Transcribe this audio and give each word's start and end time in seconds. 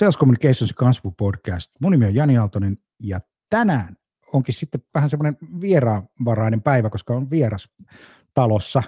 Sales 0.00 0.18
Communications 0.18 0.72
kasvupodcast. 0.72 1.70
Mun 1.80 1.92
nimi 1.92 2.06
on 2.06 2.14
Jani 2.14 2.38
Aaltonen 2.38 2.78
ja 3.02 3.20
tänään 3.50 3.96
onkin 4.32 4.54
sitten 4.54 4.80
vähän 4.94 5.10
semmoinen 5.10 5.36
vieraanvarainen 5.60 6.62
päivä, 6.62 6.90
koska 6.90 7.14
on 7.14 7.30
vieras 7.30 7.68
talossa. 8.34 8.82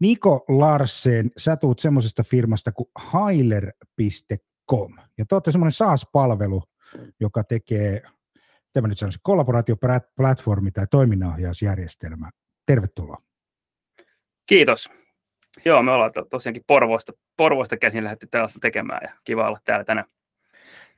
Niko 0.00 0.44
Larsen, 0.48 1.30
sä 1.36 1.56
tuut 1.56 1.78
semmoisesta 1.78 2.22
firmasta 2.22 2.72
kuin 2.72 2.88
Hailer.com 2.94 4.94
ja 5.18 5.24
te 5.28 5.34
olette 5.34 5.50
semmoinen 5.50 5.72
SaaS-palvelu, 5.72 6.62
joka 7.20 7.44
tekee, 7.44 8.02
tämä 8.72 8.88
nyt 8.88 8.98
sanoisin, 8.98 9.20
kollaboraatioplatformi 9.22 10.70
tai 10.70 10.86
toiminnanohjausjärjestelmä. 10.90 12.30
Tervetuloa. 12.66 13.22
Kiitos. 14.46 14.90
Joo, 15.64 15.82
me 15.82 15.92
ollaan 15.92 16.12
tosiaankin 16.30 16.64
Porvoista, 16.66 17.12
Porvoista 17.36 17.76
käsin 17.76 18.04
lähdetty 18.04 18.26
tällaista 18.30 18.58
tekemään 18.62 19.00
ja 19.02 19.12
kiva 19.24 19.48
olla 19.48 19.58
täällä 19.64 19.84
tänään. 19.84 20.15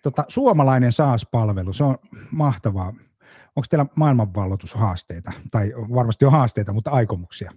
Tota, 0.03 0.25
suomalainen 0.29 0.93
SaaS-palvelu, 0.93 1.73
se 1.73 1.85
on 1.85 1.99
mahtavaa. 2.31 2.95
Onko 3.57 3.67
teillä 3.71 3.87
maailmanvalloitushaasteita? 3.95 5.33
Tai 5.51 5.73
varmasti 5.95 6.25
on 6.25 6.33
haasteita, 6.33 6.73
mutta 6.73 6.91
aikomuksia? 6.91 7.51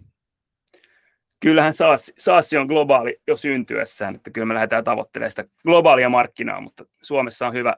Kyllähän 1.39 1.73
SaaS, 1.73 2.13
SaaS 2.17 2.53
on 2.53 2.67
globaali 2.67 3.21
jo 3.27 3.37
syntyessään, 3.37 4.15
että 4.15 4.31
kyllä 4.31 4.45
me 4.45 4.53
lähdetään 4.53 4.83
tavoittelemaan 4.83 5.31
sitä 5.31 5.45
globaalia 5.63 6.09
markkinaa, 6.09 6.61
mutta 6.61 6.85
Suomessa 7.01 7.47
on 7.47 7.53
hyvä, 7.53 7.75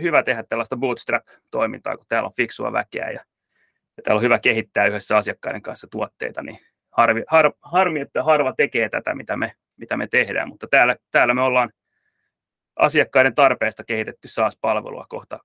hyvä 0.00 0.22
tehdä 0.22 0.42
tällaista 0.42 0.76
bootstrap-toimintaa, 0.76 1.96
kun 1.96 2.06
täällä 2.08 2.26
on 2.26 2.32
fiksua 2.36 2.72
väkeä 2.72 3.10
ja, 3.10 3.20
ja 3.96 4.02
täällä 4.02 4.18
on 4.18 4.22
hyvä 4.22 4.38
kehittää 4.38 4.86
yhdessä 4.86 5.16
asiakkaiden 5.16 5.62
kanssa 5.62 5.86
tuotteita, 5.90 6.42
niin 6.42 6.58
harvi, 6.90 7.22
har, 7.28 7.52
harmi, 7.62 8.00
että 8.00 8.22
harva 8.22 8.52
tekee 8.56 8.88
tätä, 8.88 9.14
mitä 9.14 9.36
me, 9.36 9.52
mitä 9.76 9.96
me 9.96 10.06
tehdään, 10.06 10.48
mutta 10.48 10.66
täällä, 10.70 10.96
täällä 11.10 11.34
me 11.34 11.42
ollaan 11.42 11.70
asiakkaiden 12.76 13.34
tarpeesta 13.34 13.84
kehitetty 13.84 14.28
SaaS-palvelua 14.28 15.06
kohta, 15.08 15.38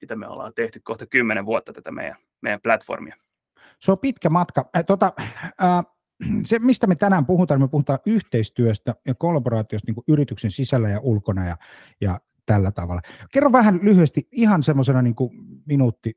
mitä 0.00 0.16
me 0.16 0.28
ollaan 0.28 0.54
tehty 0.54 0.80
kohta 0.84 1.06
kymmenen 1.06 1.46
vuotta 1.46 1.72
tätä 1.72 1.90
meidän, 1.90 2.16
meidän 2.40 2.60
platformia. 2.60 3.16
Se 3.78 3.92
on 3.92 3.98
pitkä 3.98 4.30
matka. 4.30 4.70
Äh, 4.76 4.84
tota, 4.84 5.12
äh, 5.62 5.84
se, 6.44 6.58
mistä 6.58 6.86
me 6.86 6.94
tänään 6.94 7.26
puhutaan, 7.26 7.60
me 7.60 7.68
puhutaan 7.68 7.98
yhteistyöstä 8.06 8.94
ja 9.06 9.14
kollaboraatiosta 9.14 9.92
niin 9.92 10.04
yrityksen 10.08 10.50
sisällä 10.50 10.88
ja 10.88 11.00
ulkona 11.00 11.46
ja, 11.46 11.56
ja 12.00 12.20
tällä 12.46 12.72
tavalla. 12.72 13.02
Kerro 13.32 13.52
vähän 13.52 13.80
lyhyesti, 13.82 14.28
ihan 14.32 14.62
semmoisena 14.62 15.02
niin 15.02 15.14
minuutti 15.66 16.16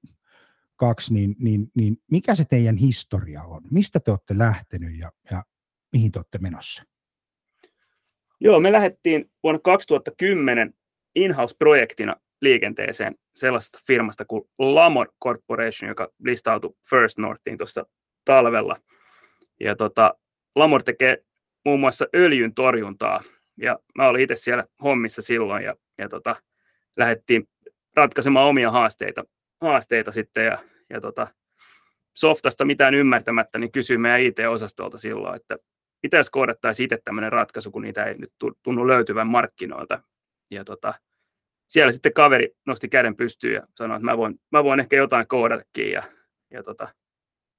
kaksi, 0.76 1.14
niin, 1.14 1.36
niin, 1.40 1.72
niin 1.76 1.98
mikä 2.12 2.36
se 2.36 2.46
teidän 2.46 2.78
historia 2.78 3.44
on? 3.44 3.62
Mistä 3.72 4.00
te 4.00 4.12
olette 4.12 4.38
lähtenyt 4.38 5.00
ja, 5.00 5.12
ja 5.32 5.44
mihin 5.92 6.12
te 6.12 6.20
olette 6.20 6.38
menossa? 6.38 6.84
Joo, 8.40 8.60
me 8.60 8.72
lähdettiin 8.72 9.32
vuonna 9.44 9.60
2010 9.64 10.74
in-house-projektina 11.16 12.16
liikenteeseen 12.42 13.16
sellaisesta 13.36 13.80
firmasta 13.88 14.26
kuin 14.26 14.44
Lamor 14.60 15.08
Corporation, 15.24 15.90
joka 15.90 16.12
listautui 16.24 16.74
First 16.90 17.18
Northiin 17.18 17.58
tuossa 17.58 17.86
talvella. 18.26 18.76
Ja 19.60 19.76
tota, 19.76 20.14
Lamor 20.56 20.84
tekee 20.84 21.18
muun 21.66 21.80
muassa 21.80 22.06
öljyn 22.16 22.54
torjuntaa, 22.54 23.24
ja 23.58 23.80
mä 23.96 24.08
olin 24.08 24.22
itse 24.22 24.36
siellä 24.36 24.66
hommissa 24.84 25.22
silloin, 25.22 25.64
ja, 25.64 25.76
ja 25.98 26.10
tota, 26.10 26.36
lähdettiin 26.98 27.50
ratkaisemaan 27.96 28.48
omia 28.48 28.72
haasteita, 28.72 29.24
haasteita 29.62 30.12
sitten, 30.12 30.46
ja, 30.46 30.58
ja 30.90 31.02
tota, 31.02 31.28
softasta 32.18 32.66
mitään 32.66 32.94
ymmärtämättä, 32.94 33.60
niin 33.60 33.72
kysyin 33.72 34.02
meidän 34.02 34.22
IT-osastolta 34.22 34.98
silloin, 34.98 35.36
että 35.36 35.58
pitäisi 36.02 36.32
koodattaisi 36.32 36.84
itse 36.84 37.00
tämmöinen 37.06 37.32
ratkaisu, 37.32 37.72
kun 37.72 37.82
niitä 37.82 38.04
ei 38.06 38.16
nyt 38.18 38.32
tunnu 38.64 38.88
löytyvän 38.88 39.28
markkinoilta. 39.28 40.02
Ja 40.52 40.64
tota, 40.64 40.94
siellä 41.68 41.92
sitten 41.92 42.14
kaveri 42.14 42.50
nosti 42.66 42.90
käden 42.90 43.16
pystyyn 43.16 43.54
ja 43.54 43.68
sanoi, 43.76 43.98
että 43.98 44.06
mä 44.06 44.18
voin, 44.18 44.40
mä 44.52 44.64
voin 44.64 44.80
ehkä 44.80 44.96
jotain 44.96 45.28
koodatakin. 45.28 45.92
Ja, 45.92 46.04
ja 46.52 46.64
tota, 46.64 46.88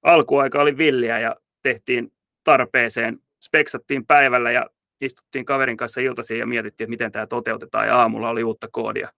alkuaika 0.03 0.63
oli 0.63 0.79
villiä 0.79 1.19
ja 1.19 1.37
tehtiin 1.63 2.13
tarpeeseen, 2.45 3.19
speksattiin 3.43 4.07
päivällä 4.07 4.51
ja 4.51 4.67
istuttiin 5.01 5.45
kaverin 5.45 5.77
kanssa 5.77 6.01
iltaisin 6.01 6.39
ja 6.39 6.47
mietittiin, 6.47 6.85
että 6.85 6.91
miten 6.91 7.13
tämä 7.13 7.27
toteutetaan. 7.27 7.87
Ja 7.87 7.97
aamulla 7.97 8.31
oli 8.31 8.45
uutta 8.45 8.69
koodia, 8.73 9.09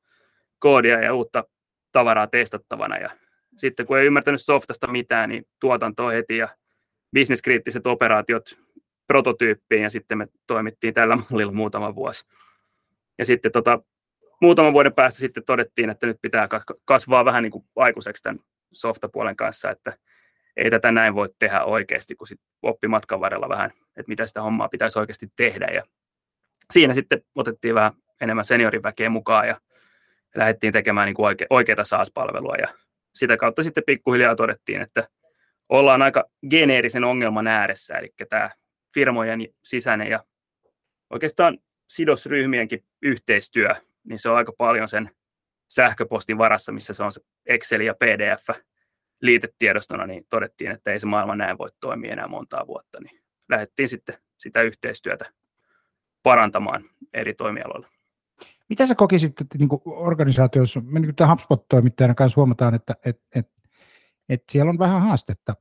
koodia 0.58 1.00
ja 1.00 1.14
uutta 1.14 1.44
tavaraa 1.92 2.26
testattavana. 2.26 2.96
Ja 2.96 3.10
sitten 3.56 3.86
kun 3.86 3.98
ei 3.98 4.06
ymmärtänyt 4.06 4.42
softasta 4.42 4.86
mitään, 4.86 5.28
niin 5.28 5.46
tuotanto 5.60 6.08
heti 6.08 6.36
ja 6.36 6.48
bisneskriittiset 7.12 7.86
operaatiot 7.86 8.58
prototyyppiin 9.10 9.82
ja 9.82 9.90
sitten 9.90 10.18
me 10.18 10.26
toimittiin 10.46 10.94
tällä 10.94 11.16
mallilla 11.16 11.52
muutama 11.52 11.94
vuosi. 11.94 12.24
Ja 13.18 13.24
sitten 13.24 13.52
tota, 13.52 13.82
muutaman 14.40 14.72
vuoden 14.72 14.94
päästä 14.94 15.18
sitten 15.18 15.44
todettiin, 15.44 15.90
että 15.90 16.06
nyt 16.06 16.16
pitää 16.22 16.48
kasvaa 16.84 17.24
vähän 17.24 17.42
niin 17.42 17.50
kuin 17.50 17.64
aikuiseksi 17.76 18.22
tämän 18.22 18.38
softapuolen 18.72 19.36
kanssa, 19.36 19.70
että 19.70 19.92
ei 20.56 20.70
tätä 20.70 20.92
näin 20.92 21.14
voi 21.14 21.28
tehdä 21.38 21.64
oikeasti, 21.64 22.14
kun 22.14 22.26
sitten 22.26 22.46
oppi 22.62 22.88
matkan 22.88 23.20
varrella 23.20 23.48
vähän, 23.48 23.70
että 23.70 24.08
mitä 24.08 24.26
sitä 24.26 24.42
hommaa 24.42 24.68
pitäisi 24.68 24.98
oikeasti 24.98 25.28
tehdä. 25.36 25.66
Ja 25.66 25.82
siinä 26.70 26.94
sitten 26.94 27.22
otettiin 27.34 27.74
vähän 27.74 27.92
enemmän 28.20 28.44
senioriväkeä 28.44 29.10
mukaan 29.10 29.48
ja 29.48 29.60
lähdettiin 30.36 30.72
tekemään 30.72 31.06
niin 31.06 31.14
kuin 31.14 31.26
oike- 31.26 31.46
oikeita 31.50 31.84
SaaS-palvelua 31.84 32.54
ja 32.56 32.68
sitä 33.14 33.36
kautta 33.36 33.62
sitten 33.62 33.84
pikkuhiljaa 33.86 34.36
todettiin, 34.36 34.80
että 34.80 35.08
ollaan 35.68 36.02
aika 36.02 36.24
geneerisen 36.50 37.04
ongelman 37.04 37.46
ääressä, 37.46 37.98
eli 37.98 38.08
tämä 38.28 38.50
firmojen 38.94 39.40
sisäinen 39.62 40.10
ja 40.10 40.24
oikeastaan 41.10 41.58
sidosryhmienkin 41.88 42.84
yhteistyö, 43.02 43.74
niin 44.04 44.18
se 44.18 44.28
on 44.28 44.36
aika 44.36 44.52
paljon 44.58 44.88
sen 44.88 45.10
sähköpostin 45.70 46.38
varassa, 46.38 46.72
missä 46.72 46.92
se 46.92 47.02
on 47.02 47.12
se 47.12 47.20
Excel 47.46 47.80
ja 47.80 47.94
PDF 47.94 48.60
liitetiedostona, 49.22 50.06
niin 50.06 50.26
todettiin, 50.30 50.70
että 50.70 50.92
ei 50.92 51.00
se 51.00 51.06
maailma 51.06 51.36
näin 51.36 51.58
voi 51.58 51.68
toimia 51.80 52.12
enää 52.12 52.28
montaa 52.28 52.66
vuotta, 52.66 52.98
niin 53.00 53.20
lähdettiin 53.48 53.88
sitten 53.88 54.18
sitä 54.38 54.62
yhteistyötä 54.62 55.24
parantamaan 56.22 56.84
eri 57.12 57.34
toimialoilla. 57.34 57.88
Mitä 58.68 58.86
sä 58.86 58.94
kokisit 58.94 59.40
että 59.40 59.58
niin 59.58 59.68
organisaatiossa, 59.86 60.80
me 60.80 61.00
niin 61.00 61.14
HubSpot-toimittajana 61.30 62.14
kanssa 62.14 62.36
huomataan, 62.36 62.74
että 62.74 62.94
että 63.04 63.22
että 63.34 63.60
että 64.28 64.52
siellä 64.52 64.70
on 64.70 64.78
vähän 64.78 65.02
haastetta 65.02 65.54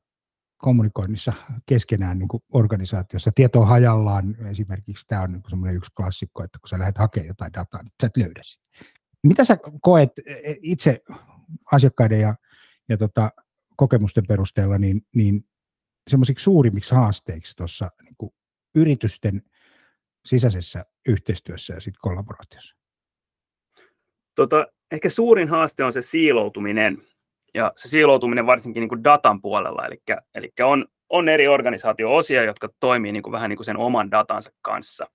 kommunikoinnissa 0.59 1.33
keskenään 1.65 2.19
niin 2.19 2.27
kuin 2.27 2.43
organisaatiossa. 2.53 3.31
Tieto 3.35 3.61
on 3.61 3.67
hajallaan, 3.67 4.35
esimerkiksi 4.49 5.05
tämä 5.07 5.21
on 5.21 5.31
niin 5.31 5.43
semmoinen 5.47 5.75
yksi 5.75 5.91
klassikko, 5.97 6.43
että 6.43 6.59
kun 6.59 6.69
sä 6.69 6.79
lähdet 6.79 6.97
hakemaan 6.97 7.27
jotain 7.27 7.53
dataa, 7.53 7.83
niin 7.83 7.91
sä 8.01 8.07
et 8.07 8.17
löydä 8.17 8.41
sitä. 8.43 8.63
Mitä 9.23 9.43
sä 9.43 9.57
koet 9.81 10.09
e, 10.25 10.33
e, 10.33 10.55
itse 10.61 11.01
asiakkaiden 11.71 12.19
ja, 12.19 12.35
ja 12.89 12.97
tota, 12.97 13.31
kokemusten 13.75 14.27
perusteella 14.27 14.77
niin, 14.77 15.01
niin 15.15 15.45
semmoisiksi 16.09 16.43
suurimmiksi 16.43 16.95
haasteiksi 16.95 17.55
tuossa 17.55 17.91
niin 18.03 18.31
yritysten 18.75 19.41
sisäisessä 20.25 20.85
yhteistyössä 21.07 21.73
ja 21.73 21.79
sitten 21.79 21.99
kollaboraatiossa? 22.01 22.75
Tota, 24.35 24.67
ehkä 24.91 25.09
suurin 25.09 25.47
haaste 25.47 25.83
on 25.83 25.93
se 25.93 26.01
siiloutuminen 26.01 26.97
ja 27.53 27.73
se 27.75 27.89
siiloutuminen 27.89 28.45
varsinkin 28.45 28.81
niin 28.81 28.89
kuin 28.89 29.03
datan 29.03 29.41
puolella, 29.41 29.85
eli, 29.85 29.97
eli 30.35 30.49
on, 30.61 30.85
on 31.09 31.29
eri 31.29 31.47
organisaatio-osia, 31.47 32.43
jotka 32.43 32.69
toimii 32.79 33.11
niin 33.11 33.23
kuin 33.23 33.31
vähän 33.31 33.49
niin 33.49 33.57
kuin 33.57 33.65
sen 33.65 33.77
oman 33.77 34.11
datansa 34.11 34.51
kanssa. 34.61 35.07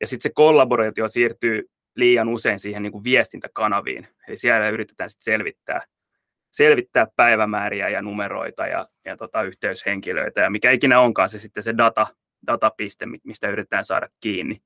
Ja 0.00 0.06
sitten 0.06 0.30
se 0.30 0.34
kollaboraatio 0.34 1.08
siirtyy 1.08 1.70
liian 1.96 2.28
usein 2.28 2.58
siihen 2.58 2.82
niin 2.82 2.92
kuin 2.92 3.04
viestintäkanaviin, 3.04 4.08
eli 4.28 4.36
siellä 4.36 4.68
yritetään 4.68 5.10
sitten 5.10 5.24
selvittää, 5.24 5.80
selvittää 6.50 7.06
päivämääriä 7.16 7.88
ja 7.88 8.02
numeroita 8.02 8.66
ja, 8.66 8.88
ja 9.04 9.16
tota, 9.16 9.42
yhteyshenkilöitä 9.42 10.40
ja 10.40 10.50
mikä 10.50 10.70
ikinä 10.70 11.00
onkaan 11.00 11.28
se 11.28 11.38
sitten 11.38 11.62
se 11.62 11.74
data, 11.78 12.06
datapiste, 12.46 13.06
mistä 13.24 13.48
yritetään 13.48 13.84
saada 13.84 14.08
kiinni. 14.20 14.62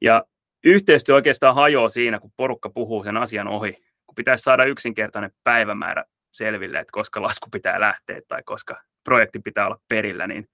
Ja 0.00 0.24
yhteistyö 0.64 1.14
oikeastaan 1.14 1.54
hajoaa 1.54 1.88
siinä, 1.88 2.20
kun 2.20 2.32
porukka 2.36 2.70
puhuu 2.70 3.04
sen 3.04 3.16
asian 3.16 3.48
ohi, 3.48 3.72
kun 4.06 4.14
pitäisi 4.14 4.42
saada 4.42 4.64
yksinkertainen 4.64 5.30
päivämäärä 5.44 6.04
selville, 6.36 6.78
että 6.78 6.92
koska 6.92 7.22
lasku 7.22 7.50
pitää 7.50 7.80
lähteä 7.80 8.20
tai 8.28 8.42
koska 8.44 8.82
projekti 9.04 9.38
pitää 9.38 9.66
olla 9.66 9.80
perillä, 9.88 10.26
niin 10.26 10.48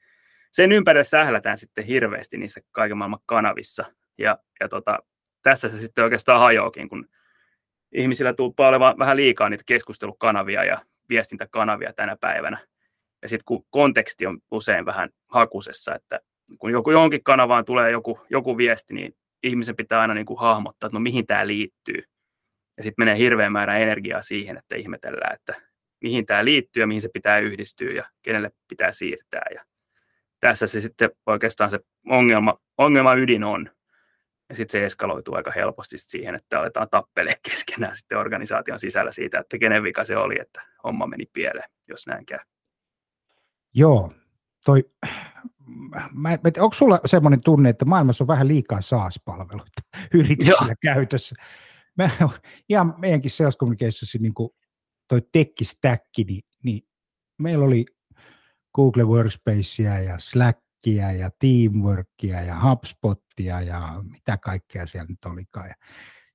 sen 0.50 0.73
ympärille 0.73 1.05
sählätään 1.05 1.56
sitten 1.56 1.84
hirveästi 1.84 2.37
niissä 2.37 2.61
kaiken 2.73 2.96
maailman 2.96 3.20
kanavissa. 3.26 3.84
Ja, 4.19 4.38
ja 4.61 4.69
tota, 4.69 4.99
tässä 5.43 5.69
se 5.69 5.79
sitten 5.79 6.05
oikeastaan 6.05 6.40
hajoakin, 6.40 6.88
kun 6.88 7.08
ihmisillä 7.93 8.34
tulee 8.34 8.69
olemaan 8.69 8.99
vähän 8.99 9.17
liikaa 9.17 9.49
niitä 9.49 9.64
keskustelukanavia 9.67 10.64
ja 10.64 10.79
viestintäkanavia 11.08 11.93
tänä 11.93 12.17
päivänä. 12.20 12.58
Ja 13.23 13.29
sitten 13.29 13.44
kun 13.44 13.64
konteksti 13.70 14.26
on 14.26 14.38
usein 14.50 14.87
vähän 14.87 15.11
hakusessa, 15.29 15.94
että 15.94 16.20
kun 16.58 16.70
joku, 16.70 16.90
johonkin 16.90 17.25
kanavaan 17.25 17.64
tulee 17.64 17.90
joku, 17.90 18.20
joku 18.31 18.56
viesti, 18.56 18.94
niin 18.94 19.14
ihmisen 19.43 19.76
pitää 19.76 20.00
aina 20.00 20.14
niin 20.14 20.26
kuin 20.26 20.40
hahmottaa, 20.40 20.87
että 20.87 20.96
no 20.96 21.00
mihin 21.00 21.26
tämä 21.26 21.46
liittyy. 21.46 22.02
Ja 22.76 22.82
sitten 22.82 23.02
menee 23.02 23.17
hirveän 23.17 23.52
määrä 23.52 23.79
energiaa 23.79 24.23
siihen, 24.23 24.56
että 24.56 24.76
ihmetellään, 24.76 25.34
että 25.34 25.71
mihin 26.02 26.26
tämä 26.26 26.44
liittyy 26.44 26.82
ja 26.82 26.87
mihin 26.87 27.00
se 27.00 27.08
pitää 27.08 27.38
yhdistyä 27.38 27.93
ja 27.93 28.04
kenelle 28.22 28.50
pitää 28.69 28.93
siirtää. 28.93 29.46
Ja 29.54 29.64
tässä 30.40 30.66
se 30.66 30.81
sitten 30.81 31.10
oikeastaan 31.26 31.70
se 31.70 31.81
ongelma, 32.08 32.58
ongelma 32.78 33.14
ydin 33.14 33.44
on. 33.44 33.70
Ja 34.49 34.56
sitten 34.56 34.72
se 34.72 34.84
eskaloituu 34.84 35.34
aika 35.34 35.50
helposti 35.50 35.99
siihen, 35.99 36.34
että 36.34 36.60
aletaan 36.60 36.88
tappelee 36.90 37.37
keskenään 37.50 37.96
sitten 37.96 38.19
organisaation 38.19 38.78
sisällä 38.78 39.12
siitä, 39.12 39.38
että 39.38 39.58
kenen 39.58 39.82
vika 39.82 40.04
se 40.04 40.16
oli, 40.16 40.40
että 40.40 40.62
homma 40.84 41.06
meni 41.06 41.26
pieleen, 41.32 41.70
jos 41.88 42.06
näin 42.06 42.26
käy. 42.26 42.38
Joo, 43.75 44.12
toi, 44.64 44.84
mä, 46.12 46.38
onko 46.60 46.75
sulla 46.75 47.00
semmoinen 47.05 47.40
tunne, 47.40 47.69
että 47.69 47.84
maailmassa 47.84 48.25
on 48.25 48.28
vähän 48.28 48.48
liikaa 48.48 48.81
SaaS-palveluita 48.81 49.82
yrityksillä 50.14 50.75
Joo. 50.84 50.94
käytössä? 50.94 51.34
Mä, 51.98 52.10
ihan 52.69 52.94
meidänkin 52.98 53.31
sales 53.31 53.58
niin 54.19 54.34
kuin 54.34 54.50
toi 55.12 55.23
tech 55.32 55.53
niin, 56.26 56.43
niin 56.62 56.82
meillä 57.38 57.64
oli 57.64 57.85
Google 58.75 59.05
Workspacea 59.05 59.99
ja 59.99 60.19
Slackia 60.19 61.12
ja 61.12 61.31
Teamworkia 61.38 62.43
ja 62.43 62.61
HubSpotia 62.61 63.61
ja 63.61 64.03
mitä 64.11 64.37
kaikkea 64.37 64.87
siellä 64.87 65.06
nyt 65.09 65.25
olikaan. 65.25 65.69
Ja 65.69 65.75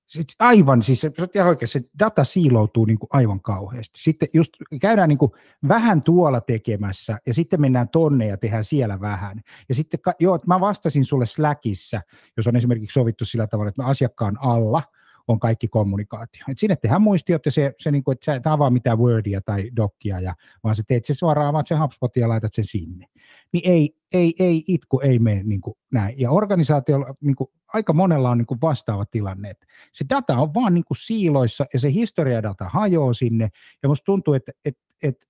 sit 0.08 0.28
aivan, 0.40 0.82
siis 0.84 1.02
se, 1.02 1.12
oikein, 1.48 1.68
se 1.68 1.82
data 2.00 2.24
siiloutuu 2.24 2.86
niin 2.86 3.00
kuin 3.00 3.08
aivan 3.12 3.42
kauheasti. 3.42 4.00
Sitten 4.02 4.30
just 4.34 4.54
käydään 4.82 5.10
niin 5.10 5.18
kuin 5.18 5.32
vähän 5.68 6.02
tuolla 6.02 6.42
tekemässä 6.42 7.20
ja 7.26 7.34
sitten 7.34 7.62
mennään 7.62 7.90
tonne 7.90 8.28
ja 8.28 8.38
tehdään 8.38 8.64
siellä 8.64 9.00
vähän. 9.00 9.42
Ja 9.70 9.76
sitten, 9.76 10.00
joo, 10.20 10.40
mä 10.48 10.60
vastasin 10.60 11.06
sulle 11.06 11.26
Slackissa, 11.26 12.02
jos 12.38 12.48
on 12.48 12.56
esimerkiksi 12.56 12.94
sovittu 12.94 13.26
sillä 13.26 13.48
tavalla, 13.48 13.70
että 13.70 13.82
mä 13.82 13.90
asiakkaan 13.90 14.38
alla– 14.42 14.84
on 15.28 15.40
kaikki 15.40 15.68
kommunikaatio. 15.68 16.42
Et 16.50 16.60
sinne 16.60 16.76
tehdään 16.76 17.02
muistiot 17.02 17.46
ja 17.46 17.52
se, 17.52 17.74
se 17.80 17.92
niin 17.92 18.04
kuin, 18.04 18.14
että 18.14 18.26
sä 18.26 18.36
et 18.36 18.48
avaa 18.48 18.70
mitään 18.70 19.00
Wordia 19.00 19.42
tai 19.42 19.72
Docia, 19.76 20.20
ja, 20.20 20.36
vaan 20.64 20.76
sä 20.76 20.84
teet 20.88 21.06
se 21.06 21.14
suoraan, 21.14 21.48
avaat 21.48 21.68
sen 21.68 21.82
HubSpotin 21.82 22.22
ja 22.22 22.30
laitat 22.30 22.54
sen 22.54 22.66
sinne. 22.66 23.06
Niin 23.54 23.72
ei, 23.72 23.96
ei, 24.12 24.34
ei 24.40 24.64
itku, 24.68 25.00
ei 25.00 25.20
mene 25.20 25.44
niin 25.44 25.62
kuin 25.62 25.78
näin. 25.92 26.20
Ja 26.20 26.32
organisaatiolla 26.32 27.16
niin 27.22 27.36
kuin, 27.36 27.50
aika 27.74 27.94
monella 27.94 28.30
on 28.30 28.38
niin 28.38 28.46
kuin 28.46 28.62
vastaava 28.62 29.06
tilanne, 29.06 29.54
se 29.92 30.06
data 30.10 30.38
on 30.38 30.54
vaan 30.54 30.74
niin 30.74 30.86
kuin 30.86 30.98
siiloissa 30.98 31.66
ja 31.74 31.80
se 31.80 31.94
historiadata 31.94 32.70
hajoaa 32.70 33.14
sinne. 33.14 33.50
Ja 33.84 33.90
musta 33.90 34.06
tuntuu, 34.06 34.34
että, 34.34 34.52
että, 34.66 34.82
että 35.04 35.28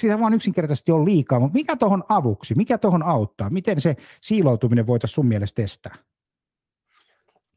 sitä 0.00 0.20
vaan 0.20 0.34
yksinkertaisesti 0.34 0.92
on 0.92 1.04
liikaa, 1.04 1.40
mutta 1.40 1.54
mikä 1.54 1.76
tuohon 1.76 2.04
avuksi, 2.08 2.54
mikä 2.54 2.78
tuohon 2.78 3.02
auttaa, 3.02 3.50
miten 3.50 3.80
se 3.80 3.96
siiloutuminen 4.20 4.86
voitaisiin 4.86 5.14
sun 5.14 5.26
mielestä 5.26 5.62
testata? 5.62 5.96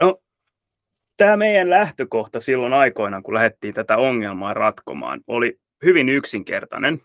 No, 0.01 0.21
tämä 1.17 1.37
meidän 1.37 1.69
lähtökohta 1.69 2.41
silloin 2.41 2.73
aikoinaan, 2.73 3.23
kun 3.23 3.33
lähdettiin 3.33 3.73
tätä 3.73 3.97
ongelmaa 3.97 4.53
ratkomaan, 4.53 5.21
oli 5.27 5.59
hyvin 5.83 6.09
yksinkertainen. 6.09 7.01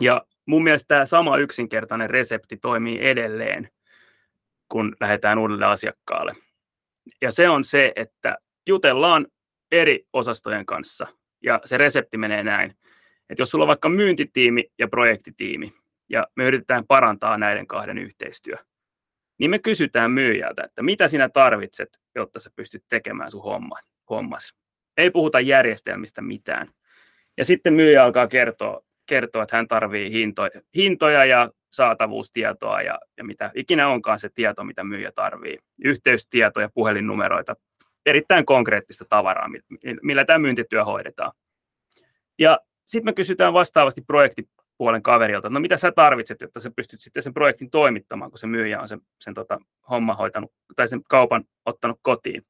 Ja 0.00 0.26
mun 0.46 0.62
mielestä 0.62 0.88
tämä 0.88 1.06
sama 1.06 1.36
yksinkertainen 1.36 2.10
resepti 2.10 2.56
toimii 2.56 2.98
edelleen, 3.00 3.70
kun 4.68 4.96
lähdetään 5.00 5.38
uudelle 5.38 5.66
asiakkaalle. 5.66 6.34
Ja 7.22 7.30
se 7.30 7.48
on 7.48 7.64
se, 7.64 7.92
että 7.96 8.36
jutellaan 8.66 9.26
eri 9.72 10.06
osastojen 10.12 10.66
kanssa. 10.66 11.06
Ja 11.42 11.60
se 11.64 11.76
resepti 11.76 12.18
menee 12.18 12.42
näin, 12.42 12.70
että 13.30 13.42
jos 13.42 13.50
sulla 13.50 13.64
on 13.64 13.68
vaikka 13.68 13.88
myyntitiimi 13.88 14.64
ja 14.78 14.88
projektitiimi, 14.88 15.74
ja 16.08 16.26
me 16.36 16.44
yritetään 16.44 16.86
parantaa 16.86 17.38
näiden 17.38 17.66
kahden 17.66 17.98
yhteistyö, 17.98 18.56
niin 19.38 19.50
me 19.50 19.58
kysytään 19.58 20.10
myyjältä, 20.10 20.62
että 20.64 20.82
mitä 20.82 21.08
sinä 21.08 21.28
tarvitset, 21.28 21.88
jotta 22.14 22.40
sä 22.40 22.50
pystyt 22.56 22.84
tekemään 22.88 23.30
sun 23.30 23.42
homma, 23.42 23.76
hommas. 24.10 24.54
Ei 24.96 25.10
puhuta 25.10 25.40
järjestelmistä 25.40 26.22
mitään. 26.22 26.68
Ja 27.36 27.44
sitten 27.44 27.74
myyjä 27.74 28.04
alkaa 28.04 28.28
kertoa, 28.28 28.80
kertoa 29.06 29.42
että 29.42 29.56
hän 29.56 29.68
tarvii 29.68 30.10
hintoja, 30.10 30.50
hintoja 30.76 31.24
ja 31.24 31.50
saatavuustietoa 31.72 32.82
ja, 32.82 32.98
ja 33.16 33.24
mitä 33.24 33.50
ikinä 33.54 33.88
onkaan 33.88 34.18
se 34.18 34.28
tieto, 34.28 34.64
mitä 34.64 34.84
myyjä 34.84 35.12
tarvii. 35.12 35.58
Yhteystietoja, 35.84 36.70
puhelinnumeroita, 36.74 37.56
erittäin 38.06 38.46
konkreettista 38.46 39.04
tavaraa, 39.08 39.48
millä 40.02 40.24
tämä 40.24 40.38
myyntityö 40.38 40.84
hoidetaan. 40.84 41.32
Ja 42.38 42.60
sitten 42.86 43.08
me 43.08 43.12
kysytään 43.12 43.52
vastaavasti 43.52 44.00
projekti, 44.00 44.48
puolen 44.78 45.02
kaverilta, 45.02 45.50
no 45.50 45.60
mitä 45.60 45.76
sä 45.76 45.92
tarvitset, 45.92 46.40
jotta 46.40 46.60
sä 46.60 46.70
pystyt 46.76 47.00
sitten 47.00 47.22
sen 47.22 47.34
projektin 47.34 47.70
toimittamaan, 47.70 48.30
kun 48.30 48.38
se 48.38 48.46
myyjä 48.46 48.80
on 48.80 48.88
sen, 48.88 49.00
sen 49.20 49.34
tota, 49.34 49.58
homma 49.90 50.14
hoitanut 50.14 50.52
tai 50.76 50.88
sen 50.88 51.02
kaupan 51.08 51.44
ottanut 51.66 51.98
kotiin. 52.02 52.42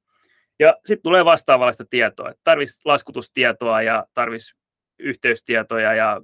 Ja 0.58 0.76
sitten 0.84 1.02
tulee 1.02 1.24
vastaavallista 1.24 1.84
tietoa, 1.90 2.30
että 2.30 2.40
tarvitsisi 2.44 2.80
laskutustietoa 2.84 3.82
ja 3.82 4.06
tarvitsisi 4.14 4.56
yhteystietoja 4.98 5.94
ja 5.94 6.20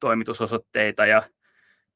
toimitusosoitteita 0.00 1.06
ja 1.06 1.22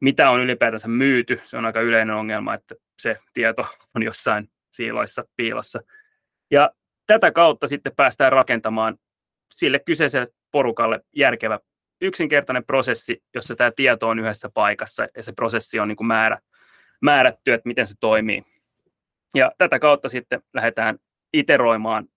mitä 0.01 0.31
on 0.31 0.41
ylipäätänsä 0.41 0.89
myyty. 0.89 1.41
Se 1.45 1.57
on 1.57 1.65
aika 1.65 1.81
yleinen 1.81 2.17
ongelma, 2.17 2.55
että 2.55 2.75
se 2.99 3.17
tieto 3.35 3.67
on 3.95 4.03
jossain 4.03 4.51
siiloissa 4.71 5.23
piilossa. 5.37 5.81
Ja 6.51 6.71
tätä 7.07 7.33
kautta 7.33 7.67
sitten 7.67 7.93
päästään 7.97 8.33
rakentamaan 8.33 8.99
sille 9.55 9.79
kyseiselle 9.79 10.29
porukalle 10.51 11.01
järkevä 11.17 11.61
yksinkertainen 12.01 12.65
prosessi, 12.65 13.23
jossa 13.35 13.57
tämä 13.57 13.71
tieto 13.77 14.09
on 14.09 14.19
yhdessä 14.19 14.51
paikassa 14.55 15.07
ja 15.17 15.23
se 15.23 15.33
prosessi 15.33 15.81
on 15.81 15.89
niin 15.89 15.97
kuin 15.97 16.07
määrä, 16.07 16.39
määrätty, 17.03 17.53
että 17.53 17.69
miten 17.69 17.87
se 17.87 17.95
toimii. 18.01 18.45
Ja 19.35 19.53
tätä 19.59 19.79
kautta 19.79 20.09
sitten 20.09 20.43
lähdetään 20.55 20.99
iteroimaan 21.33 22.09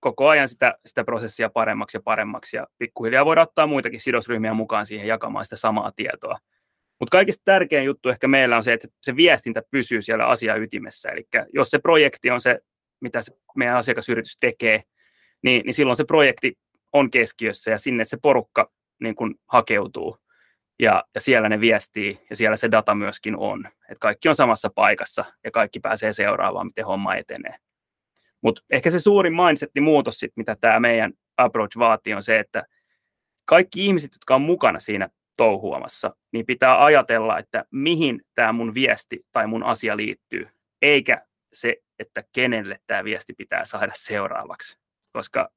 koko 0.00 0.28
ajan 0.28 0.48
sitä, 0.48 0.74
sitä 0.86 1.04
prosessia 1.04 1.50
paremmaksi 1.50 1.96
ja 1.96 2.02
paremmaksi 2.04 2.56
ja 2.56 2.66
pikkuhiljaa 2.78 3.24
voidaan 3.24 3.48
ottaa 3.48 3.66
muitakin 3.66 4.00
sidosryhmiä 4.00 4.54
mukaan 4.54 4.86
siihen 4.86 5.06
jakamaan 5.06 5.44
sitä 5.44 5.56
samaa 5.56 5.92
tietoa. 5.96 6.38
Mutta 7.00 7.16
kaikista 7.16 7.42
tärkein 7.44 7.84
juttu 7.84 8.08
ehkä 8.08 8.28
meillä 8.28 8.56
on 8.56 8.64
se, 8.64 8.72
että 8.72 8.88
se 9.02 9.16
viestintä 9.16 9.62
pysyy 9.70 10.02
siellä 10.02 10.26
asia 10.26 10.56
ytimessä. 10.56 11.10
Eli 11.10 11.28
jos 11.52 11.70
se 11.70 11.78
projekti 11.78 12.30
on 12.30 12.40
se, 12.40 12.58
mitä 13.00 13.22
se 13.22 13.32
meidän 13.56 13.76
asiakasyritys 13.76 14.36
tekee, 14.40 14.82
niin, 15.42 15.62
niin 15.64 15.74
silloin 15.74 15.96
se 15.96 16.04
projekti 16.04 16.58
on 16.92 17.10
keskiössä 17.10 17.70
ja 17.70 17.78
sinne 17.78 18.04
se 18.04 18.16
porukka 18.22 18.70
niin 19.00 19.14
kuin 19.14 19.34
hakeutuu 19.46 20.18
ja, 20.78 21.04
ja 21.14 21.20
siellä 21.20 21.48
ne 21.48 21.60
viestii 21.60 22.20
ja 22.30 22.36
siellä 22.36 22.56
se 22.56 22.70
data 22.70 22.94
myöskin 22.94 23.36
on. 23.36 23.66
Että 23.66 24.00
kaikki 24.00 24.28
on 24.28 24.34
samassa 24.34 24.70
paikassa 24.74 25.24
ja 25.44 25.50
kaikki 25.50 25.80
pääsee 25.80 26.12
seuraavaan, 26.12 26.66
miten 26.66 26.86
homma 26.86 27.14
etenee. 27.14 27.54
Mutta 28.42 28.62
ehkä 28.70 28.90
se 28.90 29.00
suurin 29.00 29.36
mindsetti 29.36 29.80
muutos, 29.80 30.18
sit, 30.18 30.32
mitä 30.36 30.56
tämä 30.60 30.80
meidän 30.80 31.12
approach 31.36 31.78
vaatii, 31.78 32.14
on 32.14 32.22
se, 32.22 32.38
että 32.38 32.64
kaikki 33.44 33.86
ihmiset, 33.86 34.12
jotka 34.14 34.34
on 34.34 34.42
mukana 34.42 34.80
siinä 34.80 35.08
touhuamassa, 35.36 36.16
niin 36.32 36.46
pitää 36.46 36.84
ajatella, 36.84 37.38
että 37.38 37.64
mihin 37.70 38.22
tämä 38.34 38.52
mun 38.52 38.74
viesti 38.74 39.26
tai 39.32 39.46
mun 39.46 39.62
asia 39.62 39.96
liittyy, 39.96 40.48
eikä 40.82 41.26
se, 41.52 41.76
että 41.98 42.24
kenelle 42.32 42.80
tämä 42.86 43.04
viesti 43.04 43.32
pitää 43.32 43.64
saada 43.64 43.92
seuraavaksi. 43.94 44.78
Koska 45.12 45.50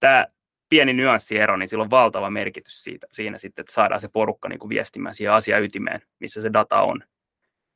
tämä 0.00 0.26
pieni 0.68 0.92
nyanssiero, 0.92 1.56
niin 1.56 1.68
sillä 1.68 1.84
on 1.84 1.90
valtava 1.90 2.30
merkitys 2.30 2.84
siitä, 2.84 3.06
siinä 3.12 3.38
sitten, 3.38 3.62
että 3.62 3.72
saadaan 3.72 4.00
se 4.00 4.08
porukka 4.08 4.48
niin 4.48 4.58
kuin 4.58 4.68
viestimään 4.68 5.14
siihen 5.14 5.34
asiaytimeen, 5.34 6.00
missä 6.20 6.40
se 6.40 6.52
data 6.52 6.82
on. 6.82 7.02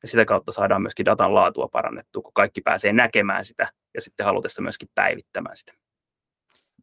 Ja 0.01 0.07
sitä 0.07 0.25
kautta 0.25 0.51
saadaan 0.51 0.81
myöskin 0.81 1.05
datan 1.05 1.35
laatua 1.35 1.67
parannettua, 1.67 2.21
kun 2.21 2.33
kaikki 2.33 2.61
pääsee 2.61 2.93
näkemään 2.93 3.43
sitä 3.43 3.67
ja 3.93 4.01
sitten 4.01 4.25
halutessa 4.25 4.61
myöskin 4.61 4.89
päivittämään 4.95 5.55
sitä. 5.55 5.73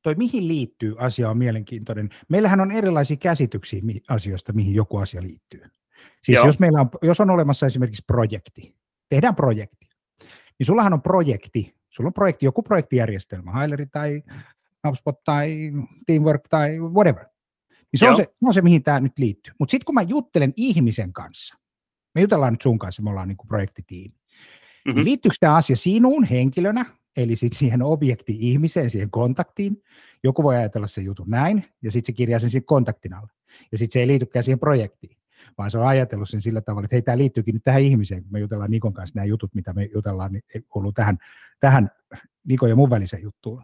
Toi 0.03 0.15
mihin 0.15 0.49
liittyy 0.49 0.95
asia 0.99 1.31
on 1.31 1.39
mielenkiintoinen. 1.39 2.11
Meillähän 2.29 2.61
on 2.61 2.71
erilaisia 2.71 3.17
käsityksiä 3.17 3.81
asioista, 4.09 4.53
mihin 4.53 4.75
joku 4.75 4.97
asia 4.97 5.23
liittyy. 5.23 5.63
Siis 6.23 6.45
jos, 6.45 6.59
meillä 6.59 6.81
on, 6.81 6.89
jos 7.03 7.21
on 7.21 7.31
olemassa 7.31 7.67
esimerkiksi 7.67 8.05
projekti, 8.07 8.75
tehdään 9.09 9.35
projekti, 9.35 9.89
niin 10.59 10.67
sullahan 10.67 10.93
on 10.93 11.03
projekti, 11.03 11.75
sulla 11.89 12.09
on 12.09 12.13
projekti, 12.13 12.47
joku 12.47 12.63
projektijärjestelmä, 12.63 13.51
Haileri 13.51 13.87
tai 13.87 14.23
HubSpot 14.87 15.25
tai 15.25 15.73
Teamwork 16.07 16.49
tai 16.49 16.81
whatever. 16.81 17.25
Niin 17.71 18.01
se, 18.01 18.09
on 18.09 18.17
se, 18.17 18.23
se 18.23 18.47
on 18.47 18.55
se, 18.55 18.63
mihin 18.63 18.83
tämä 18.83 19.01
nyt 19.01 19.19
liittyy. 19.19 19.55
Mutta 19.59 19.71
sitten 19.71 19.85
kun 19.85 19.95
mä 19.95 20.03
juttelen 20.03 20.53
ihmisen 20.57 21.13
kanssa, 21.13 21.57
me 22.15 22.21
jutellaan 22.21 22.53
nyt 22.53 22.63
sun 22.63 22.79
kanssa, 22.79 23.03
me 23.03 23.11
ollaan 23.11 23.29
niin 23.29 23.37
kuin 23.37 23.49
projektitiimi, 23.49 24.15
mm-hmm. 24.15 24.95
niin 24.95 25.05
liittyykö 25.05 25.37
tämä 25.41 25.55
asia 25.55 25.77
sinuun 25.77 26.25
henkilönä, 26.25 26.85
eli 27.17 27.37
sitten 27.37 27.59
siihen 27.59 27.83
objekti-ihmiseen, 27.83 28.91
siihen 28.91 29.11
kontaktiin. 29.11 29.83
Joku 30.25 30.43
voi 30.43 30.57
ajatella 30.57 30.87
sen 30.87 31.05
jutun 31.05 31.31
näin, 31.31 31.65
ja 31.83 31.91
sitten 31.91 32.15
se 32.15 32.17
kirjaa 32.17 32.39
sen 32.39 32.51
siihen 32.51 32.67
kontaktin 32.67 33.15
alle. 33.15 33.33
Ja 33.73 33.79
sitten 33.79 33.93
se 33.93 34.01
ei 34.01 34.07
liitykään 34.07 34.43
siihen 34.43 34.59
projektiin, 34.59 35.17
vaan 35.59 35.71
se 35.71 35.79
on 35.79 35.87
ajatellut 35.87 36.29
sen 36.29 36.41
sillä 36.41 36.61
tavalla, 36.61 36.85
että 36.85 36.95
hei, 36.95 37.03
tämä 37.03 37.19
liittyykin 37.19 37.55
nyt 37.55 37.65
tähän 37.65 37.83
ihmiseen, 37.83 38.23
kun 38.23 38.33
me 38.33 38.41
jutellaan 38.41 38.71
Nikon 38.71 38.93
kanssa 38.93 39.15
nämä 39.15 39.25
jutut, 39.25 39.55
mitä 39.55 39.73
me 39.73 39.89
jutellaan, 39.95 40.33
niin 40.33 40.43
kuuluu 40.69 40.93
tähän, 40.93 41.19
tähän 41.61 41.91
Nikon 42.45 42.69
ja 42.69 42.77
mun 42.77 42.91
väliseen 42.91 43.23
juttuun 43.23 43.63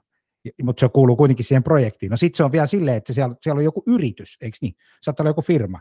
mutta 0.63 0.81
se 0.81 0.89
kuuluu 0.89 1.17
kuitenkin 1.17 1.45
siihen 1.45 1.63
projektiin. 1.63 2.11
No 2.11 2.17
sitten 2.17 2.37
se 2.37 2.45
on 2.45 2.53
vielä 2.53 2.67
silleen, 2.67 2.97
että 2.97 3.13
siellä, 3.13 3.35
siellä 3.41 3.59
on 3.59 3.65
joku 3.65 3.83
yritys, 3.87 4.37
eikö 4.41 4.57
niin? 4.61 4.75
Saattaa 5.03 5.25
olla 5.25 5.31
joku 5.31 5.43
firma. 5.43 5.81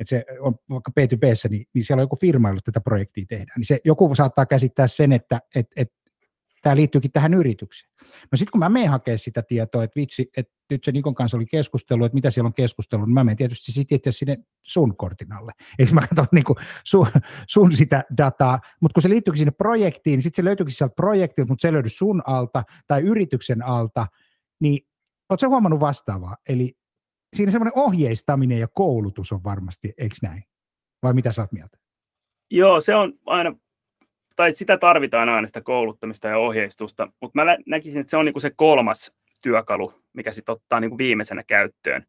Että 0.00 0.08
se 0.08 0.24
on 0.40 0.54
vaikka 0.70 0.92
B2B, 1.00 1.50
niin, 1.50 1.66
niin 1.74 1.84
siellä 1.84 2.00
on 2.00 2.04
joku 2.04 2.16
firma, 2.16 2.48
jolla 2.48 2.60
tätä 2.64 2.80
projektia 2.80 3.24
tehdään. 3.28 3.54
Niin 3.56 3.66
se, 3.66 3.78
joku 3.84 4.14
saattaa 4.14 4.46
käsittää 4.46 4.86
sen, 4.86 5.12
että 5.12 5.40
et, 5.54 5.66
et, 5.76 5.92
tämä 6.64 6.76
liittyykin 6.76 7.12
tähän 7.12 7.34
yritykseen. 7.34 7.90
No 8.02 8.36
sitten 8.36 8.52
kun 8.52 8.58
mä 8.58 8.68
menen 8.68 8.90
hakemaan 8.90 9.18
sitä 9.18 9.42
tietoa, 9.42 9.84
että 9.84 10.00
vitsi, 10.00 10.30
että 10.36 10.52
nyt 10.70 10.84
se 10.84 10.92
Nikon 10.92 11.14
kanssa 11.14 11.36
oli 11.36 11.46
keskustelu, 11.46 12.04
että 12.04 12.14
mitä 12.14 12.30
siellä 12.30 12.46
on 12.46 12.52
keskustellut, 12.52 13.06
niin 13.06 13.14
mä 13.14 13.24
menen 13.24 13.36
tietysti 13.36 13.72
sitten 13.72 14.12
sinne 14.12 14.38
sun 14.62 14.96
kortin 14.96 15.32
alle. 15.32 15.52
Eikö 15.78 15.92
mä 15.92 16.00
katso 16.00 16.24
niin 16.32 16.44
sun, 16.84 17.06
sun 17.48 17.72
sitä 17.72 18.04
dataa, 18.18 18.60
mutta 18.80 18.94
kun 18.94 19.02
se 19.02 19.08
liittyykin 19.08 19.38
sinne 19.38 19.52
projektiin, 19.58 20.16
niin 20.16 20.22
sitten 20.22 20.42
se 20.42 20.44
löytyykin 20.44 20.74
sieltä 20.74 20.94
projektilta, 20.94 21.52
mutta 21.52 21.62
se 21.62 21.72
löydy 21.72 21.88
sun 21.88 22.22
alta 22.26 22.64
tai 22.86 23.02
yrityksen 23.02 23.62
alta, 23.62 24.06
niin 24.60 24.86
ootko 25.30 25.48
huomannut 25.48 25.80
vastaavaa? 25.80 26.36
Eli 26.48 26.76
siinä 27.36 27.52
semmoinen 27.52 27.78
ohjeistaminen 27.78 28.58
ja 28.58 28.68
koulutus 28.68 29.32
on 29.32 29.44
varmasti, 29.44 29.92
eikö 29.98 30.16
näin? 30.22 30.42
Vai 31.02 31.14
mitä 31.14 31.32
sä 31.32 31.42
oot 31.42 31.52
mieltä? 31.52 31.78
Joo, 32.50 32.80
se 32.80 32.94
on 32.94 33.12
aina, 33.26 33.56
tai 34.36 34.52
sitä 34.52 34.78
tarvitaan 34.78 35.28
aina 35.28 35.46
sitä 35.46 35.60
kouluttamista 35.60 36.28
ja 36.28 36.38
ohjeistusta, 36.38 37.08
mutta 37.20 37.44
mä 37.44 37.56
näkisin, 37.66 38.00
että 38.00 38.10
se 38.10 38.16
on 38.16 38.24
niinku 38.24 38.40
se 38.40 38.50
kolmas 38.56 39.12
työkalu, 39.42 39.92
mikä 40.12 40.32
sitten 40.32 40.52
ottaa 40.52 40.80
niinku 40.80 40.98
viimeisenä 40.98 41.42
käyttöön. 41.46 42.04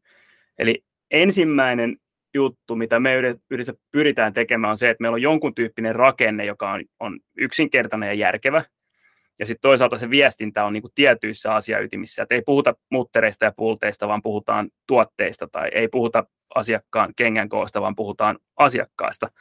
Eli 0.58 0.84
ensimmäinen 1.12 1.98
juttu, 2.34 2.76
mitä 2.76 3.00
me 3.00 3.16
yhdessä 3.50 3.74
pyritään 3.92 4.34
tekemään, 4.34 4.72
on 4.72 4.78
se, 4.78 4.90
että 4.90 5.02
meillä 5.02 5.16
on 5.16 5.22
jonkun 5.22 5.56
tyyppinen 5.56 5.96
rakenne, 5.96 6.46
joka 6.46 6.72
on, 6.72 6.84
on 7.00 7.20
yksinkertainen 7.38 8.08
ja 8.08 8.14
järkevä, 8.14 8.64
ja 9.40 9.46
sitten 9.46 9.62
toisaalta 9.62 9.98
se 9.98 10.10
viestintä 10.10 10.66
on 10.66 10.74
niin 10.74 10.82
kuin 10.82 10.92
tietyissä 10.96 11.54
asiaytimissä, 11.54 12.24
että 12.24 12.36
ei 12.36 12.42
puhuta 12.46 12.74
muttereista 12.92 13.46
ja 13.46 13.54
pulteista, 13.58 14.08
vaan 14.08 14.22
puhutaan 14.22 14.70
tuotteista, 14.88 15.48
tai 15.52 15.70
ei 15.74 15.88
puhuta 15.88 16.24
asiakkaan 16.56 17.14
kengän 17.16 17.50
koosta, 17.50 17.82
vaan 17.82 17.96
puhutaan 17.96 18.40
asiakkaasta. 18.58 19.32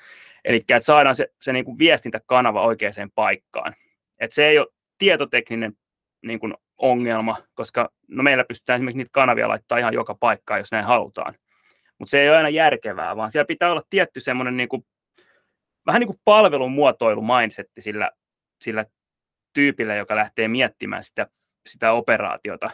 Eli 0.45 0.57
että 0.57 0.81
saadaan 0.81 1.15
se, 1.15 1.29
se 1.41 1.53
niin 1.53 1.65
kuin 1.65 1.79
viestintäkanava 1.79 2.63
oikeaan 2.63 3.11
paikkaan. 3.15 3.75
Et 4.21 4.33
se 4.33 4.49
ei 4.49 4.59
ole 4.59 4.67
tietotekninen 4.99 5.73
niin 6.23 6.41
kuin 6.41 6.55
ongelma, 6.79 7.37
koska 7.55 7.91
no 8.09 8.23
meillä 8.23 8.45
pystytään 8.45 8.77
esimerkiksi 8.77 8.99
niitä 8.99 9.11
kanavia 9.13 9.49
laittaa 9.49 9.79
ihan 9.79 9.95
joka 9.95 10.15
paikkaan, 10.15 10.61
jos 10.61 10.73
näin 10.73 10.85
halutaan. 10.85 11.35
Mutta 11.99 12.11
se 12.11 12.21
ei 12.21 12.29
ole 12.29 12.37
aina 12.37 12.49
järkevää, 12.49 13.17
vaan 13.17 13.31
siellä 13.31 13.47
pitää 13.47 13.71
olla 13.71 13.83
tietty 13.91 14.21
semmoinen 14.21 14.57
niin 14.57 14.69
kuin, 14.69 14.87
vähän 15.87 16.01
niin 16.01 16.09
kuin 16.09 16.21
palvelun 16.25 16.73
muotoilu 16.73 17.23
mindsetti 17.23 17.81
sillä, 17.81 18.11
sillä 18.61 18.87
tyypillä, 19.54 19.94
joka 19.94 20.16
lähtee 20.16 20.49
miettimään 20.49 21.02
sitä, 21.02 21.26
sitä 21.68 21.92
operaatiota. 21.92 22.70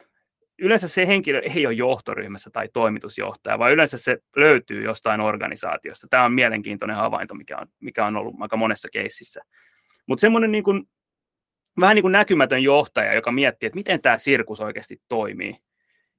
Yleensä 0.59 0.89
se 0.89 1.07
henkilö 1.07 1.41
ei 1.41 1.67
ole 1.67 1.75
johtoryhmässä 1.75 2.51
tai 2.53 2.69
toimitusjohtaja, 2.73 3.59
vaan 3.59 3.73
yleensä 3.73 3.99
se 3.99 4.19
löytyy 4.37 4.83
jostain 4.85 5.21
organisaatiosta. 5.21 6.07
Tämä 6.11 6.25
on 6.25 6.33
mielenkiintoinen 6.33 6.97
havainto, 6.97 7.35
mikä 7.35 7.59
on, 7.59 7.67
mikä 7.81 8.07
on 8.07 8.17
ollut 8.17 8.35
aika 8.41 8.57
monessa 8.57 8.89
keississä. 8.93 9.41
Mutta 10.07 10.21
semmoinen 10.21 10.53
niin 10.53 10.65
vähän 11.81 11.95
niin 11.95 12.03
kuin 12.03 12.13
näkymätön 12.13 12.63
johtaja, 12.63 13.15
joka 13.15 13.33
miettii, 13.33 13.67
että 13.67 13.77
miten 13.77 14.03
tämä 14.03 14.19
sirkus 14.19 14.61
oikeasti 14.61 14.97
toimii. 15.09 15.57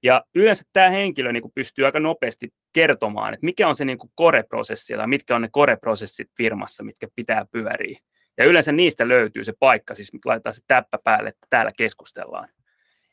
Ja 0.03 0.25
yleensä 0.35 0.65
tämä 0.73 0.89
henkilö 0.89 1.31
niin 1.31 1.41
kuin 1.41 1.51
pystyy 1.55 1.85
aika 1.85 1.99
nopeasti 1.99 2.49
kertomaan, 2.73 3.33
että 3.33 3.45
mikä 3.45 3.67
on 3.67 3.75
se 3.75 3.85
niin 3.85 3.97
kuin 3.97 4.11
core-prosessi 4.21 4.97
tai 4.97 5.07
mitkä 5.07 5.35
on 5.35 5.41
ne 5.41 5.49
core-prosessit 5.57 6.31
firmassa, 6.37 6.83
mitkä 6.83 7.07
pitää 7.15 7.45
pyöriä. 7.51 7.99
Ja 8.37 8.45
yleensä 8.45 8.71
niistä 8.71 9.07
löytyy 9.07 9.43
se 9.43 9.53
paikka, 9.59 9.95
siis 9.95 10.11
laitetaan 10.25 10.53
se 10.53 10.61
täppä 10.67 10.97
päälle, 11.03 11.29
että 11.29 11.47
täällä 11.49 11.71
keskustellaan. 11.77 12.49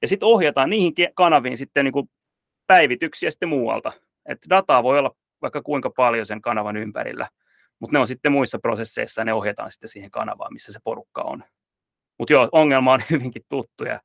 Ja 0.02 0.08
sitten 0.08 0.26
ohjataan 0.26 0.70
niihin 0.70 0.94
kanaviin 1.14 1.56
sitten 1.56 1.84
niin 1.84 1.92
kuin 1.92 2.10
päivityksiä 2.66 3.30
sitten 3.30 3.48
muualta. 3.48 3.92
Että 4.28 4.46
dataa 4.50 4.82
voi 4.82 4.98
olla 4.98 5.16
vaikka 5.42 5.62
kuinka 5.62 5.90
paljon 5.90 6.26
sen 6.26 6.42
kanavan 6.42 6.76
ympärillä, 6.76 7.28
mutta 7.80 7.92
ne 7.92 7.98
on 7.98 8.06
sitten 8.06 8.32
muissa 8.32 8.58
prosesseissa 8.58 9.20
ja 9.20 9.24
ne 9.24 9.32
ohjataan 9.32 9.70
sitten 9.70 9.88
siihen 9.88 10.10
kanavaan, 10.10 10.52
missä 10.52 10.72
se 10.72 10.78
porukka 10.84 11.22
on. 11.22 11.44
Mutta 12.18 12.32
joo, 12.32 12.48
ongelma 12.52 12.92
on 12.92 13.00
hyvinkin 13.10 13.42
tuttu 13.48 13.84
ja 13.84 14.00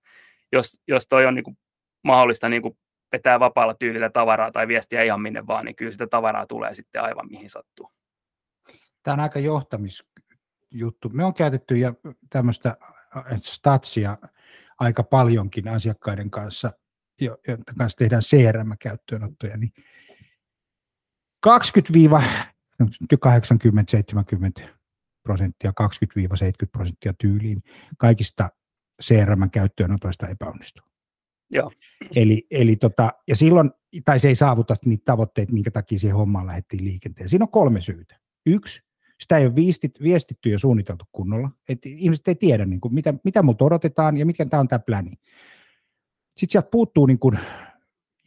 jos, 0.52 0.80
jos 0.88 1.08
toi 1.08 1.26
on 1.26 1.36
niin 1.36 1.44
kuin 1.44 1.58
mahdollista 2.04 2.50
niin 2.50 2.62
kuin 2.62 2.78
vetää 3.12 3.40
vapaalla 3.40 3.74
tyylillä 3.74 4.10
tavaraa 4.10 4.52
tai 4.52 4.68
viestiä 4.68 5.04
ihan 5.04 5.22
minne 5.22 5.48
vaan, 5.48 5.66
niin 5.66 5.76
kyllä 5.76 5.92
sitä 5.92 6.08
tavaraa 6.08 6.48
tulee 6.48 6.74
sitten 6.74 7.04
aivan 7.04 7.28
mihin 7.30 7.50
sattuu. 7.50 7.92
Tämä 9.04 9.14
on 9.14 9.20
aika 9.20 9.40
johtamis, 9.40 10.04
juttu. 10.74 11.10
Me 11.10 11.26
on 11.26 11.34
käytetty 11.34 11.78
ja 11.78 11.94
tämmöistä 12.30 12.78
statsia 13.42 14.18
aika 14.80 15.04
paljonkin 15.04 15.68
asiakkaiden 15.68 16.32
kanssa, 16.32 16.72
joiden 17.22 17.64
kanssa 17.78 17.98
tehdään 17.98 18.22
CRM-käyttöönottoja, 18.22 19.58
niin 19.58 19.74
20-80-70 21.48 21.50
prosenttia, 25.24 25.74
20-70 25.82 25.86
prosenttia 26.72 27.14
tyyliin 27.14 27.64
kaikista 27.98 28.50
CRM-käyttöönotoista 29.04 30.28
epäonnistuu. 30.28 30.86
Joo. 31.52 31.72
Eli, 32.16 32.48
eli 32.52 32.76
tota, 32.76 33.14
ja 33.28 33.36
silloin, 33.36 33.72
tai 34.06 34.20
se 34.20 34.28
ei 34.28 34.36
saavuta 34.36 34.76
niitä 34.86 35.06
tavoitteita, 35.06 35.54
minkä 35.54 35.72
takia 35.72 36.00
siihen 36.00 36.18
hommaan 36.18 36.48
lähdettiin 36.48 36.84
liikenteen. 36.84 37.30
Siinä 37.30 37.44
on 37.44 37.52
kolme 37.52 37.82
syytä. 37.82 38.20
Yksi, 38.46 38.82
sitä 39.24 39.38
ei 39.38 39.46
ole 39.46 39.56
viestit, 39.56 40.02
viestitty 40.04 40.50
ja 40.50 40.60
suunniteltu 40.60 41.06
kunnolla. 41.12 41.50
Et 41.70 41.86
ihmiset 41.86 42.28
ei 42.28 42.36
tiedä, 42.36 42.66
niin 42.66 42.82
kuin, 42.82 42.94
mitä, 42.94 43.14
mitä 43.24 43.44
multa 43.44 43.66
odotetaan 43.66 44.18
ja 44.18 44.26
mikä 44.26 44.46
tämä 44.46 44.60
on 44.60 44.68
tämä 44.68 44.80
pläni. 44.80 45.12
Sitten 46.38 46.52
sieltä 46.52 46.70
puuttuu 46.72 47.06
niin 47.06 47.20
kuin, 47.20 47.40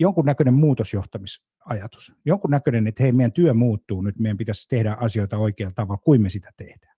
jonkunnäköinen 0.01 0.55
muutosjohtamisajatus. 0.55 2.15
Jonkunnäköinen, 2.25 2.87
että 2.87 3.03
hei, 3.03 3.13
meidän 3.13 3.33
työ 3.33 3.55
muuttuu 3.55 4.03
nyt, 4.03 4.19
meidän 4.19 4.37
pitäisi 4.37 4.69
tehdä 4.69 4.97
asioita 5.01 5.39
oikealla 5.39 5.75
tavalla, 5.75 6.03
kuin 6.05 6.23
me 6.23 6.29
sitä 6.29 6.53
tehdään. 6.57 6.97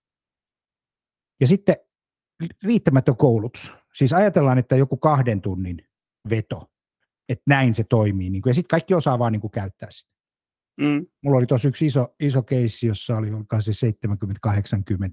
Ja 1.39 1.47
sitten 1.47 1.75
riittämätön 2.63 3.17
koulutus. 3.17 3.73
Siis 3.93 4.13
ajatellaan, 4.13 4.57
että 4.57 4.75
joku 4.75 4.97
kahden 4.97 5.41
tunnin 5.41 5.87
veto, 6.29 6.71
että 7.29 7.43
näin 7.47 7.73
se 7.73 7.83
toimii. 7.83 8.29
Niin 8.29 8.41
kuin, 8.41 8.51
ja 8.51 8.53
sitten 8.53 8.69
kaikki 8.69 8.93
osaa 8.93 9.19
vaan 9.19 9.31
niin 9.31 9.41
kuin 9.41 9.51
käyttää 9.51 9.91
sitä. 9.91 10.18
Mm. 10.79 11.05
Mulla 11.23 11.37
oli 11.37 11.45
tuossa 11.45 11.67
yksi 11.67 11.85
iso, 11.85 12.15
iso 12.19 12.43
keissi, 12.43 12.87
jossa 12.87 13.17
oli 13.17 13.27
se 13.59 13.89
70-80 14.47 14.51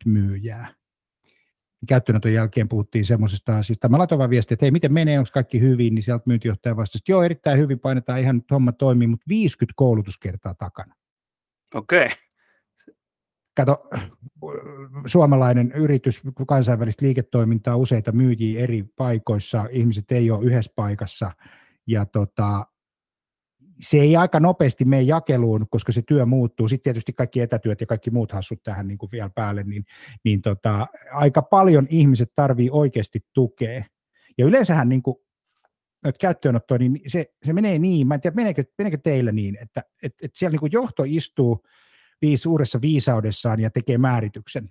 myyjää. 0.07 0.75
Käyttöönoton 1.89 2.33
jälkeen 2.33 2.69
puhuttiin 2.69 3.05
semmoisesta 3.05 3.59
asiasta. 3.59 3.89
Mä 3.89 3.99
laitoin 3.99 4.19
vaan 4.19 4.31
viestiä, 4.31 4.55
että 4.55 4.65
hei, 4.65 4.71
miten 4.71 4.93
menee, 4.93 5.19
onko 5.19 5.31
kaikki 5.33 5.61
hyvin, 5.61 5.95
niin 5.95 6.03
sieltä 6.03 6.23
myyntijohtaja 6.27 6.77
vastasi, 6.77 7.03
että 7.03 7.13
joo, 7.13 7.23
erittäin 7.23 7.59
hyvin 7.59 7.79
painetaan, 7.79 8.21
ihan 8.21 8.37
nyt 8.37 8.51
homma 8.51 8.73
toimii, 8.73 9.07
mutta 9.07 9.25
50 9.29 9.73
koulutuskertaa 9.77 10.55
takana. 10.55 10.95
Okei. 11.75 12.07
Okay. 12.07 12.17
Kato, 13.57 13.89
suomalainen 15.07 15.73
yritys, 15.73 16.23
kansainvälistä 16.49 17.05
liiketoimintaa, 17.07 17.77
useita 17.77 18.13
myyjiä 18.13 18.61
eri 18.61 18.85
paikoissa, 18.97 19.67
ihmiset 19.71 20.13
ei 20.13 20.31
ole 20.31 20.45
yhdessä 20.45 20.73
paikassa, 20.77 21.33
ja 21.87 22.07
tota, 22.07 22.67
se 23.79 23.99
ei 23.99 24.17
aika 24.17 24.41
nopeasti 24.41 24.85
mene 24.85 25.03
jakeluun, 25.03 25.67
koska 25.71 25.93
se 25.93 26.03
työ 26.03 26.27
muuttuu. 26.27 26.69
Sitten 26.69 26.83
tietysti 26.83 27.13
kaikki 27.13 27.41
etätyöt 27.41 27.81
ja 27.81 27.87
kaikki 27.87 28.11
muut 28.11 28.33
hassut 28.33 28.63
tähän 28.63 28.89
niin 28.89 28.99
kuin 28.99 29.13
vielä 29.13 29.31
päälle, 29.35 29.63
niin, 29.63 29.85
niin 30.25 30.43
tota, 30.43 30.87
aika 31.13 31.43
paljon 31.43 31.87
ihmiset 31.91 32.33
tarvii 32.35 32.71
oikeasti 32.73 33.21
tukea. 33.33 33.85
Ja 34.39 34.47
yleensähän 34.47 34.89
niin 34.89 35.03
kuin, 35.03 35.17
käyttöönottoa, 36.21 36.79
niin 36.79 37.01
se, 37.07 37.27
se 37.45 37.53
menee 37.53 37.79
niin, 37.79 38.07
mä 38.07 38.15
en 38.15 38.21
tiedä, 38.21 38.35
meneekö, 38.35 38.65
meneekö 38.79 38.99
teillä 39.05 39.33
niin, 39.33 39.59
että 39.61 39.83
et, 40.03 40.15
et 40.23 40.31
siellä 40.35 40.53
niin 40.53 40.61
kuin 40.61 40.73
johto 40.73 41.03
istuu 41.07 41.65
viis, 42.23 42.43
suuressa 42.43 42.81
viisaudessaan 42.81 43.61
ja 43.61 43.71
tekee 43.71 43.99
määrityksen. 43.99 44.71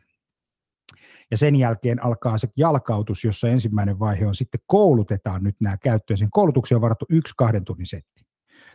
Ja 1.31 1.37
sen 1.37 1.55
jälkeen 1.55 2.03
alkaa 2.03 2.37
se 2.37 2.47
jalkautus, 2.57 3.23
jossa 3.23 3.47
ensimmäinen 3.47 3.99
vaihe 3.99 4.27
on 4.27 4.35
sitten 4.35 4.61
koulutetaan 4.65 5.43
nyt 5.43 5.55
nämä 5.59 5.77
käyttöön. 5.77 6.17
Sen 6.17 6.31
koulutuksen 6.31 6.75
on 6.75 6.81
varattu 6.81 7.05
yksi 7.09 7.33
kahden 7.37 7.65
tunnin 7.65 7.85
setti 7.85 8.14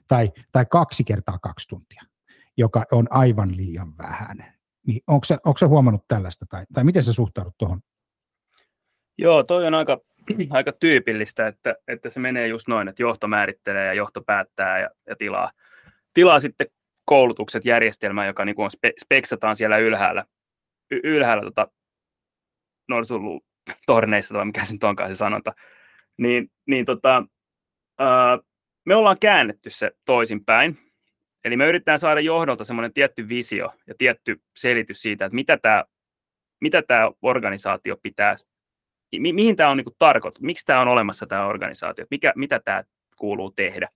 tai, 0.08 0.32
tai 0.52 0.66
kaksi 0.66 1.04
kertaa 1.04 1.38
kaksi 1.38 1.68
tuntia, 1.68 2.02
joka 2.56 2.84
on 2.92 3.06
aivan 3.10 3.56
liian 3.56 3.98
vähän. 3.98 4.54
Niin 4.86 5.00
onko 5.06 5.24
se, 5.24 5.38
onko 5.44 5.58
se 5.58 5.66
huomannut 5.66 6.04
tällaista 6.08 6.46
tai, 6.48 6.64
tai 6.72 6.84
miten 6.84 7.02
sä 7.02 7.12
suhtaudut 7.12 7.54
tuohon? 7.58 7.80
Joo, 9.18 9.42
toi 9.42 9.66
on 9.66 9.74
aika, 9.74 10.00
aika 10.50 10.72
tyypillistä, 10.72 11.46
että, 11.46 11.74
että 11.88 12.10
se 12.10 12.20
menee 12.20 12.48
just 12.48 12.68
noin, 12.68 12.88
että 12.88 13.02
johto 13.02 13.28
määrittelee 13.28 13.86
ja 13.86 13.94
johto 13.94 14.22
päättää 14.22 14.80
ja, 14.80 14.90
ja 15.08 15.16
tilaa, 15.16 15.50
tilaa 16.14 16.40
sitten 16.40 16.66
koulutukset 17.04 17.64
järjestelmään, 17.64 18.26
joka 18.26 18.44
niin 18.44 18.60
on 18.60 18.70
spe, 18.70 18.92
speksataan 19.04 19.56
siellä 19.56 19.78
ylhäällä, 19.78 20.24
y, 20.90 21.00
ylhäällä 21.04 21.42
tota, 21.42 21.68
torneissa, 23.86 24.34
tai 24.34 24.44
mikä 24.44 24.64
se 24.64 24.72
nyt 24.72 24.84
onkaan 24.84 25.10
se 25.10 25.14
sanonta, 25.14 25.52
niin, 26.18 26.50
niin 26.66 26.86
tota, 26.86 27.24
ää, 27.98 28.38
me 28.84 28.94
ollaan 28.94 29.16
käännetty 29.20 29.70
se 29.70 29.90
toisinpäin. 30.04 30.78
Eli 31.44 31.56
me 31.56 31.66
yritetään 31.66 31.98
saada 31.98 32.20
johdolta 32.20 32.64
semmoinen 32.64 32.92
tietty 32.92 33.28
visio 33.28 33.72
ja 33.86 33.94
tietty 33.98 34.40
selitys 34.56 35.02
siitä, 35.02 35.24
että 35.24 35.34
mitä 35.34 35.56
tämä, 35.56 35.84
mitä 36.60 36.82
tämä 36.82 37.10
organisaatio 37.22 37.96
pitää, 38.02 38.36
mi, 39.18 39.32
mihin 39.32 39.56
tämä 39.56 39.70
on 39.70 39.76
niin 39.76 39.86
tarkoitus, 39.98 40.42
miksi 40.42 40.66
tämä 40.66 40.80
on 40.80 40.88
olemassa 40.88 41.26
tämä 41.26 41.46
organisaatio, 41.46 42.06
mikä, 42.10 42.32
mitä 42.36 42.60
tämä 42.64 42.84
kuuluu 43.16 43.50
tehdä. 43.50 43.88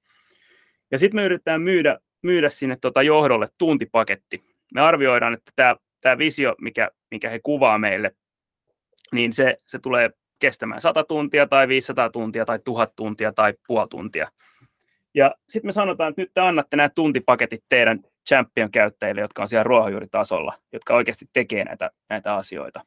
Ja 0.91 0.99
sitten 0.99 1.17
me 1.17 1.25
yritetään 1.25 1.63
myydä, 1.63 1.99
myydä 2.23 2.49
sinne 2.49 2.77
tota 2.81 3.03
johdolle 3.03 3.49
tuntipaketti. 3.59 4.45
Me 4.75 4.81
arvioidaan, 4.81 5.35
että 5.35 5.53
tämä, 5.57 5.77
tämä 6.01 6.19
visio, 6.19 6.55
mikä, 6.61 6.91
mikä 7.11 7.31
he 7.31 7.41
kuvaa 7.43 7.79
meille, 7.79 8.17
niin 9.13 9.33
se, 9.33 9.59
se 9.67 9.79
tulee 9.79 10.11
kestämään 10.39 10.81
100 10.81 11.05
tuntia 11.05 11.47
tai 11.47 11.69
500 11.69 12.11
tuntia 12.11 12.45
tai 12.45 12.59
1000 12.65 12.97
tuntia 12.97 13.33
tai 13.33 13.55
puoli 13.67 13.89
tuntia. 13.89 14.29
Ja 15.15 15.35
sitten 15.49 15.69
me 15.69 15.73
sanotaan, 15.73 16.11
että 16.11 16.23
nyt 16.23 16.31
te 16.35 16.41
annatte 16.41 16.77
nämä 16.77 16.89
tuntipaketit 16.89 17.65
teidän 17.69 18.01
champion-käyttäjille, 18.29 19.21
jotka 19.21 19.43
on 19.43 19.49
siellä 19.49 19.63
ruohonjuuritasolla, 19.63 20.59
jotka 20.73 20.95
oikeasti 20.95 21.27
tekee 21.33 21.65
näitä, 21.65 21.91
näitä 22.09 22.35
asioita. 22.35 22.85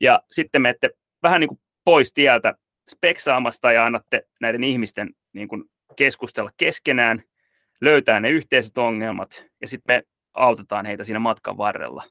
Ja 0.00 0.22
sitten 0.30 0.62
me 0.62 0.68
ette 0.68 0.90
vähän 1.22 1.40
niin 1.40 1.48
kuin 1.48 1.60
pois 1.84 2.12
tieltä 2.12 2.54
speksaamasta 2.90 3.72
ja 3.72 3.84
annatte 3.84 4.26
näiden 4.40 4.64
ihmisten 4.64 5.10
niin 5.32 5.48
kuin 5.48 5.64
keskustella 5.96 6.50
keskenään, 6.56 7.22
löytää 7.80 8.20
ne 8.20 8.30
yhteiset 8.30 8.78
ongelmat 8.78 9.46
ja 9.60 9.68
sitten 9.68 9.96
me 9.96 10.02
autetaan 10.34 10.86
heitä 10.86 11.04
siinä 11.04 11.18
matkan 11.18 11.58
varrella. 11.58 12.02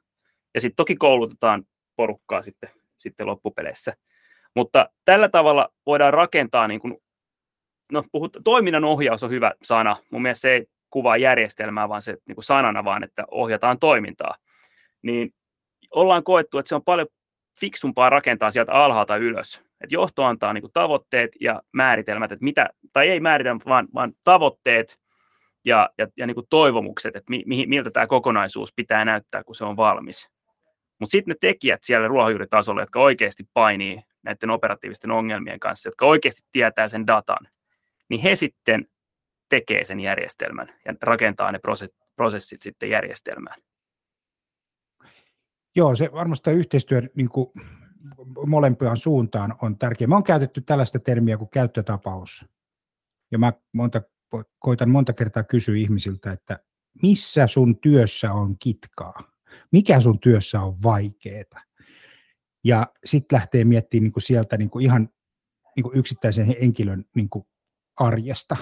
Ja 0.54 0.62
sitten 0.62 0.76
toki 0.76 0.96
koulutetaan 0.96 1.64
porukkaa 1.96 2.44
sitten, 2.44 2.70
sitten 2.98 3.28
loppupeleissä. 3.28 3.94
Mutta 4.56 4.90
tällä 5.06 5.30
tavalla 5.30 5.74
voidaan 5.86 6.14
rakentaa, 6.14 6.68
niin 6.68 6.80
kuin, 6.80 6.98
no 7.92 8.04
puhut, 8.12 8.38
toiminnan 8.44 8.84
ohjaus 8.84 9.24
on 9.24 9.30
hyvä 9.30 9.52
sana. 9.64 9.96
Mun 10.12 10.22
mielestä 10.22 10.42
se 10.42 10.52
ei 10.52 10.66
kuvaa 10.90 11.18
järjestelmää, 11.18 11.90
vaan 11.90 12.02
se 12.02 12.18
niin 12.28 12.36
kuin 12.36 12.46
sanana 12.46 12.84
vaan, 12.84 13.04
että 13.04 13.24
ohjataan 13.32 13.80
toimintaa. 13.80 14.36
Niin 15.02 15.34
ollaan 15.92 16.24
koettu, 16.24 16.58
että 16.58 16.70
se 16.70 16.76
on 16.76 16.84
paljon 16.84 17.08
fiksumpaa 17.60 18.10
rakentaa 18.10 18.52
sieltä 18.52 18.72
alhaalta 18.72 19.18
ylös. 19.18 19.62
Et 19.82 19.92
johto 19.92 20.24
antaa 20.24 20.54
niin 20.54 20.62
kuin 20.62 20.74
tavoitteet 20.74 21.32
ja 21.40 21.62
määritelmät, 21.72 22.32
että 22.32 22.44
mitä, 22.44 22.70
tai 22.94 23.10
ei 23.10 23.20
määritelmät, 23.20 23.66
vaan, 23.66 23.88
vaan 23.94 24.14
tavoitteet 24.24 25.00
ja, 25.66 25.90
ja, 25.98 26.08
ja 26.18 26.28
niin 26.28 26.36
kuin 26.36 26.48
toivomukset, 26.50 27.16
että 27.16 27.30
mi, 27.30 27.44
mi, 27.46 27.66
miltä 27.68 27.92
tämä 27.92 28.08
kokonaisuus 28.08 28.74
pitää 28.76 29.06
näyttää, 29.06 29.44
kun 29.44 29.56
se 29.56 29.66
on 29.66 29.78
valmis. 29.78 30.30
Mutta 31.00 31.12
sitten 31.12 31.32
ne 31.32 31.36
tekijät 31.42 31.84
siellä 31.84 32.08
ruohonjuuritasolla, 32.08 32.82
jotka 32.82 33.00
oikeasti 33.00 33.44
painii 33.54 34.02
näiden 34.24 34.50
operatiivisten 34.50 35.12
ongelmien 35.12 35.60
kanssa, 35.60 35.88
jotka 35.88 36.06
oikeasti 36.06 36.42
tietää 36.52 36.88
sen 36.88 37.08
datan, 37.08 37.48
niin 38.14 38.22
he 38.22 38.36
sitten 38.36 38.88
tekee 39.50 39.86
sen 39.86 40.00
järjestelmän 40.00 40.68
ja 40.86 40.94
rakentaa 41.02 41.52
ne 41.52 41.60
prosessit 42.16 42.62
sitten 42.62 42.90
järjestelmään. 42.90 43.62
Joo, 45.76 45.96
se 45.96 46.10
varmasti 46.14 46.52
yhteistyö 46.52 47.02
niin 47.16 47.30
kuin 47.30 47.52
suuntaan 48.96 49.56
on 49.62 49.78
tärkeä. 49.78 50.08
Me 50.08 50.16
on 50.16 50.24
käytetty 50.24 50.62
tällaista 50.62 51.00
termiä 51.00 51.38
kuin 51.38 51.50
käyttötapaus. 51.50 52.46
Ja 53.32 53.38
mä 53.38 53.54
monta, 53.72 54.02
koitan 54.60 54.90
monta 54.90 55.14
kertaa 55.14 55.44
kysyä 55.44 55.76
ihmisiltä, 55.76 56.32
että 56.32 56.60
missä 57.02 57.48
sun 57.48 57.80
työssä 57.80 58.34
on 58.34 58.56
kitkaa? 58.60 59.32
Mikä 59.72 60.00
sun 60.00 60.20
työssä 60.20 60.62
on 60.62 60.76
vaikeaa? 60.84 61.64
Ja 62.64 62.88
sitten 63.06 63.38
lähtee 63.38 63.66
miettimään 63.66 64.04
niin 64.04 64.14
kuin 64.14 64.24
sieltä 64.24 64.58
niin 64.58 64.70
kuin 64.70 64.86
ihan 64.86 65.10
niin 65.76 65.84
kuin 65.84 65.98
yksittäisen 65.98 66.46
henkilön 66.46 67.06
niin 67.16 67.30
kuin 67.30 67.46
arjesta. 67.96 68.56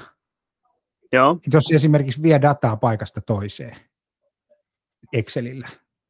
Joo. 1.11 1.39
Jos 1.53 1.71
esimerkiksi 1.73 2.23
vie 2.23 2.41
dataa 2.41 2.77
paikasta 2.77 3.21
toiseen 3.21 3.75
Excelillä, 5.13 5.69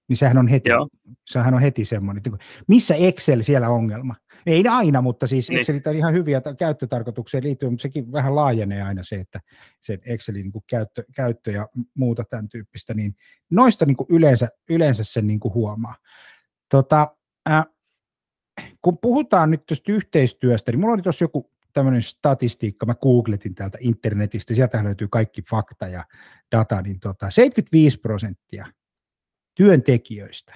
niin 0.09 0.17
sehän 0.17 0.37
on 0.37 0.47
heti, 0.47 0.69
Joo. 0.69 0.87
sehän 1.25 1.53
on 1.53 1.61
heti 1.61 1.85
semmoinen, 1.85 2.23
missä 2.67 2.95
Excel 2.95 3.41
siellä 3.41 3.69
ongelma? 3.69 4.15
Ei 4.45 4.63
aina, 4.67 5.01
mutta 5.01 5.27
siis 5.27 5.49
niin. 5.49 5.59
Excelit 5.59 5.87
on 5.87 5.95
ihan 5.95 6.13
hyviä 6.13 6.41
käyttötarkoitukseen 6.59 7.43
liittyen, 7.43 7.71
mutta 7.71 7.81
sekin 7.81 8.11
vähän 8.11 8.35
laajenee 8.35 8.81
aina 8.81 9.03
se, 9.03 9.15
että 9.15 9.39
se 9.79 9.99
Excelin 10.05 10.41
niin 10.41 10.63
käyttö, 10.69 11.03
käyttö 11.15 11.51
ja 11.51 11.67
muuta 11.93 12.23
tämän 12.29 12.49
tyyppistä, 12.49 12.93
niin 12.93 13.15
noista 13.51 13.85
niin 13.85 13.97
kuin 13.97 14.07
yleensä, 14.09 14.49
yleensä 14.69 15.03
sen 15.03 15.27
niin 15.27 15.39
kuin 15.39 15.53
huomaa. 15.53 15.95
Tota, 16.69 17.15
äh, 17.49 17.65
kun 18.81 18.97
puhutaan 19.01 19.51
nyt 19.51 19.65
tuosta 19.65 19.91
yhteistyöstä, 19.91 20.71
niin 20.71 20.79
mulla 20.79 20.93
oli 20.93 21.01
tuossa 21.01 21.23
joku 21.23 21.51
tämmöinen 21.73 22.01
statistiikka, 22.01 22.85
mä 22.85 22.95
googletin 22.95 23.55
täältä 23.55 23.77
internetistä, 23.81 24.53
sieltä 24.53 24.83
löytyy 24.83 25.07
kaikki 25.07 25.41
fakta 25.41 25.87
ja 25.87 26.05
data, 26.51 26.81
niin 26.81 26.99
tota, 26.99 27.29
75 27.29 27.99
prosenttia 27.99 28.67
työntekijöistä 29.55 30.53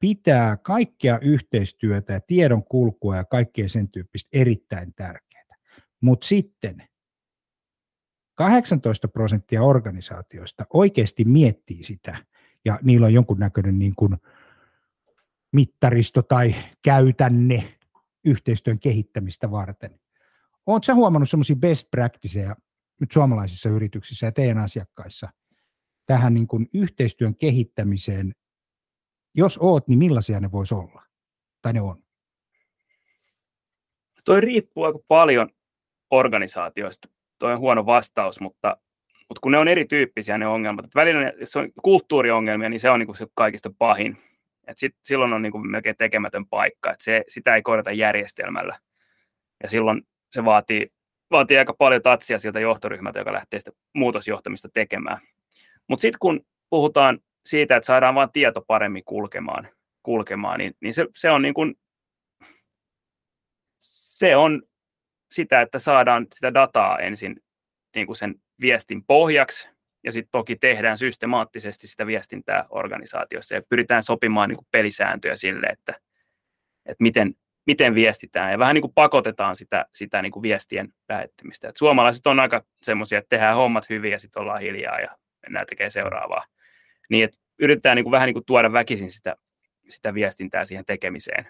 pitää 0.00 0.56
kaikkea 0.56 1.18
yhteistyötä 1.18 2.12
ja 2.12 2.20
tiedon 2.20 2.64
kulkua 2.64 3.16
ja 3.16 3.24
kaikkea 3.24 3.68
sen 3.68 3.88
tyyppistä 3.88 4.28
erittäin 4.32 4.94
tärkeää. 4.94 5.56
Mutta 6.00 6.26
sitten 6.26 6.82
18 8.34 9.08
prosenttia 9.08 9.62
organisaatioista 9.62 10.66
oikeasti 10.72 11.24
miettii 11.24 11.84
sitä, 11.84 12.16
ja 12.64 12.78
niillä 12.82 13.06
on 13.06 13.14
jonkunnäköinen 13.14 13.78
niin 13.78 13.94
kuin 13.94 14.16
mittaristo 15.52 16.22
tai 16.22 16.54
käytänne 16.84 17.78
yhteistyön 18.24 18.78
kehittämistä 18.78 19.50
varten. 19.50 20.00
Oletko 20.66 20.94
huomannut 20.94 21.30
semmoisia 21.30 21.56
best 21.56 21.90
practiceja 21.90 22.56
nyt 23.00 23.12
suomalaisissa 23.12 23.68
yrityksissä 23.68 24.26
ja 24.26 24.32
teidän 24.32 24.58
asiakkaissa– 24.58 25.28
tähän 26.06 26.34
niin 26.34 26.46
kuin 26.46 26.68
yhteistyön 26.74 27.36
kehittämiseen, 27.36 28.34
jos 29.34 29.58
oot, 29.58 29.88
niin 29.88 29.98
millaisia 29.98 30.40
ne 30.40 30.52
voisi 30.52 30.74
olla? 30.74 31.02
Tai 31.62 31.72
ne 31.72 31.80
on? 31.80 32.02
Toi 34.24 34.40
riippuu 34.40 34.84
aika 34.84 34.98
paljon 35.08 35.50
organisaatioista. 36.10 37.08
Toi 37.38 37.52
on 37.52 37.58
huono 37.58 37.86
vastaus, 37.86 38.40
mutta, 38.40 38.76
mutta 39.28 39.40
kun 39.40 39.52
ne 39.52 39.58
on 39.58 39.68
erityyppisiä 39.68 40.38
ne 40.38 40.46
ongelmat. 40.46 40.84
Että 40.84 41.00
välillä, 41.00 41.32
jos 41.40 41.56
on 41.56 41.72
kulttuuriongelmia, 41.82 42.68
niin 42.68 42.80
se 42.80 42.90
on 42.90 42.98
niin 42.98 43.06
kuin 43.06 43.16
se 43.16 43.26
kaikista 43.34 43.70
pahin. 43.78 44.18
Et 44.66 44.78
sit, 44.78 44.96
silloin 45.02 45.32
on 45.32 45.42
niin 45.42 45.52
kuin 45.52 45.70
melkein 45.70 45.96
tekemätön 45.96 46.46
paikka. 46.46 46.90
Et 46.90 47.00
se, 47.00 47.24
sitä 47.28 47.54
ei 47.54 47.62
korjata 47.62 47.92
järjestelmällä. 47.92 48.78
Ja 49.62 49.68
silloin 49.68 50.02
se 50.30 50.44
vaatii, 50.44 50.90
vaatii 51.30 51.58
aika 51.58 51.74
paljon 51.74 52.02
tatsia 52.02 52.38
siltä 52.38 52.60
johtoryhmältä, 52.60 53.18
joka 53.18 53.32
lähtee 53.32 53.60
sitä 53.60 53.70
muutosjohtamista 53.94 54.68
tekemään. 54.74 55.18
Mutta 55.88 56.02
sitten 56.02 56.18
kun 56.18 56.46
puhutaan 56.70 57.18
siitä, 57.46 57.76
että 57.76 57.86
saadaan 57.86 58.14
vain 58.14 58.32
tieto 58.32 58.62
paremmin 58.66 59.04
kulkemaan, 59.04 59.68
kulkemaan 60.02 60.58
niin, 60.58 60.74
niin 60.80 60.94
se, 60.94 61.06
se, 61.16 61.30
on 61.30 61.42
niin 61.42 61.54
kuin, 61.54 61.74
se 63.78 64.36
on 64.36 64.62
sitä, 65.32 65.60
että 65.60 65.78
saadaan 65.78 66.26
sitä 66.34 66.54
dataa 66.54 66.98
ensin 66.98 67.36
niin 67.94 68.06
kuin 68.06 68.16
sen 68.16 68.34
viestin 68.60 69.04
pohjaksi, 69.04 69.68
ja 70.04 70.12
sitten 70.12 70.30
toki 70.30 70.56
tehdään 70.56 70.98
systemaattisesti 70.98 71.86
sitä 71.86 72.06
viestintää 72.06 72.64
organisaatiossa, 72.70 73.54
ja 73.54 73.62
pyritään 73.68 74.02
sopimaan 74.02 74.48
niin 74.48 74.56
kuin 74.56 74.66
pelisääntöjä 74.70 75.36
sille, 75.36 75.66
että, 75.66 75.94
että 76.86 77.02
miten, 77.02 77.34
miten 77.66 77.94
viestitään, 77.94 78.52
ja 78.52 78.58
vähän 78.58 78.74
niin 78.74 78.82
kuin 78.82 78.94
pakotetaan 78.94 79.56
sitä, 79.56 79.86
sitä 79.94 80.22
niin 80.22 80.32
kuin 80.32 80.42
viestien 80.42 80.88
lähettämistä. 81.08 81.68
Et 81.68 81.76
suomalaiset 81.76 82.26
on 82.26 82.40
aika 82.40 82.64
semmoisia, 82.82 83.18
että 83.18 83.28
tehdään 83.28 83.56
hommat 83.56 83.88
hyvin, 83.90 84.12
ja 84.12 84.18
sitten 84.18 84.42
ollaan 84.42 84.60
hiljaa, 84.60 85.00
ja 85.00 85.16
mennään 85.42 85.66
tekemään 85.66 85.90
seuraavaa. 85.90 86.44
Niin, 87.10 87.24
että 87.24 87.38
yritetään 87.58 87.96
niin 87.96 88.04
kuin 88.04 88.12
vähän 88.12 88.26
niin 88.26 88.34
kuin 88.34 88.46
tuoda 88.46 88.72
väkisin 88.72 89.10
sitä, 89.10 89.36
sitä 89.88 90.14
viestintää 90.14 90.64
siihen 90.64 90.84
tekemiseen. 90.84 91.48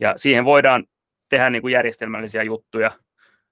Ja 0.00 0.12
siihen 0.16 0.44
voidaan 0.44 0.84
tehdä 1.28 1.50
niin 1.50 1.62
kuin 1.62 1.72
järjestelmällisiä 1.72 2.42
juttuja, 2.42 2.90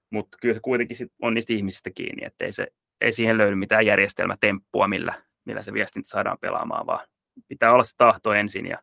mutta 0.09 0.37
kyllä 0.41 0.53
se 0.53 0.59
kuitenkin 0.59 0.97
sit 0.97 1.11
on 1.21 1.33
niistä 1.33 1.53
ihmisistä 1.53 1.89
kiinni, 1.95 2.25
että 2.25 2.45
ei, 2.45 2.51
se, 2.51 2.67
ei 3.01 3.13
siihen 3.13 3.37
löydy 3.37 3.55
mitään 3.55 3.85
järjestelmätemppua, 3.85 4.87
millä, 4.87 5.23
millä 5.45 5.61
se 5.61 5.73
viestintä 5.73 6.09
saadaan 6.09 6.37
pelaamaan, 6.41 6.85
vaan 6.85 7.07
pitää 7.47 7.73
olla 7.73 7.83
se 7.83 7.93
tahto 7.97 8.33
ensin 8.33 8.65
ja 8.65 8.81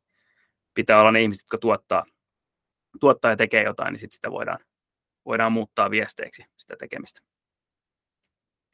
pitää 0.74 1.00
olla 1.00 1.12
ne 1.12 1.22
ihmiset, 1.22 1.42
jotka 1.44 1.58
tuottaa, 1.58 2.04
tuottaa 3.00 3.30
ja 3.30 3.36
tekee 3.36 3.62
jotain, 3.62 3.92
niin 3.92 3.98
sitten 3.98 4.16
sitä 4.16 4.30
voidaan, 4.30 4.58
voidaan 5.24 5.52
muuttaa 5.52 5.90
viesteeksi 5.90 6.44
sitä 6.56 6.76
tekemistä. 6.78 7.20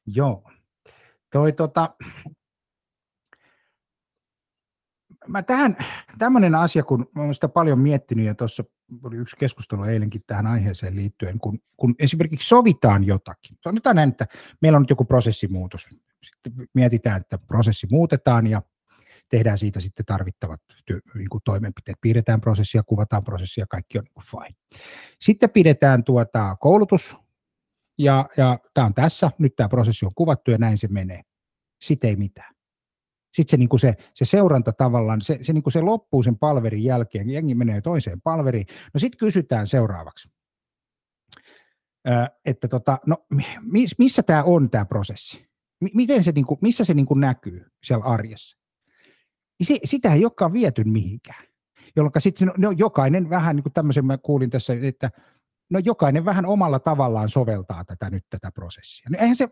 Joo, 0.07 0.43
Toi, 1.33 1.53
tota, 1.53 1.95
mä 5.27 5.43
tähän, 5.43 5.77
tämmöinen 6.19 6.55
asia, 6.55 6.83
kun 6.83 7.11
mä 7.15 7.23
olen 7.23 7.35
sitä 7.35 7.49
paljon 7.49 7.79
miettinyt 7.79 8.27
ja 8.27 8.35
tuossa 8.35 8.65
oli 9.03 9.17
yksi 9.17 9.37
keskustelu 9.37 9.83
eilenkin 9.83 10.23
tähän 10.27 10.47
aiheeseen 10.47 10.97
liittyen, 10.97 11.39
kun, 11.39 11.59
kun 11.77 11.95
esimerkiksi 11.99 12.49
sovitaan 12.49 13.05
jotakin. 13.05 13.57
Sanotaan 13.65 13.97
näin, 13.97 14.11
että 14.11 14.27
meillä 14.61 14.77
on 14.77 14.83
nyt 14.83 14.91
joku 14.91 15.05
prosessimuutos. 15.05 15.89
Sitten 16.25 16.53
mietitään, 16.75 17.21
että 17.21 17.39
prosessi 17.39 17.87
muutetaan 17.91 18.47
ja 18.47 18.63
tehdään 19.29 19.59
siitä 19.59 19.81
sitten 19.81 20.07
tarvittavat 20.07 20.61
työ, 20.87 21.01
niin 21.15 21.29
kuin 21.29 21.43
toimenpiteet. 21.45 21.99
Piirretään 22.01 22.41
prosessia, 22.41 22.83
kuvataan 22.83 23.25
prosessia, 23.25 23.67
kaikki 23.67 23.99
on 23.99 24.05
niin 24.05 24.15
kuin 24.15 24.25
fine. 24.25 24.57
Sitten 25.21 25.51
pidetään 25.51 26.05
tuota 26.05 26.57
koulutus, 26.61 27.17
ja, 27.99 28.29
ja 28.37 28.59
tämä 28.75 28.87
on 28.87 28.95
tässä, 28.95 29.31
nyt 29.39 29.57
tämä 29.57 29.69
prosessi 29.69 30.07
on 30.07 30.13
kuvattu 30.15 30.51
ja 30.51 30.59
näin 30.59 30.79
se 30.79 30.89
menee. 30.89 31.23
Sitten 31.83 32.11
ei 32.11 32.17
mitään. 32.17 32.55
Sitten 33.33 33.51
se, 33.51 33.57
niin 33.57 33.69
kuin 33.69 33.81
se, 33.81 33.95
se 34.15 34.25
seuranta 34.25 34.73
tavallaan, 34.73 35.21
se, 35.21 35.39
se, 35.43 35.53
niin 35.53 35.63
kuin 35.63 35.73
se 35.73 35.81
loppuu 35.81 36.23
sen 36.23 36.39
palverin 36.39 36.85
jälkeen, 36.85 37.31
jengi 37.31 37.55
menee 37.55 37.81
toiseen 37.81 38.21
palveriin. 38.21 38.67
No 38.95 38.99
sitten 39.01 39.19
kysytään 39.19 39.67
seuraavaksi, 39.67 40.29
että 42.45 42.69
tota, 42.69 42.99
no, 43.07 43.27
missä 43.99 44.23
tämä 44.23 44.43
on 44.43 44.71
tämä 44.71 44.85
prosessi? 44.85 45.51
Miten 45.95 46.25
se, 46.25 46.33
niin 46.33 46.47
kuin, 46.47 46.59
missä 46.63 46.85
se 46.85 46.95
niin 46.95 47.07
kuin 47.07 47.21
näkyy 47.21 47.67
siellä 47.85 48.05
arjessa? 48.05 48.59
Se, 49.63 49.79
sitä 49.85 50.15
ei 50.15 50.25
olekaan 50.25 50.53
viety 50.53 50.85
mihinkään. 50.85 51.45
jolloin 51.97 52.13
sitten 52.19 52.53
no, 52.57 52.71
jokainen 52.71 53.31
vähän, 53.31 53.57
niin 53.57 53.63
kuin 53.63 53.73
tämmöisen 53.73 54.07
mä 54.07 54.19
kuulin 54.19 54.51
tässä, 54.51 54.73
että 54.83 55.11
no 55.71 55.79
jokainen 55.79 56.25
vähän 56.25 56.47
omalla 56.47 56.79
tavallaan 56.79 57.29
soveltaa 57.29 57.85
tätä 57.85 58.11
nyt 58.11 58.25
tätä 58.31 58.53
prosessia. 58.53 59.07
No, 59.11 59.19
eihän 59.21 59.37
se, 59.37 59.49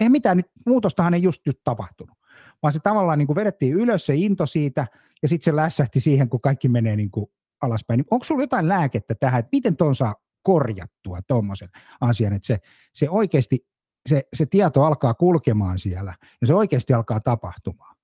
eihän 0.00 0.12
mitään 0.12 0.36
nyt, 0.36 0.46
muutostahan 0.66 1.14
ei 1.14 1.22
just 1.22 1.46
nyt 1.46 1.60
tapahtunut, 1.64 2.18
vaan 2.62 2.72
se 2.72 2.80
tavallaan 2.80 3.18
niin 3.18 3.26
kuin 3.26 3.36
vedettiin 3.36 3.74
ylös 3.74 4.06
se 4.06 4.14
into 4.14 4.46
siitä, 4.46 4.86
ja 5.22 5.28
sitten 5.28 5.44
se 5.44 5.56
lässähti 5.56 6.00
siihen, 6.00 6.28
kun 6.28 6.40
kaikki 6.40 6.68
menee 6.68 6.96
niin 6.96 7.10
kuin 7.10 7.26
alaspäin. 7.60 7.98
Niin 7.98 8.06
onko 8.10 8.24
sulla 8.24 8.42
jotain 8.42 8.68
lääkettä 8.68 9.14
tähän, 9.14 9.38
että 9.38 9.48
miten 9.52 9.76
tuon 9.76 9.94
saa 9.94 10.14
korjattua 10.42 11.18
tuommoisen 11.28 11.68
asian, 12.00 12.32
että 12.32 12.46
se, 12.46 12.58
se 12.92 13.10
oikeasti, 13.10 13.66
se, 14.08 14.22
se 14.34 14.46
tieto 14.46 14.82
alkaa 14.82 15.14
kulkemaan 15.14 15.78
siellä, 15.78 16.14
ja 16.40 16.46
se 16.46 16.54
oikeasti 16.54 16.92
alkaa 16.92 17.20
tapahtumaan? 17.20 17.96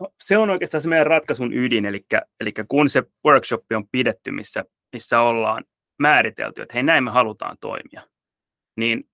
No, 0.00 0.08
se 0.20 0.38
on 0.38 0.50
oikeastaan 0.50 0.80
se 0.80 0.88
meidän 0.88 1.06
ratkaisun 1.06 1.52
ydin, 1.52 1.86
eli, 1.86 2.06
eli 2.40 2.52
kun 2.68 2.88
se 2.88 3.02
workshop 3.26 3.64
on 3.76 3.88
pidetty, 3.88 4.30
missä, 4.30 4.64
missä 4.92 5.20
ollaan 5.20 5.64
määritelty, 5.98 6.62
että 6.62 6.74
hei 6.74 6.82
näin 6.82 7.04
me 7.04 7.10
halutaan 7.10 7.56
toimia, 7.60 8.02
niin 8.76 9.04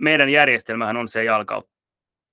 meidän 0.00 0.28
järjestelmähän 0.28 0.96
on 0.96 1.08
se 1.08 1.24
jalkaut, 1.24 1.71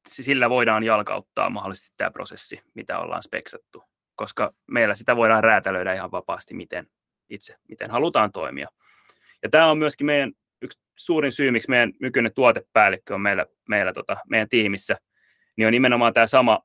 sillä 0.09 0.49
voidaan 0.49 0.83
jalkauttaa 0.83 1.49
mahdollisesti 1.49 1.93
tämä 1.97 2.11
prosessi, 2.11 2.61
mitä 2.73 2.99
ollaan 2.99 3.23
speksattu, 3.23 3.83
koska 4.15 4.53
meillä 4.67 4.95
sitä 4.95 5.15
voidaan 5.15 5.43
räätälöidä 5.43 5.93
ihan 5.93 6.11
vapaasti, 6.11 6.53
miten 6.53 6.87
itse, 7.29 7.55
miten 7.67 7.91
halutaan 7.91 8.31
toimia. 8.31 8.67
Ja 9.43 9.49
tämä 9.49 9.71
on 9.71 9.77
myöskin 9.77 10.05
meidän 10.05 10.31
yksi 10.61 10.79
suurin 10.95 11.31
syy, 11.31 11.51
miksi 11.51 11.69
meidän 11.69 11.93
nykyinen 11.99 12.33
tuotepäällikkö 12.33 13.13
on 13.13 13.21
meillä, 13.21 13.45
meillä 13.69 13.93
tota, 13.93 14.17
meidän 14.29 14.49
tiimissä, 14.49 14.97
niin 15.55 15.65
on 15.65 15.71
nimenomaan 15.73 16.13
tämä 16.13 16.27
sama, 16.27 16.59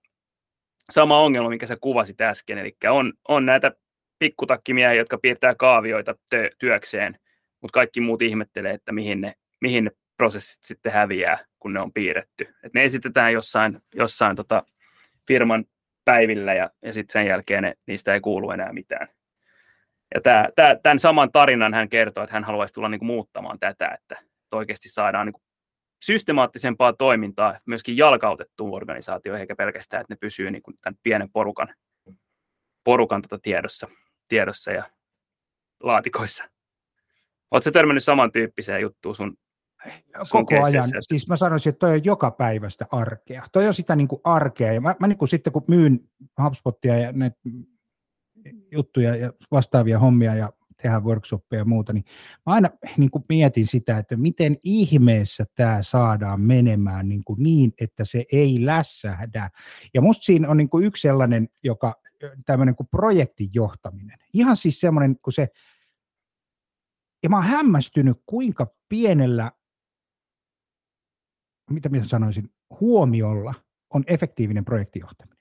sama 0.91 1.21
ongelma, 1.21 1.49
mikä 1.49 1.67
sä 1.67 1.77
kuvasit 1.81 2.21
äsken, 2.21 2.59
eli 2.59 2.77
on, 2.91 3.13
on 3.29 3.47
näitä 3.47 3.73
pikkutakkimiehiä, 4.19 4.95
jotka 4.95 5.19
piirtää 5.19 5.55
kaavioita 5.55 6.15
tö, 6.31 6.51
työkseen, 6.59 7.19
mutta 7.61 7.77
kaikki 7.77 8.01
muut 8.01 8.23
ihmettelee, 8.23 8.75
että 8.75 8.93
mihin 8.93 9.21
ne, 9.21 9.35
mihin 9.61 9.85
ne 9.85 9.91
prosessit 10.17 10.65
sitten 10.65 10.93
häviää, 10.93 11.39
kun 11.65 11.73
ne 11.73 11.81
on 11.81 11.93
piirretty. 11.93 12.55
Et 12.63 12.75
ne 12.75 12.85
esitetään 12.85 13.33
jossain, 13.33 13.83
jossain 13.95 14.37
tota 14.37 14.63
firman 15.29 15.65
päivillä 16.05 16.55
ja, 16.55 16.71
ja 16.83 16.93
sitten 16.93 17.13
sen 17.13 17.27
jälkeen 17.27 17.63
ne, 17.63 17.75
niistä 17.87 18.15
ei 18.15 18.21
kuulu 18.21 18.51
enää 18.51 18.73
mitään. 18.73 19.09
Ja 20.15 20.21
tää, 20.21 20.49
tää, 20.57 20.77
tämän 20.83 20.99
saman 20.99 21.33
tarinan 21.33 21.75
hän 21.75 21.89
kertoo, 21.89 22.25
että 22.25 22.37
hän 22.37 22.45
haluaisi 22.45 22.75
tulla 22.75 22.89
niinku 22.89 23.05
muuttamaan 23.05 23.59
tätä, 23.59 23.89
että, 23.89 24.17
että 24.21 24.57
oikeasti 24.57 24.89
saadaan 24.89 25.27
niinku 25.27 25.41
systemaattisempaa 26.03 26.93
toimintaa 26.93 27.59
myöskin 27.67 27.97
jalkautettuun 27.97 28.75
organisaatioon, 28.77 29.41
eikä 29.41 29.57
pelkästään, 29.57 30.01
että 30.01 30.15
ne 30.15 30.19
pysyy 30.21 30.51
niinku 30.51 30.73
tämän 30.83 30.99
pienen 31.03 31.31
porukan, 31.33 31.75
porukan 32.85 33.23
tota 33.23 33.39
tiedossa, 33.43 33.89
tiedossa 34.29 34.73
ja 34.73 34.85
laatikoissa. 35.83 36.45
Oletko 37.51 37.71
törmännyt 37.71 38.05
samantyyppiseen 38.05 38.83
juttuun 38.83 39.15
sun 39.15 39.37
koko 40.31 40.55
ajan. 40.65 40.85
Siis 41.01 41.29
mä 41.29 41.37
sanoisin, 41.37 41.71
että 41.71 41.87
toi 41.87 41.95
on 41.95 42.05
joka 42.05 42.31
päivästä 42.31 42.87
arkea. 42.91 43.47
Toi 43.53 43.67
on 43.67 43.75
sitä 43.75 43.97
niin 43.97 44.09
kuin 44.09 44.21
arkea. 44.25 44.73
Ja 44.73 44.81
mä, 44.81 44.95
mä 44.99 45.07
niin 45.07 45.19
kuin 45.19 45.29
sitten 45.29 45.53
kun 45.53 45.65
myyn 45.69 46.01
HubSpotia 46.43 46.99
ja 46.99 47.13
näitä 47.13 47.41
juttuja 48.73 49.17
ja 49.17 49.33
vastaavia 49.51 49.99
hommia 49.99 50.35
ja 50.35 50.53
tehdään 50.83 51.05
workshoppeja 51.05 51.61
ja 51.61 51.65
muuta, 51.65 51.93
niin 51.93 52.05
mä 52.47 52.53
aina 52.53 52.71
niin 52.97 53.11
kuin 53.11 53.25
mietin 53.29 53.67
sitä, 53.67 53.99
että 53.99 54.17
miten 54.17 54.57
ihmeessä 54.65 55.45
tämä 55.55 55.83
saadaan 55.83 56.41
menemään 56.41 57.09
niin, 57.09 57.25
kuin 57.25 57.43
niin, 57.43 57.73
että 57.81 58.05
se 58.05 58.25
ei 58.33 58.67
lässähdä. 58.67 59.51
Ja 59.95 60.01
musta 60.01 60.25
siinä 60.25 60.49
on 60.49 60.57
niin 60.57 60.69
kuin 60.69 60.85
yksi 60.85 61.01
sellainen, 61.01 61.49
joka 61.63 61.95
tämmöinen 62.47 62.77
kuin 62.77 62.89
projektin 62.91 63.49
johtaminen. 63.55 64.19
Ihan 64.35 64.57
siis 64.57 64.81
semmoinen, 64.81 65.17
kun 65.23 65.33
se, 65.33 65.49
ja 67.23 67.29
mä 67.29 67.37
oon 67.37 67.45
hämmästynyt, 67.45 68.17
kuinka 68.27 68.67
pienellä, 68.89 69.53
mitä 71.71 71.89
minä 71.89 72.05
sanoisin, 72.05 72.51
huomiolla 72.81 73.55
on 73.95 74.05
efektiivinen 74.07 74.65
projektijohtaminen. 74.65 75.35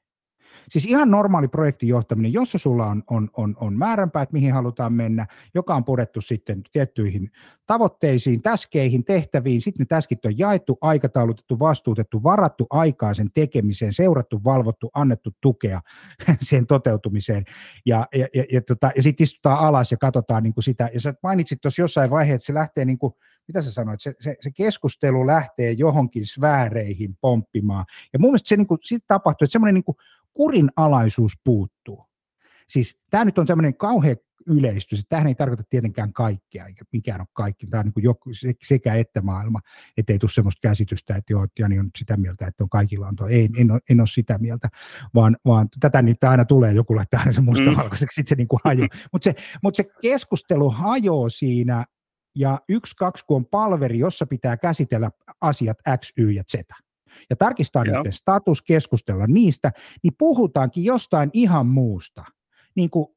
Siis 0.69 0.86
ihan 0.86 1.12
normaali 1.12 1.47
projektijohtaminen, 1.47 2.33
jossa 2.33 2.57
sulla 2.57 2.88
on, 2.88 3.03
on, 3.09 3.29
on, 3.38 3.55
on 3.59 3.77
määränpäät, 3.77 4.31
mihin 4.31 4.53
halutaan 4.53 4.93
mennä, 4.93 5.27
joka 5.53 5.75
on 5.75 5.86
purettu 5.86 6.21
sitten 6.21 6.62
tiettyihin 6.71 7.31
tavoitteisiin, 7.65 8.41
täskeihin, 8.41 9.05
tehtäviin, 9.05 9.62
sitten 9.62 9.83
ne 9.83 9.86
täskit 9.86 10.25
on 10.25 10.38
jaettu, 10.38 10.77
aikataulutettu, 10.81 11.59
vastuutettu, 11.59 12.23
varattu 12.23 12.67
aikaa 12.69 13.13
sen 13.13 13.29
tekemiseen, 13.33 13.93
seurattu, 13.93 14.41
valvottu, 14.43 14.89
annettu 14.93 15.31
tukea 15.41 15.81
sen 16.41 16.67
toteutumiseen, 16.67 17.45
ja, 17.86 18.07
ja, 18.15 18.27
ja, 18.33 18.43
ja, 18.51 18.62
tota, 18.62 18.91
ja 18.95 19.03
sitten 19.03 19.23
istutaan 19.23 19.59
alas 19.59 19.91
ja 19.91 19.97
katsotaan 19.97 20.43
niin 20.43 20.53
kuin 20.53 20.63
sitä, 20.63 20.89
ja 20.93 21.01
sä 21.01 21.13
mainitsit 21.23 21.62
tuossa 21.62 21.81
jossain 21.81 22.09
vaiheessa, 22.09 22.36
että 22.36 22.45
se 22.45 22.53
lähtee 22.53 22.86
niin 22.86 22.99
kuin, 22.99 23.13
mitä 23.47 23.62
sä 23.62 23.71
sanoit, 23.71 24.01
se, 24.01 24.13
se, 24.19 24.36
se 24.41 24.51
keskustelu 24.51 25.27
lähtee 25.27 25.71
johonkin 25.71 26.25
sfääreihin 26.25 27.17
pomppimaan. 27.21 27.86
Ja 28.13 28.19
mun 28.19 28.29
mielestä 28.29 28.49
se 28.49 28.58
niin 28.58 28.67
kuin, 28.67 28.79
sit 28.84 29.03
tapahtuu, 29.08 29.45
että 29.45 29.51
semmoinen 29.51 29.73
niin 29.73 29.95
kurinalaisuus 30.34 31.34
puuttuu. 31.43 32.06
Siis 32.67 32.99
tämä 33.10 33.25
nyt 33.25 33.38
on 33.38 33.45
tämmöinen 33.45 33.77
kauhean 33.77 34.17
yleistys, 34.47 34.99
että 34.99 35.10
tämähän 35.10 35.27
ei 35.27 35.36
tarkoita 35.36 35.63
tietenkään 35.69 36.13
kaikkea, 36.13 36.65
eikä 36.65 36.86
mikään 36.91 37.21
ole 37.21 37.27
kaikki. 37.34 37.67
Tämä 37.67 37.79
on 37.79 37.86
niin 37.86 38.03
joku, 38.03 38.29
sekä 38.63 38.93
että 38.93 39.21
maailma, 39.21 39.60
ettei 39.97 40.19
tule 40.19 40.32
semmoista 40.32 40.60
käsitystä, 40.62 41.15
että 41.15 41.34
joo, 41.34 41.47
Jani 41.60 41.79
on 41.79 41.89
sitä 41.97 42.17
mieltä, 42.17 42.47
että 42.47 42.63
on 42.63 42.69
kaikilla 42.69 43.08
on 43.08 43.15
tuo. 43.15 43.27
Ei, 43.27 43.49
en, 43.58 43.71
ole, 43.71 43.79
en 43.89 43.99
ole 43.99 44.08
sitä 44.08 44.38
mieltä, 44.38 44.69
vaan, 45.15 45.38
vaan 45.45 45.67
tätä 45.79 46.01
nyt 46.01 46.23
aina 46.23 46.45
tulee, 46.45 46.71
joku 46.71 46.95
laittaa 46.95 47.19
aina 47.19 47.32
se 47.32 47.41
mustavalkoiseksi, 47.41 48.13
mm. 48.13 48.15
sitten 48.15 48.29
se 48.29 48.36
niin 48.36 48.47
kuin 48.47 48.60
hajoaa. 48.63 48.89
Mutta 49.13 49.23
se, 49.23 49.36
mut 49.63 49.75
se 49.75 49.86
keskustelu 50.01 50.69
hajoaa 50.69 51.29
siinä, 51.29 51.86
ja 52.35 52.59
yksi, 52.69 52.95
kaksi, 52.95 53.25
kun 53.25 53.35
on 53.35 53.45
palveri, 53.45 53.99
jossa 53.99 54.25
pitää 54.25 54.57
käsitellä 54.57 55.11
asiat 55.41 55.77
X, 55.99 56.11
Y 56.17 56.29
ja 56.29 56.43
Z 56.43 56.53
ja 57.29 57.35
tarkistaa 57.35 57.83
Joo. 57.85 57.97
niiden 57.97 58.13
status, 58.13 58.61
keskustella 58.61 59.27
niistä, 59.27 59.71
niin 60.03 60.13
puhutaankin 60.17 60.83
jostain 60.83 61.29
ihan 61.33 61.65
muusta. 61.65 62.25
Niin 62.75 62.89
kuin, 62.89 63.07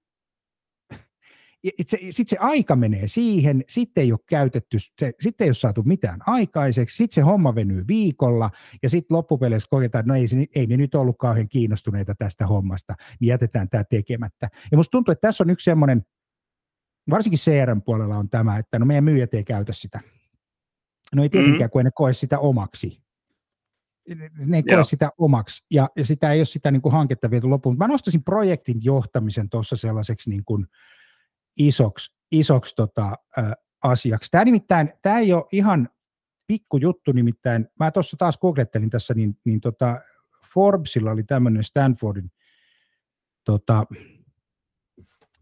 sitten 1.90 2.29
se 2.29 2.37
aika 2.40 2.76
menee 2.76 3.09
siihen, 3.09 3.64
sitten 3.68 4.02
ei 4.02 4.12
ole 4.12 4.20
käytetty, 4.29 4.79
sitten 4.79 5.44
ei 5.44 5.48
ole 5.48 5.55
saatu 5.55 5.83
mitään 5.83 6.20
aikaiseksi, 6.26 6.96
sitten 6.96 7.14
se 7.14 7.20
homma 7.20 7.55
venyy 7.55 7.85
viikolla, 7.88 8.50
ja 8.83 8.90
sitten 8.90 9.16
loppupeleissä 9.16 9.68
koetaan, 9.70 10.00
että 10.00 10.12
no 10.12 10.14
ei, 10.14 10.48
ei 10.55 10.66
ne 10.66 10.76
nyt 10.76 10.94
ollut 10.94 11.18
kauhean 11.18 11.48
kiinnostuneita 11.48 12.14
tästä 12.18 12.46
hommasta, 12.46 12.94
niin 13.20 13.29
jätetään 13.29 13.68
tämä 13.68 13.85
tekemättä. 13.85 14.48
Ja 14.70 14.76
musta 14.76 14.90
tuntuu, 14.90 15.12
että 15.12 15.29
tässä 15.29 15.44
on 15.44 15.50
yksi 15.50 15.64
semmoinen, 15.64 16.02
varsinkin 17.11 17.38
CRM-puolella 17.38 18.16
on 18.16 18.29
tämä, 18.29 18.59
että 18.59 18.79
no 18.79 18.87
meidän 18.87 19.05
myyjät 19.05 19.35
ei 19.35 19.45
käytä 19.45 19.73
sitä. 19.73 20.01
No 21.14 21.23
ei 21.23 21.29
tietenkään, 21.29 21.69
mm. 21.69 21.71
kun 21.71 21.81
ei 21.81 21.85
ne 21.85 21.90
koe 21.95 22.12
sitä 22.12 22.38
omaksi 22.38 23.07
ne 24.38 24.57
ei 24.57 24.62
koe 24.62 24.85
sitä 24.85 25.11
omaksi, 25.19 25.64
ja, 25.71 25.88
ja 25.97 26.05
sitä 26.05 26.33
ei 26.33 26.38
ole 26.38 26.45
sitä 26.45 26.71
niin 26.71 26.83
kuin 26.83 26.92
hanketta 26.92 27.31
viety 27.31 27.47
loppuun. 27.47 27.79
Mä 27.79 27.88
nostaisin 27.88 28.25
projektin 28.25 28.85
johtamisen 28.85 29.49
tuossa 29.49 29.77
sellaiseksi 29.77 30.31
niin 30.31 30.45
kuin 30.45 30.66
isoksi, 31.59 32.16
isoksi 32.31 32.75
tota, 32.77 33.12
ä, 33.38 33.53
asiaksi. 33.83 34.31
Tämä 34.31 34.45
nimittäin, 34.45 34.92
tämä 35.03 35.19
ei 35.19 35.33
ole 35.33 35.45
ihan 35.53 35.88
pikku 36.47 36.77
juttu, 36.77 37.12
nimittäin 37.12 37.69
mä 37.81 37.90
tuossa 37.90 38.16
taas 38.16 38.38
googlettelin 38.38 38.90
tässä, 38.90 39.14
niin, 39.14 39.38
niin 39.45 39.61
tota, 39.61 40.01
Forbesilla 40.55 41.11
oli 41.11 41.23
tämmöinen 41.23 41.64
Stanfordin 41.64 42.31
tota, 43.45 43.87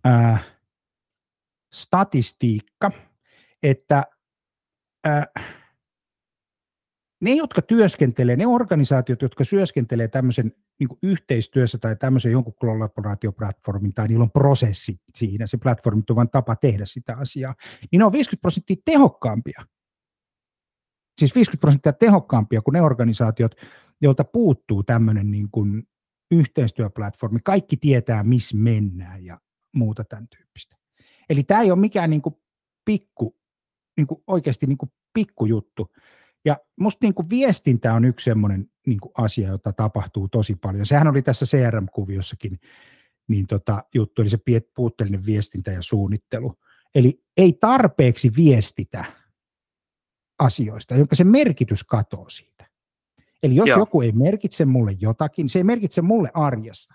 ä, 0.07 0.39
statistiikka, 1.75 2.91
että 3.63 4.05
ä, 5.07 5.27
ne, 7.21 7.35
jotka 7.35 7.63
työskentelee, 7.63 8.37
ne 8.37 8.47
organisaatiot, 8.47 9.23
jotka 9.23 9.45
työskentelee 9.51 10.09
tämmöisen 10.09 10.53
niin 10.81 10.99
yhteistyössä 11.03 11.79
tai 11.79 11.97
tämmöisen 11.97 12.33
jonkun 12.33 12.55
kollaboraatioplatformin, 12.55 13.95
tai 13.95 14.09
niillä 14.09 14.23
on 14.23 14.31
prosessi 14.31 15.01
siinä, 15.15 15.47
se 15.47 15.57
platformi 15.57 16.03
on 16.11 16.17
vain 16.17 16.31
tapa 16.31 16.57
tehdä 16.57 16.87
sitä 16.87 17.17
asiaa, 17.17 17.55
niin 17.93 17.99
ne 17.99 18.05
on 18.05 18.13
50 18.13 18.41
prosenttia 18.41 18.77
tehokkaampia. 18.85 19.63
Siis 21.19 21.35
50 21.35 21.61
prosenttia 21.61 21.93
tehokkaampia 21.93 22.63
kuin 22.63 22.73
ne 22.73 22.83
organisaatiot, 22.83 23.55
joilta 24.01 24.25
puuttuu 24.25 24.83
tämmöinen 24.83 25.31
niin 25.31 25.51
kuin 25.51 25.89
yhteistyöplatformi. 26.31 27.39
Kaikki 27.45 27.77
tietää, 27.77 28.23
missä 28.23 28.57
mennään 28.57 29.25
ja 29.25 29.41
muuta 29.77 30.05
tämän 30.05 30.29
tyyppistä. 30.29 30.84
Eli 31.29 31.43
tämä 31.43 31.63
ei 31.63 31.71
ole 31.71 31.81
mikään 31.81 32.11
niin 32.11 32.23
kuin 32.23 32.35
pikku, 32.85 33.37
niin 33.97 34.07
kuin 34.07 34.23
oikeasti 34.27 34.67
niin 34.67 34.79
kuin 34.79 34.93
pikkujuttu. 35.13 35.91
Ja 36.45 36.57
musta 36.81 36.99
niin 37.03 37.15
kuin 37.15 37.31
viestintä 37.31 37.95
on 37.95 38.05
yksi 38.05 38.25
semmoinen 38.25 38.71
niin 38.87 39.01
kuin 39.01 39.13
asia, 39.19 39.49
jota 39.49 39.73
tapahtuu 39.73 40.29
tosi 40.29 40.55
paljon. 40.55 40.87
Sehän 40.87 41.09
oli 41.09 41.23
tässä 41.23 41.47
CRM-kuviossakin 41.47 42.59
niin 43.29 43.47
tota, 43.47 43.85
juttu, 43.95 44.23
eli 44.23 44.29
se 44.29 44.39
puutteellinen 44.75 45.27
viestintä 45.27 45.71
ja 45.71 45.83
suunnittelu. 45.83 46.55
Eli 46.95 47.23
ei 47.37 47.53
tarpeeksi 47.53 48.33
viestitä 48.37 49.05
asioista, 50.39 50.95
jonka 50.95 51.17
se 51.17 51.25
merkitys 51.25 51.85
katoo 51.85 52.29
siitä. 52.29 52.67
Eli 53.43 53.57
jos 53.57 53.69
Joo. 53.69 53.79
joku 53.79 54.01
ei 54.01 54.13
merkitse 54.13 54.65
mulle 54.65 54.97
jotakin, 55.01 55.49
se 55.49 55.59
ei 55.59 55.65
merkitse 55.65 56.03
mulle 56.03 56.31
arjesta, 56.35 56.95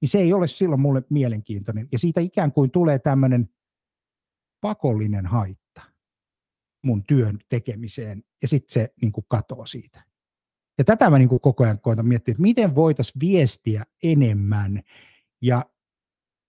niin 0.00 0.08
se 0.08 0.18
ei 0.18 0.32
ole 0.32 0.46
silloin 0.46 0.80
mulle 0.80 1.02
mielenkiintoinen. 1.10 1.88
Ja 1.92 1.98
siitä 1.98 2.20
ikään 2.20 2.52
kuin 2.52 2.70
tulee 2.70 2.98
tämmöinen 2.98 3.48
pakollinen 4.66 5.26
haitta 5.26 5.82
mun 6.84 7.04
työn 7.04 7.38
tekemiseen, 7.48 8.24
ja 8.42 8.48
sitten 8.48 8.72
se 8.72 8.92
niin 9.02 9.12
kuin 9.12 9.24
katoo 9.28 9.66
siitä. 9.66 10.04
Ja 10.78 10.84
tätä 10.84 11.10
mä 11.10 11.18
niin 11.18 11.28
kuin 11.28 11.40
koko 11.40 11.64
ajan 11.64 11.80
koitan 11.80 12.06
miettiä, 12.06 12.32
että 12.32 12.42
miten 12.42 12.74
voitaisiin 12.74 13.20
viestiä 13.20 13.84
enemmän. 14.02 14.82
Ja 15.42 15.64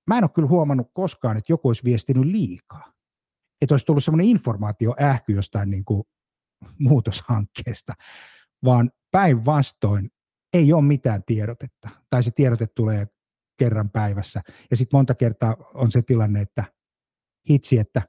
mä 0.08 0.18
en 0.18 0.24
ole 0.24 0.32
kyllä 0.34 0.48
huomannut 0.48 0.92
koskaan, 0.94 1.38
että 1.38 1.52
joku 1.52 1.68
olisi 1.68 1.84
viestinyt 1.84 2.26
liikaa. 2.26 2.94
Että 3.62 3.74
olisi 3.74 3.86
tullut 3.86 4.04
semmoinen 4.04 4.28
informaatioähky 4.28 5.34
jostain 5.34 5.70
niin 5.70 5.86
kuin 5.86 6.04
muutoshankkeesta, 6.80 7.94
vaan 8.64 8.92
päinvastoin 9.12 10.12
ei 10.54 10.74
ole 10.74 10.84
mitään 10.84 11.24
tiedotetta. 11.24 11.90
Tai 12.10 12.24
se 12.24 12.32
tiedote 12.32 12.68
tulee 12.68 13.08
kerran 13.60 13.90
päivässä. 13.90 14.42
Ja 14.70 14.78
sitten 14.78 14.98
monta 14.98 15.16
kertaa 15.16 15.56
on 15.74 15.92
se 15.92 16.02
tilanne, 16.02 16.42
että 16.42 16.77
hitsi, 17.50 17.80
että 17.80 18.02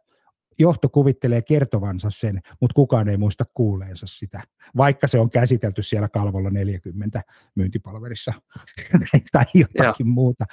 johto 0.58 0.88
kuvittelee 0.88 1.42
kertovansa 1.42 2.10
sen, 2.10 2.40
mutta 2.60 2.74
kukaan 2.74 3.08
ei 3.08 3.16
muista 3.16 3.44
kuuleensa 3.54 4.06
sitä, 4.06 4.42
vaikka 4.76 5.06
se 5.06 5.18
on 5.18 5.30
käsitelty 5.30 5.82
siellä 5.82 6.08
kalvolla 6.08 6.50
40 6.50 7.22
myyntipalverissa 7.54 8.32
tai 9.32 9.44
jotakin 9.54 10.08
muuta, 10.08 10.44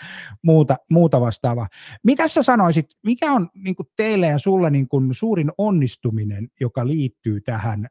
muuta, 0.42 0.78
muuta 0.90 1.22
vastaavaa. 1.22 1.68
Mitä 2.04 2.28
sä 2.28 2.44
sanoisit, 2.44 2.86
mikä 3.04 3.32
on 3.32 3.50
niin 3.54 3.76
teille 3.96 4.28
ja 4.28 4.38
sulle 4.38 4.70
niin 4.70 4.88
suurin 5.12 5.52
onnistuminen, 5.58 6.48
joka 6.60 6.88
liittyy 6.88 7.42
tähän 7.42 7.88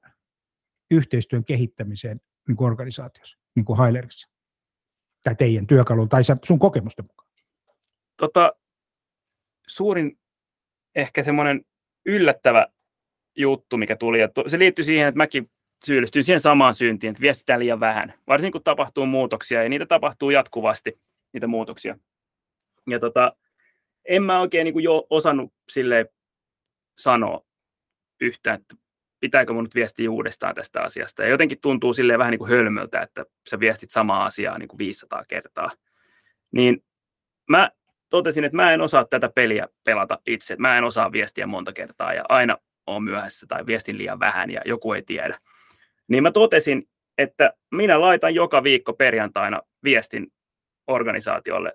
yhteistyön 0.90 1.44
kehittämiseen 1.44 2.20
niin 2.48 2.62
organisaatiossa, 2.62 3.38
niin 3.57 3.64
kuin 3.64 3.78
Hailerissa? 3.78 4.28
Tai 5.24 5.35
teidän 5.35 5.66
työkalulla, 5.66 6.09
tai 6.09 6.22
sun 6.44 6.59
kokemusten 6.59 7.04
mukaan? 7.04 7.28
Tota, 8.16 8.52
suurin 9.68 10.18
ehkä 10.94 11.22
semmoinen 11.22 11.64
yllättävä 12.07 12.66
juttu, 13.37 13.76
mikä 13.76 13.96
tuli. 13.96 14.20
Ja 14.20 14.28
se 14.46 14.59
liittyy 14.59 14.85
siihen, 14.85 15.09
että 15.09 15.16
mäkin 15.16 15.50
syyllistyin 15.87 16.24
siihen 16.24 16.40
samaan 16.40 16.74
syntiin, 16.74 17.11
että 17.11 17.20
viestitään 17.20 17.61
liian 17.61 17.80
vähän. 17.80 18.14
Varsinkin 18.26 18.52
kun 18.52 18.62
tapahtuu 18.62 19.07
muutoksia, 19.07 19.62
ja 19.62 19.68
niitä 19.68 19.87
tapahtuu 19.87 20.30
jatkuvasti, 20.30 21.00
niitä 21.33 21.46
muutoksia. 21.46 21.98
Ja 22.87 23.00
tota, 23.00 23.37
en 24.04 24.22
mä 24.22 24.40
oikein 24.40 24.64
niin 24.64 24.72
kuin 24.72 24.83
jo 24.83 25.07
osannut 25.11 25.52
sille 25.68 26.07
sanoa 26.98 27.44
yhtään, 28.20 28.61
että 28.61 28.76
pitääkö 29.20 29.52
mun 29.52 29.64
nyt 29.64 29.74
viestiä 29.74 30.11
uudestaan 30.11 30.54
tästä 30.54 30.83
asiasta. 30.83 31.22
Ja 31.22 31.28
jotenkin 31.28 31.61
tuntuu 31.61 31.92
silleen 31.92 32.18
vähän 32.18 32.30
niin 32.30 32.38
kuin 32.38 32.50
hölmöltä, 32.50 33.02
että 33.02 33.24
sä 33.50 33.61
viestit 33.61 33.90
samaa 33.90 34.24
asiaa 34.24 34.59
niin 34.59 34.68
kuin 34.68 34.78
500 34.78 35.24
kertaa. 35.28 35.70
Niin 36.52 36.85
mä 37.48 37.70
totesin, 38.11 38.45
että 38.45 38.57
mä 38.57 38.73
en 38.73 38.81
osaa 38.81 39.05
tätä 39.05 39.29
peliä 39.29 39.69
pelata 39.85 40.19
itse. 40.27 40.57
Mä 40.59 40.79
en 40.79 40.85
osaa 40.85 41.12
viestiä 41.12 41.47
monta 41.47 41.73
kertaa 41.73 42.14
ja 42.14 42.25
aina 42.29 42.59
on 42.87 43.05
myöhässä 43.05 43.47
tai 43.47 43.67
viestin 43.67 43.99
liian 43.99 44.21
vähän 44.21 44.51
ja 44.51 44.61
joku 44.64 44.93
ei 44.93 45.03
tiedä. 45.03 45.38
Niin 46.09 46.23
mä 46.23 46.31
totesin, 46.31 46.88
että 47.19 47.53
minä 47.71 48.01
laitan 48.01 48.35
joka 48.35 48.62
viikko 48.62 48.93
perjantaina 48.93 49.61
viestin 49.85 50.33
organisaatiolle, 50.87 51.69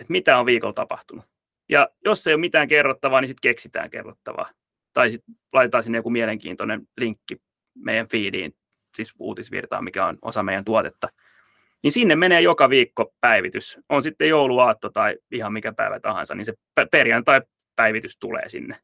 että 0.00 0.12
mitä 0.12 0.38
on 0.38 0.46
viikolla 0.46 0.72
tapahtunut. 0.72 1.24
Ja 1.68 1.88
jos 2.04 2.26
ei 2.26 2.34
ole 2.34 2.40
mitään 2.40 2.68
kerrottavaa, 2.68 3.20
niin 3.20 3.28
sitten 3.28 3.50
keksitään 3.50 3.90
kerrottavaa. 3.90 4.50
Tai 4.92 5.10
sitten 5.10 5.34
laitetaan 5.52 5.82
sinne 5.82 5.98
joku 5.98 6.10
mielenkiintoinen 6.10 6.88
linkki 6.96 7.36
meidän 7.74 8.08
feediin, 8.08 8.54
siis 8.96 9.14
uutisvirtaan, 9.18 9.84
mikä 9.84 10.06
on 10.06 10.18
osa 10.22 10.42
meidän 10.42 10.64
tuotetta– 10.64 11.08
niin 11.82 11.92
sinne 11.92 12.16
menee 12.16 12.40
joka 12.40 12.70
viikko 12.70 13.14
päivitys. 13.20 13.78
On 13.88 14.02
sitten 14.02 14.28
jouluaatto 14.28 14.90
tai 14.90 15.16
ihan 15.30 15.52
mikä 15.52 15.72
päivä 15.72 16.00
tahansa, 16.00 16.34
niin 16.34 16.44
se 16.44 16.52
perjantai-päivitys 16.90 18.16
tulee 18.18 18.48
sinne. 18.48 18.76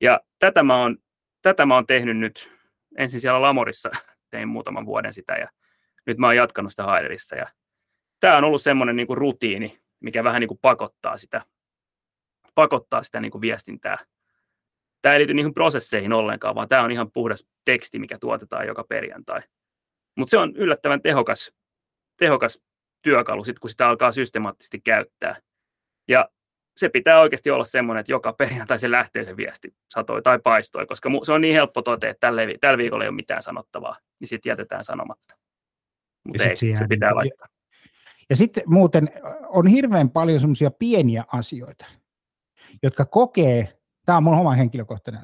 Ja 0.00 0.20
tätä 0.38 0.62
mä 0.62 0.76
oon, 0.76 0.98
tätä 1.42 1.66
mä 1.66 1.74
oon 1.74 1.86
tehnyt 1.86 2.18
nyt, 2.18 2.52
ensin 2.98 3.20
siellä 3.20 3.42
Lamorissa 3.42 3.90
tein 4.30 4.48
muutaman 4.48 4.86
vuoden 4.86 5.12
sitä 5.12 5.32
ja 5.32 5.48
nyt 6.06 6.18
mä 6.18 6.26
oon 6.26 6.36
jatkanut 6.36 6.72
sitä 6.72 6.82
Haiderissa. 6.82 7.36
Ja 7.36 7.46
tämä 8.20 8.36
on 8.36 8.44
ollut 8.44 8.62
semmoinen 8.62 8.96
niin 8.96 9.06
rutiini, 9.10 9.78
mikä 10.00 10.24
vähän 10.24 10.40
niin 10.40 10.48
kuin 10.48 10.58
pakottaa 10.62 11.16
sitä, 11.16 11.42
pakottaa 12.54 13.02
sitä 13.02 13.20
niin 13.20 13.32
kuin 13.32 13.42
viestintää. 13.42 13.98
Tämä 15.02 15.12
ei 15.12 15.18
liity 15.18 15.34
niihin 15.34 15.54
prosesseihin 15.54 16.12
ollenkaan, 16.12 16.54
vaan 16.54 16.68
tämä 16.68 16.82
on 16.82 16.90
ihan 16.90 17.12
puhdas 17.12 17.46
teksti, 17.64 17.98
mikä 17.98 18.18
tuotetaan 18.18 18.66
joka 18.66 18.84
perjantai. 18.88 19.40
Mutta 20.16 20.30
se 20.30 20.38
on 20.38 20.56
yllättävän 20.56 21.02
tehokas 21.02 21.52
tehokas 22.16 22.60
työkalu, 23.02 23.44
sit 23.44 23.58
kun 23.58 23.70
sitä 23.70 23.88
alkaa 23.88 24.12
systemaattisesti 24.12 24.80
käyttää. 24.80 25.36
Ja 26.08 26.28
se 26.76 26.88
pitää 26.88 27.20
oikeasti 27.20 27.50
olla 27.50 27.64
semmoinen, 27.64 28.00
että 28.00 28.12
joka 28.12 28.32
perjantai 28.32 28.78
se 28.78 28.90
lähtee 28.90 29.24
se 29.24 29.36
viesti, 29.36 29.74
satoi 29.94 30.22
tai 30.22 30.38
paistoi, 30.38 30.86
koska 30.86 31.10
se 31.22 31.32
on 31.32 31.40
niin 31.40 31.54
helppo 31.54 31.82
totea, 31.82 32.10
että 32.10 32.26
tällä, 32.26 32.42
tällä 32.60 32.78
viikolla 32.78 33.04
ei 33.04 33.08
ole 33.08 33.16
mitään 33.16 33.42
sanottavaa, 33.42 33.96
niin 34.20 34.28
sitten 34.28 34.50
jätetään 34.50 34.84
sanomatta. 34.84 35.34
Mutta 36.24 36.44
ei, 36.44 36.56
se 36.56 36.86
pitää 36.88 37.10
niin, 37.10 37.16
laittaa. 37.16 37.48
Ja, 37.48 37.84
ja 38.30 38.36
sitten 38.36 38.62
muuten 38.66 39.10
on 39.48 39.66
hirveän 39.66 40.10
paljon 40.10 40.40
semmoisia 40.40 40.70
pieniä 40.70 41.24
asioita, 41.32 41.86
jotka 42.82 43.04
kokee 43.04 43.78
tämä 44.06 44.16
on 44.16 44.24
mun 44.24 44.34
oma 44.34 44.52
henkilökohtainen 44.52 45.20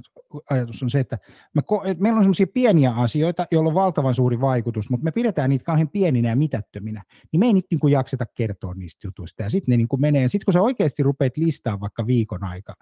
ajatus, 0.50 0.82
on 0.82 0.90
se, 0.90 1.00
että, 1.00 1.18
me, 1.54 1.62
että 1.84 2.02
meillä 2.02 2.16
on 2.16 2.24
sellaisia 2.24 2.46
pieniä 2.54 2.90
asioita, 2.90 3.46
joilla 3.50 3.68
on 3.68 3.74
valtavan 3.74 4.14
suuri 4.14 4.40
vaikutus, 4.40 4.90
mutta 4.90 5.04
me 5.04 5.12
pidetään 5.12 5.50
niitä 5.50 5.64
kauhean 5.64 5.88
pieninä 5.88 6.28
ja 6.28 6.36
mitättöminä, 6.36 7.02
niin 7.32 7.40
me 7.40 7.46
ei 7.46 7.52
niitä 7.52 7.68
niin 7.70 7.80
kuin 7.80 7.92
jakseta 7.92 8.26
kertoa 8.26 8.74
niistä 8.74 9.06
jutuista. 9.06 9.42
Ja 9.42 9.50
sitten 9.50 9.72
ne 9.72 9.76
niin 9.76 9.88
menee, 9.98 10.28
sitten 10.28 10.44
kun 10.44 10.54
sä 10.54 10.62
oikeasti 10.62 11.02
rupeat 11.02 11.36
listaa 11.36 11.80
vaikka 11.80 12.06
viikon 12.06 12.44
aika, 12.44 12.74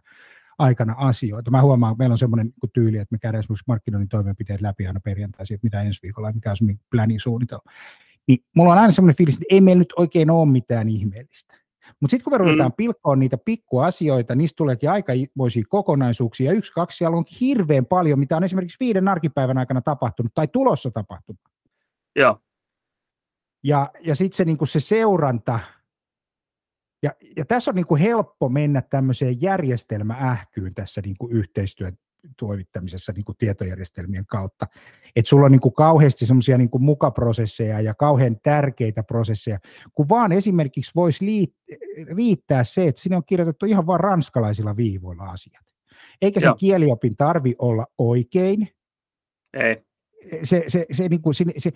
aikana 0.59 0.95
asioita. 0.99 1.51
Mä 1.51 1.63
huomaan, 1.63 1.93
että 1.93 2.03
meillä 2.03 2.15
on 2.15 2.19
semmoinen 2.19 2.47
niin 2.47 2.71
tyyli, 2.73 2.97
että 2.97 3.15
me 3.15 3.19
käydään 3.19 3.41
esimerkiksi 3.41 3.65
markkinoinnin 3.67 4.09
toimenpiteet 4.09 4.61
läpi 4.61 4.87
aina 4.87 5.01
perjantaisin, 5.01 5.55
että 5.55 5.67
mitä 5.67 5.83
ensi 5.83 6.01
viikolla, 6.03 6.33
mikä 6.33 6.51
on 6.51 6.57
semmoinen 6.57 6.81
planning 6.91 7.21
suunnitelma. 7.21 7.73
Niin 8.27 8.39
mulla 8.57 8.73
on 8.73 8.79
aina 8.79 8.93
semmoinen 8.93 9.17
fiilis, 9.17 9.35
että 9.35 9.47
ei 9.51 9.61
meillä 9.61 9.79
nyt 9.79 9.93
oikein 9.97 10.31
ole 10.31 10.49
mitään 10.49 10.89
ihmeellistä. 10.89 11.55
Mutta 12.01 12.11
sitten 12.11 12.25
kun 12.25 12.33
me 12.33 12.39
ruvetaan 12.39 12.71
mm. 12.71 12.77
pilkkoon 12.77 13.19
niitä 13.19 13.39
pikkuasioita, 13.39 14.35
niistä 14.35 14.57
tuleekin 14.57 14.91
aikamoisia 14.91 15.65
kokonaisuuksia. 15.69 16.53
Yksi, 16.53 16.73
kaksi, 16.73 16.97
siellä 16.97 17.17
on 17.17 17.25
hirveän 17.41 17.87
paljon, 17.87 18.19
mitä 18.19 18.37
on 18.37 18.45
esimerkiksi 18.45 18.77
viiden 18.81 19.09
arkipäivän 19.09 19.59
aikana 19.59 19.81
tapahtunut 19.81 20.35
tai 20.35 20.49
tulossa 20.49 20.91
tapahtunut. 20.91 21.41
Joo. 22.17 22.39
Ja, 23.65 23.91
ja 24.01 24.15
sitten 24.15 24.37
se, 24.37 24.45
niinku 24.45 24.67
se 24.67 24.81
seuranta, 24.81 25.61
ja, 27.03 27.11
ja 27.37 27.45
tässä 27.45 27.71
on 27.71 27.75
niinku 27.75 27.97
helppo 27.97 28.49
mennä 28.49 28.83
tämmöiseen 28.83 29.43
järjestelmäähkyyn 29.43 30.75
tässä 30.75 31.01
niinku 31.01 31.29
yhteistyön 31.33 31.99
toimittamisessa 32.37 33.13
niin 33.13 33.25
kuin 33.25 33.37
tietojärjestelmien 33.37 34.27
kautta. 34.27 34.67
Että 35.17 35.29
sulla 35.29 35.47
on 35.47 35.53
niin 35.53 35.61
kuin 35.61 35.75
kauheasti 35.75 36.27
semmoisia 36.27 36.59
niin 36.59 36.69
mukaprosesseja 36.79 37.81
ja 37.81 37.95
kauhean 37.95 38.37
tärkeitä 38.43 39.03
prosesseja, 39.03 39.59
kun 39.95 40.09
vaan 40.09 40.33
esimerkiksi 40.33 40.93
voisi 40.97 41.55
riittää 42.17 42.65
se, 42.65 42.89
että 42.89 43.01
sinne 43.01 43.17
on 43.17 43.25
kirjoitettu 43.27 43.67
ihan 43.67 43.87
vain 43.87 44.01
ranskalaisilla 44.01 44.77
viivoilla 44.77 45.25
asiat. 45.25 45.65
Eikä 46.23 46.41
sen 46.41 46.57
kieliopin 46.59 47.17
tarvi 47.17 47.55
olla 47.59 47.87
oikein. 47.99 48.69
Ei. 49.55 49.83
Se, 50.43 50.65
se, 50.67 50.87
se, 50.93 51.09
niin 51.09 51.23
kuin, 51.23 51.35
se, 51.35 51.45
se, 51.57 51.71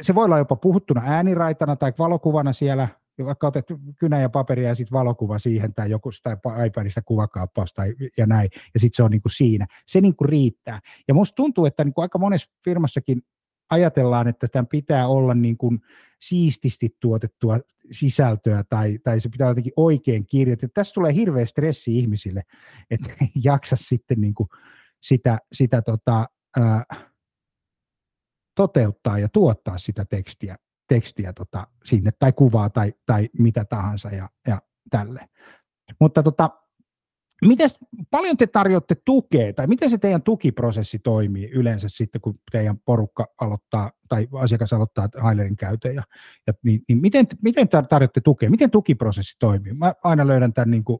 se 0.00 0.14
voi 0.14 0.24
olla 0.24 0.38
jopa 0.38 0.56
puhuttuna 0.56 1.02
ääniraitana 1.04 1.76
tai 1.76 1.92
valokuvana 1.98 2.52
siellä 2.52 2.88
vaikka 3.24 3.46
otet 3.46 3.66
kynä 3.98 4.20
ja 4.20 4.28
paperia 4.28 4.68
ja 4.68 4.74
sitten 4.74 4.98
valokuva 4.98 5.38
siihen 5.38 5.74
tai 5.74 5.90
joku 5.90 6.10
tai 6.22 6.66
iPadista 6.66 7.02
kuvakaappaus 7.02 7.72
tai, 7.72 7.94
ja 8.16 8.26
näin, 8.26 8.50
ja 8.74 8.80
sitten 8.80 8.96
se 8.96 9.02
on 9.02 9.10
niin 9.10 9.22
kuin 9.22 9.32
siinä. 9.32 9.66
Se 9.86 10.00
niin 10.00 10.16
kuin 10.16 10.28
riittää. 10.28 10.80
Ja 11.08 11.14
musta 11.14 11.34
tuntuu, 11.34 11.66
että 11.66 11.84
niin 11.84 11.94
kuin 11.94 12.02
aika 12.02 12.18
monessa 12.18 12.52
firmassakin 12.64 13.22
ajatellaan, 13.70 14.28
että 14.28 14.48
tämän 14.48 14.66
pitää 14.66 15.08
olla 15.08 15.34
niin 15.34 15.56
kuin 15.56 15.80
siististi 16.20 16.96
tuotettua 17.00 17.58
sisältöä 17.90 18.64
tai, 18.68 18.98
tai 18.98 19.20
se 19.20 19.28
pitää 19.28 19.48
jotenkin 19.48 19.72
oikein 19.76 20.26
kirjoitettu. 20.26 20.72
Tässä 20.74 20.94
tulee 20.94 21.14
hirveä 21.14 21.46
stressi 21.46 21.98
ihmisille, 21.98 22.42
että 22.90 23.10
jaksa 23.44 23.76
sitten 23.76 24.20
niin 24.20 24.34
kuin 24.34 24.48
sitä, 25.00 25.38
sitä 25.52 25.82
tota, 25.82 26.28
ää, 26.60 26.84
toteuttaa 28.54 29.18
ja 29.18 29.28
tuottaa 29.28 29.78
sitä 29.78 30.04
tekstiä 30.04 30.56
tekstiä 30.88 31.32
tota, 31.32 31.66
sinne 31.84 32.10
tai 32.18 32.32
kuvaa 32.32 32.70
tai, 32.70 32.94
tai 33.06 33.28
mitä 33.38 33.64
tahansa 33.64 34.08
ja, 34.08 34.30
ja 34.46 34.62
tälle. 34.90 35.28
Mutta 36.00 36.22
tota, 36.22 36.50
mites, 37.42 37.78
paljon 38.10 38.36
te 38.36 38.46
tarjotte 38.46 38.96
tukea 39.04 39.52
tai 39.52 39.66
miten 39.66 39.90
se 39.90 39.98
teidän 39.98 40.22
tukiprosessi 40.22 40.98
toimii 40.98 41.50
yleensä 41.50 41.88
sitten, 41.88 42.20
kun 42.20 42.34
teidän 42.52 42.78
porukka 42.78 43.26
aloittaa 43.40 43.92
tai 44.08 44.28
asiakas 44.32 44.72
aloittaa 44.72 45.08
Hailerin 45.18 45.56
käytön 45.56 45.94
ja, 45.94 46.02
ja 46.46 46.52
niin, 46.62 46.82
niin 46.88 46.98
miten, 46.98 47.26
miten 47.42 47.68
tarjotte 47.88 48.20
tukea, 48.20 48.50
miten 48.50 48.70
tukiprosessi 48.70 49.36
toimii? 49.38 49.72
Mä 49.72 49.94
aina 50.02 50.26
löydän 50.26 50.52
tämän 50.52 50.70
niin 50.70 50.84
kuin 50.84 50.98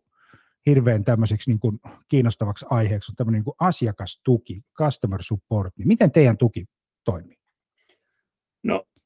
hirveän 0.67 1.05
tämmöiseksi 1.05 1.51
niin 1.51 1.61
kuin 1.61 1.81
kiinnostavaksi 2.09 2.67
aiheeksi 2.71 3.13
on 3.13 3.17
tämmöinen 3.17 3.39
niin 3.39 3.45
kuin 3.45 3.57
asiakastuki, 3.61 4.63
customer 4.79 5.23
support, 5.23 5.77
niin 5.79 5.89
miten 5.89 6.13
teidän 6.13 6.37
tuki 6.37 6.67
toimii? 7.05 7.38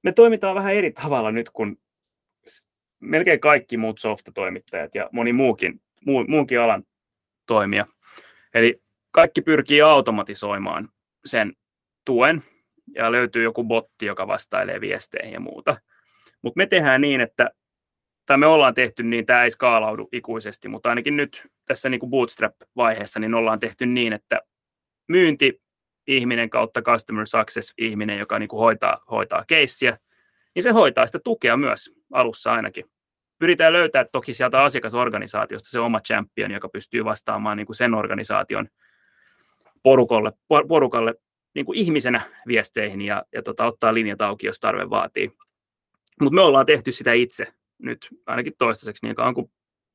Me 0.02 0.12
toimitaan 0.12 0.54
vähän 0.54 0.74
eri 0.74 0.92
tavalla 0.92 1.30
nyt, 1.30 1.50
kun 1.50 1.78
melkein 3.00 3.40
kaikki 3.40 3.76
muut 3.76 3.98
softatoimittajat 3.98 4.94
ja 4.94 5.08
moni 5.12 5.32
muukin, 5.32 5.80
muu, 6.06 6.24
muunkin 6.28 6.60
alan 6.60 6.84
toimija. 7.46 7.86
Eli 8.54 8.82
kaikki 9.10 9.42
pyrkii 9.42 9.82
automatisoimaan 9.82 10.88
sen 11.24 11.52
tuen 12.04 12.42
ja 12.94 13.12
löytyy 13.12 13.42
joku 13.42 13.64
botti, 13.64 14.06
joka 14.06 14.26
vastailee 14.26 14.80
viesteihin 14.80 15.32
ja 15.32 15.40
muuta. 15.40 15.76
Mutta 16.42 16.58
me 16.58 16.66
tehdään 16.66 17.00
niin, 17.00 17.20
että 17.20 17.50
tai 18.26 18.38
me 18.38 18.46
ollaan 18.46 18.74
tehty 18.74 19.02
niin, 19.02 19.26
tämä 19.26 19.44
ei 19.44 19.50
skaalaudu 19.50 20.08
ikuisesti, 20.12 20.68
mutta 20.68 20.88
ainakin 20.88 21.16
nyt 21.16 21.48
tässä 21.66 21.88
niin 21.88 22.00
kuin 22.00 22.10
bootstrap-vaiheessa 22.10 23.20
niin 23.20 23.34
ollaan 23.34 23.60
tehty 23.60 23.86
niin, 23.86 24.12
että 24.12 24.40
myynti 25.08 25.61
ihminen 26.06 26.50
kautta 26.50 26.82
customer 26.82 27.26
success 27.26 27.72
ihminen, 27.78 28.18
joka 28.18 28.38
niin 28.38 28.48
kuin 28.48 28.60
hoitaa, 28.60 28.98
hoitaa 29.10 29.44
keissiä, 29.46 29.98
niin 30.54 30.62
se 30.62 30.70
hoitaa 30.70 31.06
sitä 31.06 31.18
tukea 31.24 31.56
myös 31.56 31.92
alussa 32.12 32.52
ainakin. 32.52 32.84
Pyritään 33.38 33.72
löytää 33.72 34.04
toki 34.12 34.34
sieltä 34.34 34.62
asiakasorganisaatiosta 34.62 35.68
se 35.68 35.80
oma 35.80 36.00
champion, 36.00 36.50
joka 36.50 36.68
pystyy 36.68 37.04
vastaamaan 37.04 37.56
niin 37.56 37.66
kuin 37.66 37.76
sen 37.76 37.94
organisaation 37.94 38.68
porukalle, 39.82 40.32
porukalle 40.68 41.14
niin 41.54 41.66
kuin 41.66 41.78
ihmisenä 41.78 42.20
viesteihin 42.46 43.02
ja, 43.02 43.24
ja 43.32 43.42
tota, 43.42 43.64
ottaa 43.64 43.94
linjat 43.94 44.20
auki, 44.20 44.46
jos 44.46 44.60
tarve 44.60 44.90
vaatii. 44.90 45.32
Mutta 46.20 46.34
me 46.34 46.40
ollaan 46.40 46.66
tehty 46.66 46.92
sitä 46.92 47.12
itse 47.12 47.46
nyt 47.78 48.08
ainakin 48.26 48.52
toistaiseksi 48.58 49.06
niin 49.06 49.16
kauan 49.16 49.34
kuin 49.34 49.50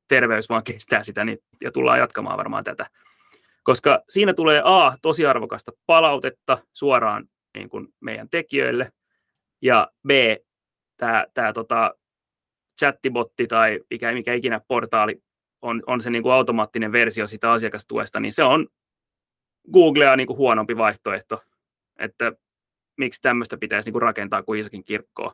terveys 0.08 0.48
vaan 0.48 0.64
kestää 0.64 1.02
sitä 1.02 1.24
niin, 1.24 1.38
ja 1.62 1.72
tullaan 1.72 1.98
jatkamaan 1.98 2.38
varmaan 2.38 2.64
tätä. 2.64 2.86
Koska 3.68 4.02
siinä 4.08 4.34
tulee 4.34 4.62
A, 4.64 4.96
tosi 5.02 5.26
arvokasta 5.26 5.72
palautetta 5.86 6.58
suoraan 6.72 7.24
niin 7.56 7.68
kuin 7.68 7.88
meidän 8.00 8.28
tekijöille, 8.30 8.90
ja 9.62 9.88
B, 10.06 10.10
tämä, 10.96 11.26
tämä 11.34 11.52
tota, 11.52 11.94
chattibotti 12.78 13.46
tai 13.46 13.80
mikä, 13.90 14.12
mikä 14.12 14.34
ikinä 14.34 14.60
portaali 14.68 15.22
on, 15.62 15.82
on 15.86 16.00
se 16.00 16.10
niin 16.10 16.22
kuin 16.22 16.32
automaattinen 16.32 16.92
versio 16.92 17.26
sitä 17.26 17.52
asiakastuesta, 17.52 18.20
niin 18.20 18.32
se 18.32 18.44
on 18.44 18.66
Googlea 19.72 20.16
niin 20.16 20.26
kuin 20.26 20.36
huonompi 20.36 20.76
vaihtoehto, 20.76 21.42
että 21.98 22.32
miksi 22.98 23.22
tämmöistä 23.22 23.56
pitäisi 23.56 23.86
niin 23.86 23.92
kuin 23.92 24.02
rakentaa 24.02 24.42
kuin 24.42 24.60
Isakin 24.60 24.84
kirkkoa. 24.84 25.32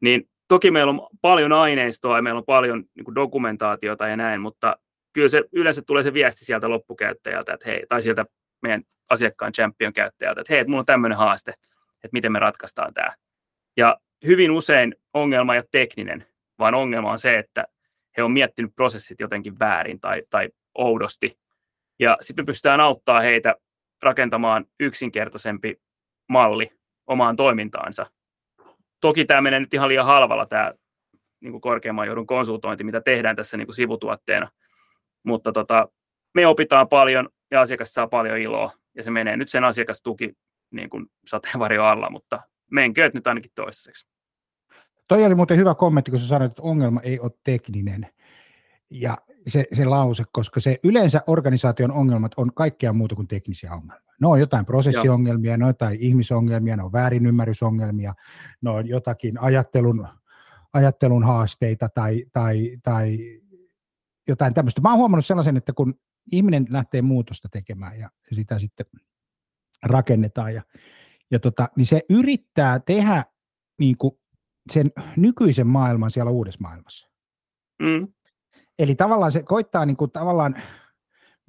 Niin 0.00 0.28
toki 0.48 0.70
meillä 0.70 0.90
on 0.90 1.06
paljon 1.20 1.52
aineistoa 1.52 2.16
ja 2.16 2.22
meillä 2.22 2.38
on 2.38 2.44
paljon 2.46 2.84
niin 2.94 3.04
kuin 3.04 3.14
dokumentaatiota 3.14 4.08
ja 4.08 4.16
näin, 4.16 4.40
mutta 4.40 4.76
kyllä 5.14 5.28
se 5.28 5.42
yleensä 5.52 5.82
tulee 5.86 6.02
se 6.02 6.14
viesti 6.14 6.44
sieltä 6.44 6.68
loppukäyttäjältä, 6.68 7.52
että 7.52 7.68
hei, 7.68 7.86
tai 7.88 8.02
sieltä 8.02 8.24
meidän 8.62 8.82
asiakkaan 9.10 9.52
champion 9.52 9.92
käyttäjältä, 9.92 10.40
että 10.40 10.52
hei, 10.52 10.60
että 10.60 10.70
mulla 10.70 10.80
on 10.80 10.86
tämmöinen 10.86 11.18
haaste, 11.18 11.50
että 11.50 12.12
miten 12.12 12.32
me 12.32 12.38
ratkaistaan 12.38 12.94
tämä. 12.94 13.10
Ja 13.76 13.98
hyvin 14.26 14.50
usein 14.50 14.94
ongelma 15.14 15.54
ei 15.54 15.58
ole 15.58 15.68
tekninen, 15.70 16.26
vaan 16.58 16.74
ongelma 16.74 17.12
on 17.12 17.18
se, 17.18 17.38
että 17.38 17.64
he 18.16 18.22
on 18.22 18.32
miettinyt 18.32 18.74
prosessit 18.76 19.20
jotenkin 19.20 19.58
väärin 19.58 20.00
tai, 20.00 20.22
tai 20.30 20.48
oudosti. 20.74 21.38
Ja 21.98 22.18
sitten 22.20 22.42
me 22.42 22.46
pystytään 22.46 22.80
auttaa 22.80 23.20
heitä 23.20 23.54
rakentamaan 24.02 24.64
yksinkertaisempi 24.80 25.80
malli 26.28 26.70
omaan 27.06 27.36
toimintaansa. 27.36 28.06
Toki 29.00 29.24
tämä 29.24 29.40
menee 29.40 29.60
nyt 29.60 29.74
ihan 29.74 29.88
liian 29.88 30.06
halvalla 30.06 30.46
tämä 30.46 30.72
niin 31.40 31.60
korkeamman 31.60 32.06
johdon 32.06 32.26
konsultointi, 32.26 32.84
mitä 32.84 33.00
tehdään 33.00 33.36
tässä 33.36 33.56
niin 33.56 33.66
kuin 33.66 33.74
sivutuotteena. 33.74 34.50
Mutta 35.24 35.52
tota, 35.52 35.88
me 36.34 36.46
opitaan 36.46 36.88
paljon 36.88 37.28
ja 37.50 37.60
asiakas 37.60 37.94
saa 37.94 38.06
paljon 38.06 38.38
iloa 38.38 38.70
ja 38.96 39.02
se 39.02 39.10
menee 39.10 39.36
nyt 39.36 39.48
sen 39.48 39.64
asiakastuki 39.64 40.32
niin 40.70 40.90
kuin 40.90 41.06
sateenvarjo 41.26 41.84
alla, 41.84 42.10
mutta 42.10 42.40
menkööt 42.70 43.14
nyt 43.14 43.26
ainakin 43.26 43.50
toistaiseksi. 43.54 44.06
Toi 45.08 45.24
oli 45.24 45.34
muuten 45.34 45.56
hyvä 45.56 45.74
kommentti, 45.74 46.10
kun 46.10 46.20
sä 46.20 46.28
sanoit, 46.28 46.52
että 46.52 46.62
ongelma 46.62 47.00
ei 47.00 47.20
ole 47.20 47.30
tekninen. 47.44 48.06
Ja 48.90 49.16
se, 49.46 49.66
se 49.72 49.84
lause, 49.84 50.24
koska 50.32 50.60
se 50.60 50.78
yleensä 50.82 51.20
organisaation 51.26 51.92
ongelmat 51.92 52.32
on 52.36 52.54
kaikkea 52.54 52.92
muuta 52.92 53.14
kuin 53.14 53.28
teknisiä 53.28 53.72
ongelmia. 53.72 54.14
Ne 54.20 54.26
on 54.26 54.40
jotain 54.40 54.66
prosessiongelmia, 54.66 55.56
ne 55.56 55.64
on 55.64 55.70
jotain 55.70 55.98
ihmisongelmia, 56.00 56.76
ne 56.76 56.82
on 56.82 56.92
väärinymmärrysongelmia, 56.92 58.14
ne 58.62 58.70
on 58.70 58.88
jotakin 58.88 59.40
ajattelun, 59.40 60.08
ajattelun 60.72 61.24
haasteita 61.24 61.88
tai, 61.94 62.24
tai, 62.32 62.76
tai 62.82 63.18
jotain 64.28 64.54
tämmöistä. 64.54 64.80
Mä 64.80 64.88
oon 64.88 64.98
huomannut 64.98 65.26
sellaisen, 65.26 65.56
että 65.56 65.72
kun 65.72 65.94
ihminen 66.32 66.66
lähtee 66.70 67.02
muutosta 67.02 67.48
tekemään 67.48 67.98
ja 67.98 68.10
sitä 68.32 68.58
sitten 68.58 68.86
rakennetaan, 69.82 70.54
ja, 70.54 70.62
ja 71.30 71.40
tota, 71.40 71.68
niin 71.76 71.86
se 71.86 72.02
yrittää 72.10 72.80
tehdä 72.80 73.24
niin 73.78 73.96
kuin 73.98 74.18
sen 74.72 74.92
nykyisen 75.16 75.66
maailman 75.66 76.10
siellä 76.10 76.30
uudessa 76.30 76.60
maailmassa. 76.62 77.08
Mm. 77.82 78.08
Eli 78.78 78.94
tavallaan 78.94 79.32
se 79.32 79.42
koittaa 79.42 79.86
niin 79.86 79.96
kuin 79.96 80.10
tavallaan 80.10 80.62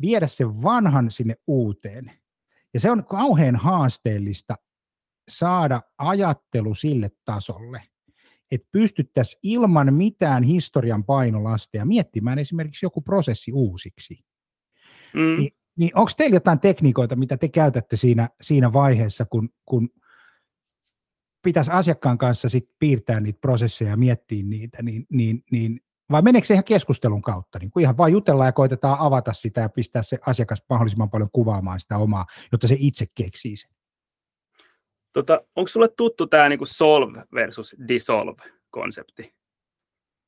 viedä 0.02 0.28
sen 0.28 0.62
vanhan 0.62 1.12
sinne 1.12 1.36
uuteen. 1.48 2.12
Ja 2.74 2.80
se 2.80 2.92
on 2.92 3.06
kauhean 3.06 3.56
haasteellista 3.56 4.56
saada 5.30 5.82
ajattelu 5.98 6.76
sille 6.76 7.12
tasolle, 7.26 7.84
että 8.56 8.68
pystyttäisiin 8.72 9.40
ilman 9.44 9.94
mitään 9.94 10.44
historian 10.44 11.04
painolastia 11.04 11.86
miettimään 11.86 12.40
esimerkiksi 12.40 12.86
joku 12.86 13.02
prosessi 13.02 13.52
uusiksi. 13.56 14.26
Mm. 15.14 15.38
Ni, 15.38 15.50
niin 15.78 15.92
onko 15.96 16.12
teillä 16.18 16.36
jotain 16.36 16.60
tekniikoita, 16.60 17.16
mitä 17.16 17.38
te 17.38 17.48
käytätte 17.48 17.96
siinä, 17.96 18.30
siinä 18.42 18.74
vaiheessa, 18.74 19.26
kun, 19.26 19.50
kun 19.66 19.90
pitäisi 21.44 21.72
asiakkaan 21.72 22.18
kanssa 22.18 22.50
sit 22.50 22.66
piirtää 22.80 23.20
niitä 23.20 23.40
prosesseja 23.42 23.90
ja 23.92 23.98
miettiä 23.98 24.44
niitä, 24.44 24.82
niin, 24.82 25.06
niin, 25.10 25.44
niin 25.52 25.80
vai 26.12 26.22
meneekö 26.22 26.48
se 26.48 26.54
ihan 26.54 26.64
keskustelun 26.64 27.22
kautta? 27.22 27.60
Niin 27.60 27.72
kuin 27.72 27.82
ihan 27.82 27.98
vain 27.98 28.14
jutellaan 28.14 28.48
ja 28.48 28.52
koitetaan 28.52 29.00
avata 29.00 29.34
sitä 29.34 29.62
ja 29.62 29.70
pistää 29.70 30.04
se 30.04 30.20
asiakas 30.26 30.64
mahdollisimman 30.70 31.10
paljon 31.10 31.30
kuvaamaan 31.34 31.80
sitä 31.80 31.98
omaa, 31.98 32.26
jotta 32.52 32.68
se 32.68 32.76
itse 32.80 33.06
keksii 33.16 33.56
sen. 33.56 33.72
Tota, 35.16 35.42
onko 35.56 35.68
sulle 35.68 35.90
tuttu 35.98 36.28
tämä 36.28 36.50
niinku 36.50 36.66
solve 36.66 37.24
versus 37.34 37.76
dissolve-konsepti? 37.88 39.34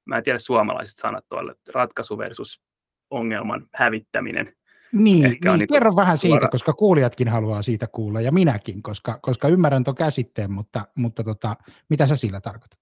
Mä 0.06 0.18
en 0.18 0.24
tiedä 0.24 0.40
suomalaiset 0.40 0.98
sanat 0.98 1.26
tuolle, 1.30 1.56
ratkaisu 1.74 2.18
versus 2.18 2.62
ongelman 3.10 3.68
hävittäminen. 3.74 4.56
Niin, 4.92 5.26
Ehkä 5.26 5.50
niin, 5.50 5.60
niin 5.60 5.68
kerro 5.68 5.96
vähän 5.96 6.18
suora... 6.18 6.40
siitä, 6.40 6.52
koska 6.52 6.74
kuulijatkin 6.74 7.28
haluaa 7.28 7.62
siitä 7.62 7.88
kuulla 7.88 8.22
ja 8.22 8.32
minäkin, 8.32 8.82
koska, 8.82 9.20
koska 9.22 9.48
ymmärrän 9.48 9.84
tuon 9.84 9.96
käsitteen, 9.96 10.52
mutta, 10.52 10.88
mutta 10.96 11.24
tota, 11.24 11.56
mitä 11.90 12.06
sä 12.06 12.16
sillä 12.16 12.42
tarkoitat? 12.42 12.80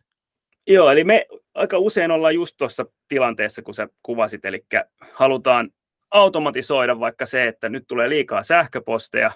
Joo, 0.67 0.89
eli 0.89 1.03
me 1.03 1.25
aika 1.53 1.77
usein 1.77 2.11
ollaan 2.11 2.35
just 2.35 2.57
tuossa 2.57 2.85
tilanteessa, 3.07 3.61
kun 3.61 3.73
sä 3.73 3.87
kuvasit, 4.03 4.45
eli 4.45 4.65
halutaan 5.13 5.69
automatisoida 6.11 6.99
vaikka 6.99 7.25
se, 7.25 7.47
että 7.47 7.69
nyt 7.69 7.83
tulee 7.87 8.09
liikaa 8.09 8.43
sähköposteja, 8.43 9.31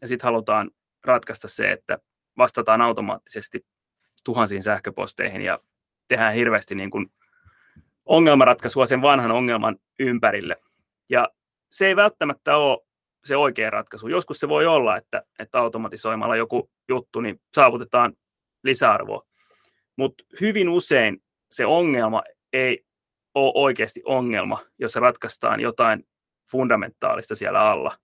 ja 0.00 0.08
sitten 0.08 0.26
halutaan 0.26 0.70
ratkaista 1.04 1.48
se, 1.48 1.72
että 1.72 1.98
vastataan 2.38 2.80
automaattisesti 2.80 3.66
tuhansiin 4.24 4.62
sähköposteihin 4.62 5.42
ja 5.42 5.58
tehdään 6.08 6.34
hirveästi 6.34 6.74
niin 6.74 6.90
kuin 6.90 7.12
ongelmanratkaisua 8.04 8.86
sen 8.86 9.02
vanhan 9.02 9.30
ongelman 9.30 9.76
ympärille. 9.98 10.56
Ja 11.08 11.28
se 11.70 11.86
ei 11.86 11.96
välttämättä 11.96 12.56
ole 12.56 12.78
se 13.24 13.36
oikea 13.36 13.70
ratkaisu. 13.70 14.08
Joskus 14.08 14.40
se 14.40 14.48
voi 14.48 14.66
olla, 14.66 14.96
että, 14.96 15.22
että 15.38 15.58
automatisoimalla 15.58 16.36
joku 16.36 16.70
juttu, 16.88 17.20
niin 17.20 17.40
saavutetaan 17.54 18.12
lisäarvoa. 18.62 19.22
Mutta 19.96 20.24
hyvin 20.40 20.68
usein 20.68 21.22
se 21.50 21.66
ongelma 21.66 22.22
ei 22.52 22.84
ole 23.34 23.52
oikeasti 23.54 24.02
ongelma, 24.04 24.58
jos 24.78 24.96
ratkaistaan 24.96 25.60
jotain 25.60 26.06
fundamentaalista 26.50 27.34
siellä 27.34 27.60
alla. 27.60 27.98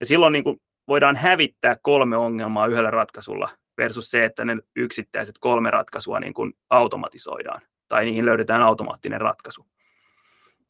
Ja 0.00 0.06
silloin 0.06 0.32
niin 0.32 0.44
kuin 0.44 0.60
voidaan 0.88 1.16
hävittää 1.16 1.76
kolme 1.82 2.16
ongelmaa 2.16 2.66
yhdellä 2.66 2.90
ratkaisulla 2.90 3.48
versus 3.78 4.10
se, 4.10 4.24
että 4.24 4.44
ne 4.44 4.56
yksittäiset 4.76 5.38
kolme 5.40 5.70
ratkaisua 5.70 6.20
niin 6.20 6.34
kuin 6.34 6.52
automatisoidaan 6.70 7.60
tai 7.88 8.04
niihin 8.04 8.26
löydetään 8.26 8.62
automaattinen 8.62 9.20
ratkaisu. 9.20 9.66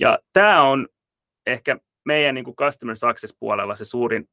Ja 0.01 0.19
tämä 0.33 0.63
on 0.63 0.89
ehkä 1.47 1.77
meidän 2.05 2.35
niin 2.35 2.45
kuin 2.45 2.57
customer 2.57 2.97
success 2.97 3.37
puolella 3.41 3.77
se 3.77 3.85
suurin 3.85 4.29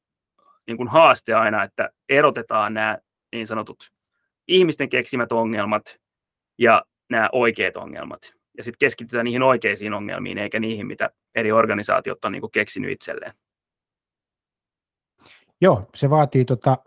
niin 0.68 0.78
kuin 0.78 0.90
haaste 0.90 1.34
aina, 1.34 1.64
että 1.64 1.90
erotetaan 2.10 2.74
nämä 2.74 2.98
niin 3.32 3.48
sanotut 3.48 3.92
ihmisten 4.48 4.90
keksimät 4.90 5.32
ongelmat 5.32 6.00
ja 6.58 6.84
nämä 7.10 7.30
oikeat 7.32 7.78
ongelmat. 7.78 8.34
Ja 8.58 8.64
sitten 8.64 8.80
keskitytään 8.80 9.26
niihin 9.26 9.44
oikeisiin 9.44 9.94
ongelmiin, 9.94 10.38
eikä 10.38 10.60
niihin, 10.60 10.88
mitä 10.88 11.10
eri 11.36 11.52
organisaatiot 11.52 12.26
on 12.26 12.32
niin 12.32 12.42
kuin 12.42 12.52
keksinyt 12.52 12.92
itselleen. 12.92 13.34
Joo, 15.62 15.90
se 15.96 16.10
vaatii 16.10 16.46
tota, 16.46 16.78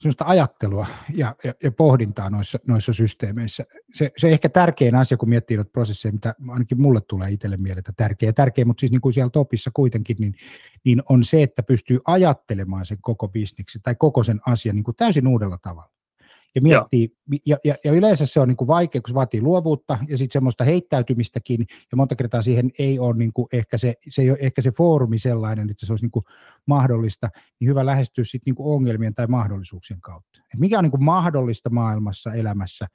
sellaista 0.00 0.24
ajattelua 0.24 0.86
ja, 1.14 1.36
ja, 1.44 1.54
ja 1.62 1.72
pohdintaa 1.72 2.30
noissa, 2.30 2.58
noissa 2.66 2.92
systeemeissä. 2.92 3.64
Se, 3.94 4.12
se 4.16 4.28
ehkä 4.28 4.48
tärkein 4.48 4.94
asia, 4.94 5.16
kun 5.16 5.28
miettii 5.28 5.56
noita 5.56 5.70
prosesseja, 5.70 6.12
mitä 6.12 6.34
ainakin 6.48 6.80
mulle 6.80 7.00
tulee 7.00 7.30
itselle 7.30 7.56
mieleen, 7.56 7.78
että 7.78 7.92
tärkeä, 7.96 8.32
tärkeä, 8.32 8.64
mutta 8.64 8.80
siis 8.80 8.92
niin 8.92 9.00
kuin 9.00 9.12
siellä 9.12 9.30
topissa 9.30 9.70
kuitenkin, 9.74 10.16
niin, 10.20 10.34
niin 10.84 11.02
on 11.08 11.24
se, 11.24 11.42
että 11.42 11.62
pystyy 11.62 11.98
ajattelemaan 12.04 12.86
sen 12.86 12.98
koko 13.00 13.28
bisneksen 13.28 13.82
tai 13.82 13.94
koko 13.94 14.24
sen 14.24 14.40
asian 14.46 14.76
niin 14.76 14.84
kuin 14.84 14.96
täysin 14.96 15.26
uudella 15.26 15.58
tavalla. 15.58 15.99
Ja 16.54 16.62
miettii, 16.62 17.08
ja, 17.46 17.56
ja, 17.64 17.74
ja, 17.84 17.92
yleensä 17.92 18.26
se 18.26 18.40
on 18.40 18.48
niin 18.48 18.56
kuin 18.56 18.68
vaikea, 18.68 19.00
kun 19.00 19.08
se 19.08 19.14
vaatii 19.14 19.40
luovuutta 19.40 19.98
ja 20.08 20.18
sitten 20.18 20.32
semmoista 20.32 20.64
heittäytymistäkin, 20.64 21.66
ja 21.70 21.96
monta 21.96 22.16
kertaa 22.16 22.42
siihen 22.42 22.70
ei 22.78 22.98
ole 22.98 23.16
niin 23.16 23.32
kuin 23.32 23.46
ehkä, 23.52 23.78
se, 23.78 23.94
se 24.08 24.22
ei 24.22 24.30
ole 24.30 24.38
ehkä 24.40 24.62
se 24.62 24.70
foorumi 24.70 25.18
sellainen, 25.18 25.70
että 25.70 25.86
se 25.86 25.92
olisi 25.92 26.04
niin 26.04 26.10
kuin 26.10 26.24
mahdollista, 26.66 27.30
niin 27.60 27.68
hyvä 27.68 27.86
lähestyä 27.86 28.24
sitten 28.24 28.42
niin 28.46 28.54
kuin 28.54 28.74
ongelmien 28.74 29.14
tai 29.14 29.26
mahdollisuuksien 29.26 30.00
kautta. 30.00 30.40
Et 30.54 30.60
mikä 30.60 30.78
on 30.78 30.84
niin 30.84 30.90
kuin 30.90 31.04
mahdollista 31.04 31.70
maailmassa, 31.70 32.32
elämässä, 32.32 32.86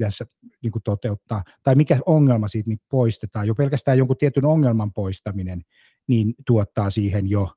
tässä 0.00 0.26
niin 0.62 0.72
kuin 0.72 0.82
toteuttaa, 0.82 1.42
tai 1.62 1.74
mikä 1.74 1.98
ongelma 2.06 2.48
siitä 2.48 2.70
niin 2.70 2.80
poistetaan. 2.88 3.46
Jo 3.46 3.54
pelkästään 3.54 3.98
jonkun 3.98 4.16
tietyn 4.16 4.44
ongelman 4.44 4.92
poistaminen 4.92 5.62
niin 6.06 6.34
tuottaa 6.46 6.90
siihen 6.90 7.28
jo, 7.28 7.50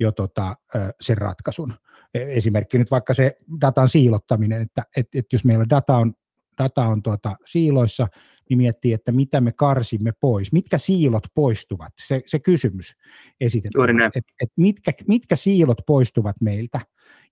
jo 0.00 0.12
tota, 0.12 0.56
sen 1.00 1.18
ratkaisun. 1.18 1.74
E, 2.14 2.20
esimerkki 2.20 2.78
nyt 2.78 2.90
vaikka 2.90 3.14
se 3.14 3.36
datan 3.60 3.88
siilottaminen, 3.88 4.62
että, 4.62 4.82
että, 4.96 5.18
että 5.18 5.36
jos 5.36 5.44
meillä 5.44 5.64
data 5.70 5.96
on, 5.96 6.14
data 6.58 6.86
on 6.86 7.02
tuota 7.02 7.36
siiloissa, 7.46 8.08
niin 8.50 8.58
miettii, 8.58 8.92
että 8.92 9.12
mitä 9.12 9.40
me 9.40 9.52
karsimme 9.52 10.12
pois, 10.20 10.52
mitkä 10.52 10.78
siilot 10.78 11.24
poistuvat, 11.34 11.92
se, 12.06 12.22
se 12.26 12.38
kysymys 12.38 12.96
esitetään, 13.40 13.82
että, 14.16 14.32
että 14.42 14.54
mitkä, 14.56 14.92
mitkä 15.08 15.36
siilot 15.36 15.78
poistuvat 15.86 16.36
meiltä 16.40 16.80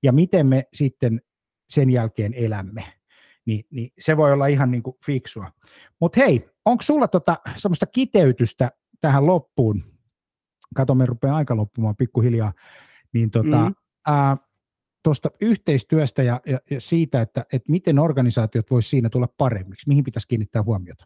ja 0.03 0.12
miten 0.12 0.47
me 0.47 0.64
sitten 0.72 1.20
sen 1.68 1.91
jälkeen 1.91 2.35
elämme 2.35 2.85
niin, 3.47 3.64
niin 3.70 3.91
se 3.99 4.16
voi 4.16 4.33
olla 4.33 4.47
ihan 4.47 4.70
niin 4.70 4.83
kuin 4.83 4.97
fiksua. 5.07 5.53
Mutta 6.01 6.20
hei, 6.20 6.49
onko 6.64 6.83
sulla 6.83 7.09
tota 7.09 7.37
semmoista 7.57 7.87
kiteytystä 7.87 8.70
tähän 9.01 9.27
loppuun? 9.27 9.85
Kato, 10.75 10.95
me 10.95 11.07
rupeaa 11.07 11.37
aika 11.37 11.57
loppumaan 11.57 11.97
pikkuhiljaa. 11.97 12.53
Niin 13.12 13.31
tota, 13.31 13.57
mm-hmm. 13.59 14.39
Tuosta 15.05 15.30
yhteistyöstä 15.40 16.22
ja, 16.22 16.40
ja, 16.46 16.59
ja 16.70 16.80
siitä, 16.80 17.20
että, 17.20 17.44
että 17.52 17.72
miten 17.72 17.98
organisaatiot 17.98 18.70
voisi 18.70 18.88
siinä 18.88 19.09
tulla 19.09 19.28
paremmiksi, 19.38 19.88
mihin 19.88 20.05
pitäisi 20.05 20.28
kiinnittää 20.28 20.62
huomiota? 20.62 21.05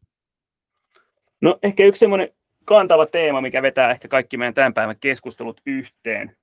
No 1.41 1.59
ehkä 1.63 1.85
yksi 1.85 2.01
semmoinen 2.01 2.29
kantava 2.65 3.07
teema, 3.07 3.41
mikä 3.41 3.63
vetää 3.63 3.91
ehkä 3.91 4.09
kaikki 4.09 4.37
meidän 4.37 4.55
tämän 4.55 4.75
päivän 4.75 4.97
keskustelut 5.01 5.61
yhteen, 5.67 6.37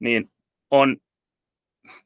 niin 0.00 0.30
on 0.70 0.96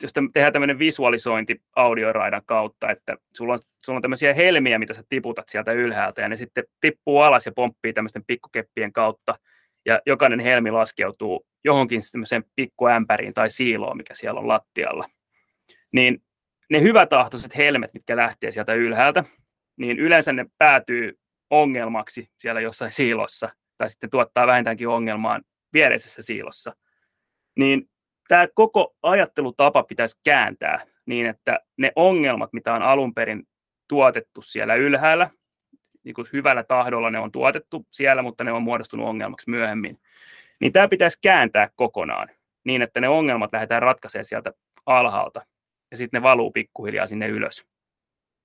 jos 0.03 0.13
tehdään 0.33 0.53
tämmöinen 0.53 0.79
visualisointi 0.79 1.63
audioraidan 1.77 2.43
kautta, 2.47 2.91
että 2.91 3.17
sulla 3.37 3.53
on, 3.53 3.59
sulla 3.85 3.97
on 3.97 4.03
tämmöisiä 4.03 4.35
helmiä, 4.35 4.79
mitä 4.79 4.95
sä 4.95 5.03
tiputat 5.09 5.49
sieltä 5.49 5.73
ylhäältä, 5.73 6.23
ja 6.23 6.29
ne 6.29 6.37
sitten 6.37 6.65
tippuu 6.81 7.19
alas 7.19 7.47
ja 7.47 7.53
pomppii 7.53 7.93
tämmöisten 7.93 8.25
pikkukeppien 8.27 8.93
kautta, 8.93 9.35
ja 9.87 10.01
jokainen 10.07 10.41
helmi 10.41 10.71
laskeutuu 10.71 11.47
johonkin 11.65 12.01
tämmöiseen 12.13 12.45
pikkuämpäriin 12.57 13.35
tai 13.35 13.51
siiloon, 13.51 13.97
mikä 13.97 14.15
siellä 14.15 14.41
on 14.41 14.49
lattialla. 14.49 15.09
Niin 15.93 16.23
ne 16.71 16.81
hyvätahtoiset 16.81 17.57
helmet, 17.57 17.95
mitkä 17.95 18.17
lähtee 18.17 18.53
sieltä 18.53 18.75
ylhäältä, 18.75 19.25
niin 19.77 19.99
yleensä 19.99 20.33
ne 20.33 20.47
päätyy 20.59 21.19
ongelmaksi 21.51 22.31
siellä 22.39 22.61
jossain 22.61 22.93
siilossa, 22.93 23.49
tai 23.79 23.91
sitten 23.91 24.11
tuottaa 24.11 24.47
vähintäänkin 24.47 24.89
ongelmaan 24.89 25.43
viereisessä 25.73 26.23
siilossa. 26.23 26.77
Niin 27.59 27.91
tämä 28.29 28.49
koko 28.55 28.97
ajattelutapa 29.03 29.83
pitäisi 29.83 30.21
kääntää 30.25 30.87
niin, 31.07 31.27
että 31.27 31.61
ne 31.77 31.93
ongelmat, 31.97 32.53
mitä 32.53 32.75
on 32.75 32.83
alun 32.83 33.15
perin 33.15 33.49
tuotettu 33.89 34.43
siellä 34.43 34.75
ylhäällä, 34.75 35.31
niin 36.05 36.15
kuin 36.15 36.27
hyvällä 36.33 36.65
tahdolla 36.65 37.11
ne 37.11 37.19
on 37.19 37.33
tuotettu 37.33 37.87
siellä, 37.91 38.23
mutta 38.23 38.45
ne 38.45 38.53
on 38.53 38.63
muodostunut 38.63 39.09
ongelmaksi 39.09 39.51
myöhemmin, 39.51 39.99
niin 40.63 40.73
tämä 40.73 40.89
pitäisi 40.89 41.19
kääntää 41.23 41.69
kokonaan 41.77 42.29
niin, 42.65 42.83
että 42.83 43.01
ne 43.01 43.09
ongelmat 43.09 43.53
lähdetään 43.53 43.83
ratkaisemaan 43.83 44.25
sieltä 44.25 44.53
alhaalta 44.87 45.43
ja 45.91 45.97
sitten 45.97 46.19
ne 46.19 46.23
valuu 46.23 46.51
pikkuhiljaa 46.51 47.07
sinne 47.07 47.29
ylös. 47.29 47.67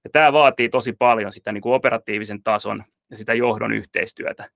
Ja 0.04 0.10
tämä 0.10 0.34
vaatii 0.34 0.70
tosi 0.70 0.94
paljon 0.94 1.32
sitä 1.32 1.52
niin 1.52 1.62
kuin 1.62 1.74
operatiivisen 1.74 2.44
tason 2.44 2.84
ja 3.10 3.18
sitä 3.18 3.34
johdon 3.34 3.74
yhteistyötä. 3.74 4.50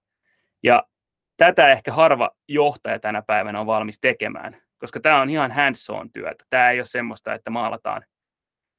Ja 0.63 0.83
tätä 1.37 1.71
ehkä 1.71 1.91
harva 1.91 2.31
johtaja 2.47 2.99
tänä 2.99 3.21
päivänä 3.21 3.59
on 3.59 3.67
valmis 3.67 3.99
tekemään, 3.99 4.61
koska 4.77 4.99
tämä 4.99 5.21
on 5.21 5.29
ihan 5.29 5.51
hands-on 5.51 6.11
työtä. 6.11 6.45
Tämä 6.49 6.71
ei 6.71 6.79
ole 6.79 6.85
semmoista, 6.85 7.33
että 7.33 7.49
maalataan, 7.49 8.05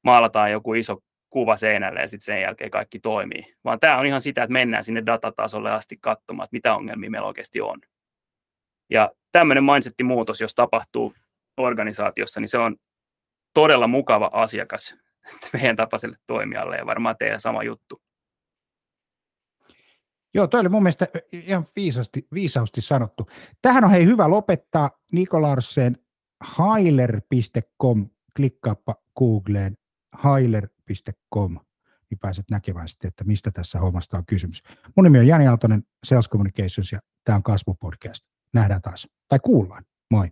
maalataan 0.03 0.51
joku 0.51 0.73
iso 0.73 0.97
kuva 1.29 1.57
seinälle 1.57 2.01
ja 2.01 2.07
sitten 2.07 2.25
sen 2.25 2.41
jälkeen 2.41 2.71
kaikki 2.71 2.99
toimii, 2.99 3.55
vaan 3.63 3.79
tämä 3.79 3.97
on 3.97 4.05
ihan 4.05 4.21
sitä, 4.21 4.43
että 4.43 4.53
mennään 4.53 4.83
sinne 4.83 5.03
datatasolle 5.05 5.71
asti 5.71 5.97
katsomaan, 6.01 6.45
että 6.45 6.55
mitä 6.55 6.75
ongelmia 6.75 7.09
meillä 7.09 7.27
oikeasti 7.27 7.61
on. 7.61 7.79
Ja 8.89 9.11
tämmöinen 9.31 9.63
mindset-muutos, 9.63 10.41
jos 10.41 10.55
tapahtuu 10.55 11.13
organisaatiossa, 11.57 12.39
niin 12.39 12.47
se 12.47 12.57
on 12.57 12.75
todella 13.53 13.87
mukava 13.87 14.29
asiakas 14.33 14.95
meidän 15.53 15.75
tapaiselle 15.75 16.17
toimijalle 16.27 16.77
ja 16.77 16.85
varmaan 16.85 17.17
teidän 17.17 17.39
sama 17.39 17.63
juttu. 17.63 18.01
Joo, 20.33 20.47
toi 20.47 20.59
oli 20.59 20.69
mun 20.69 20.83
mielestä 20.83 21.07
ihan 21.31 21.67
viisasti, 21.75 22.27
viisausti 22.33 22.81
sanottu. 22.81 23.29
Tähän 23.61 23.83
on 23.83 23.91
hei 23.91 24.05
hyvä 24.05 24.29
lopettaa. 24.29 24.91
Niko 25.11 25.41
Larsen, 25.41 25.97
hailer.com, 26.41 28.09
klikkaappa 28.35 28.95
Googleen 29.19 29.77
hailer.com, 30.13 31.59
niin 32.09 32.19
pääset 32.19 32.45
näkemään 32.51 32.87
sitten, 32.87 33.07
että 33.07 33.23
mistä 33.23 33.51
tässä 33.51 33.79
hommasta 33.79 34.17
on 34.17 34.25
kysymys. 34.25 34.63
Mun 34.95 35.03
nimi 35.03 35.19
on 35.19 35.27
Jani 35.27 35.47
Aaltonen, 35.47 35.83
Sales 36.05 36.29
Communications, 36.29 36.91
ja 36.91 36.99
tämä 37.23 37.35
on 37.35 37.43
Kasvupodcast. 37.43 38.32
Nähdään 38.53 38.81
taas, 38.81 39.07
tai 39.27 39.39
kuullaan. 39.43 39.83
Moi. 40.11 40.31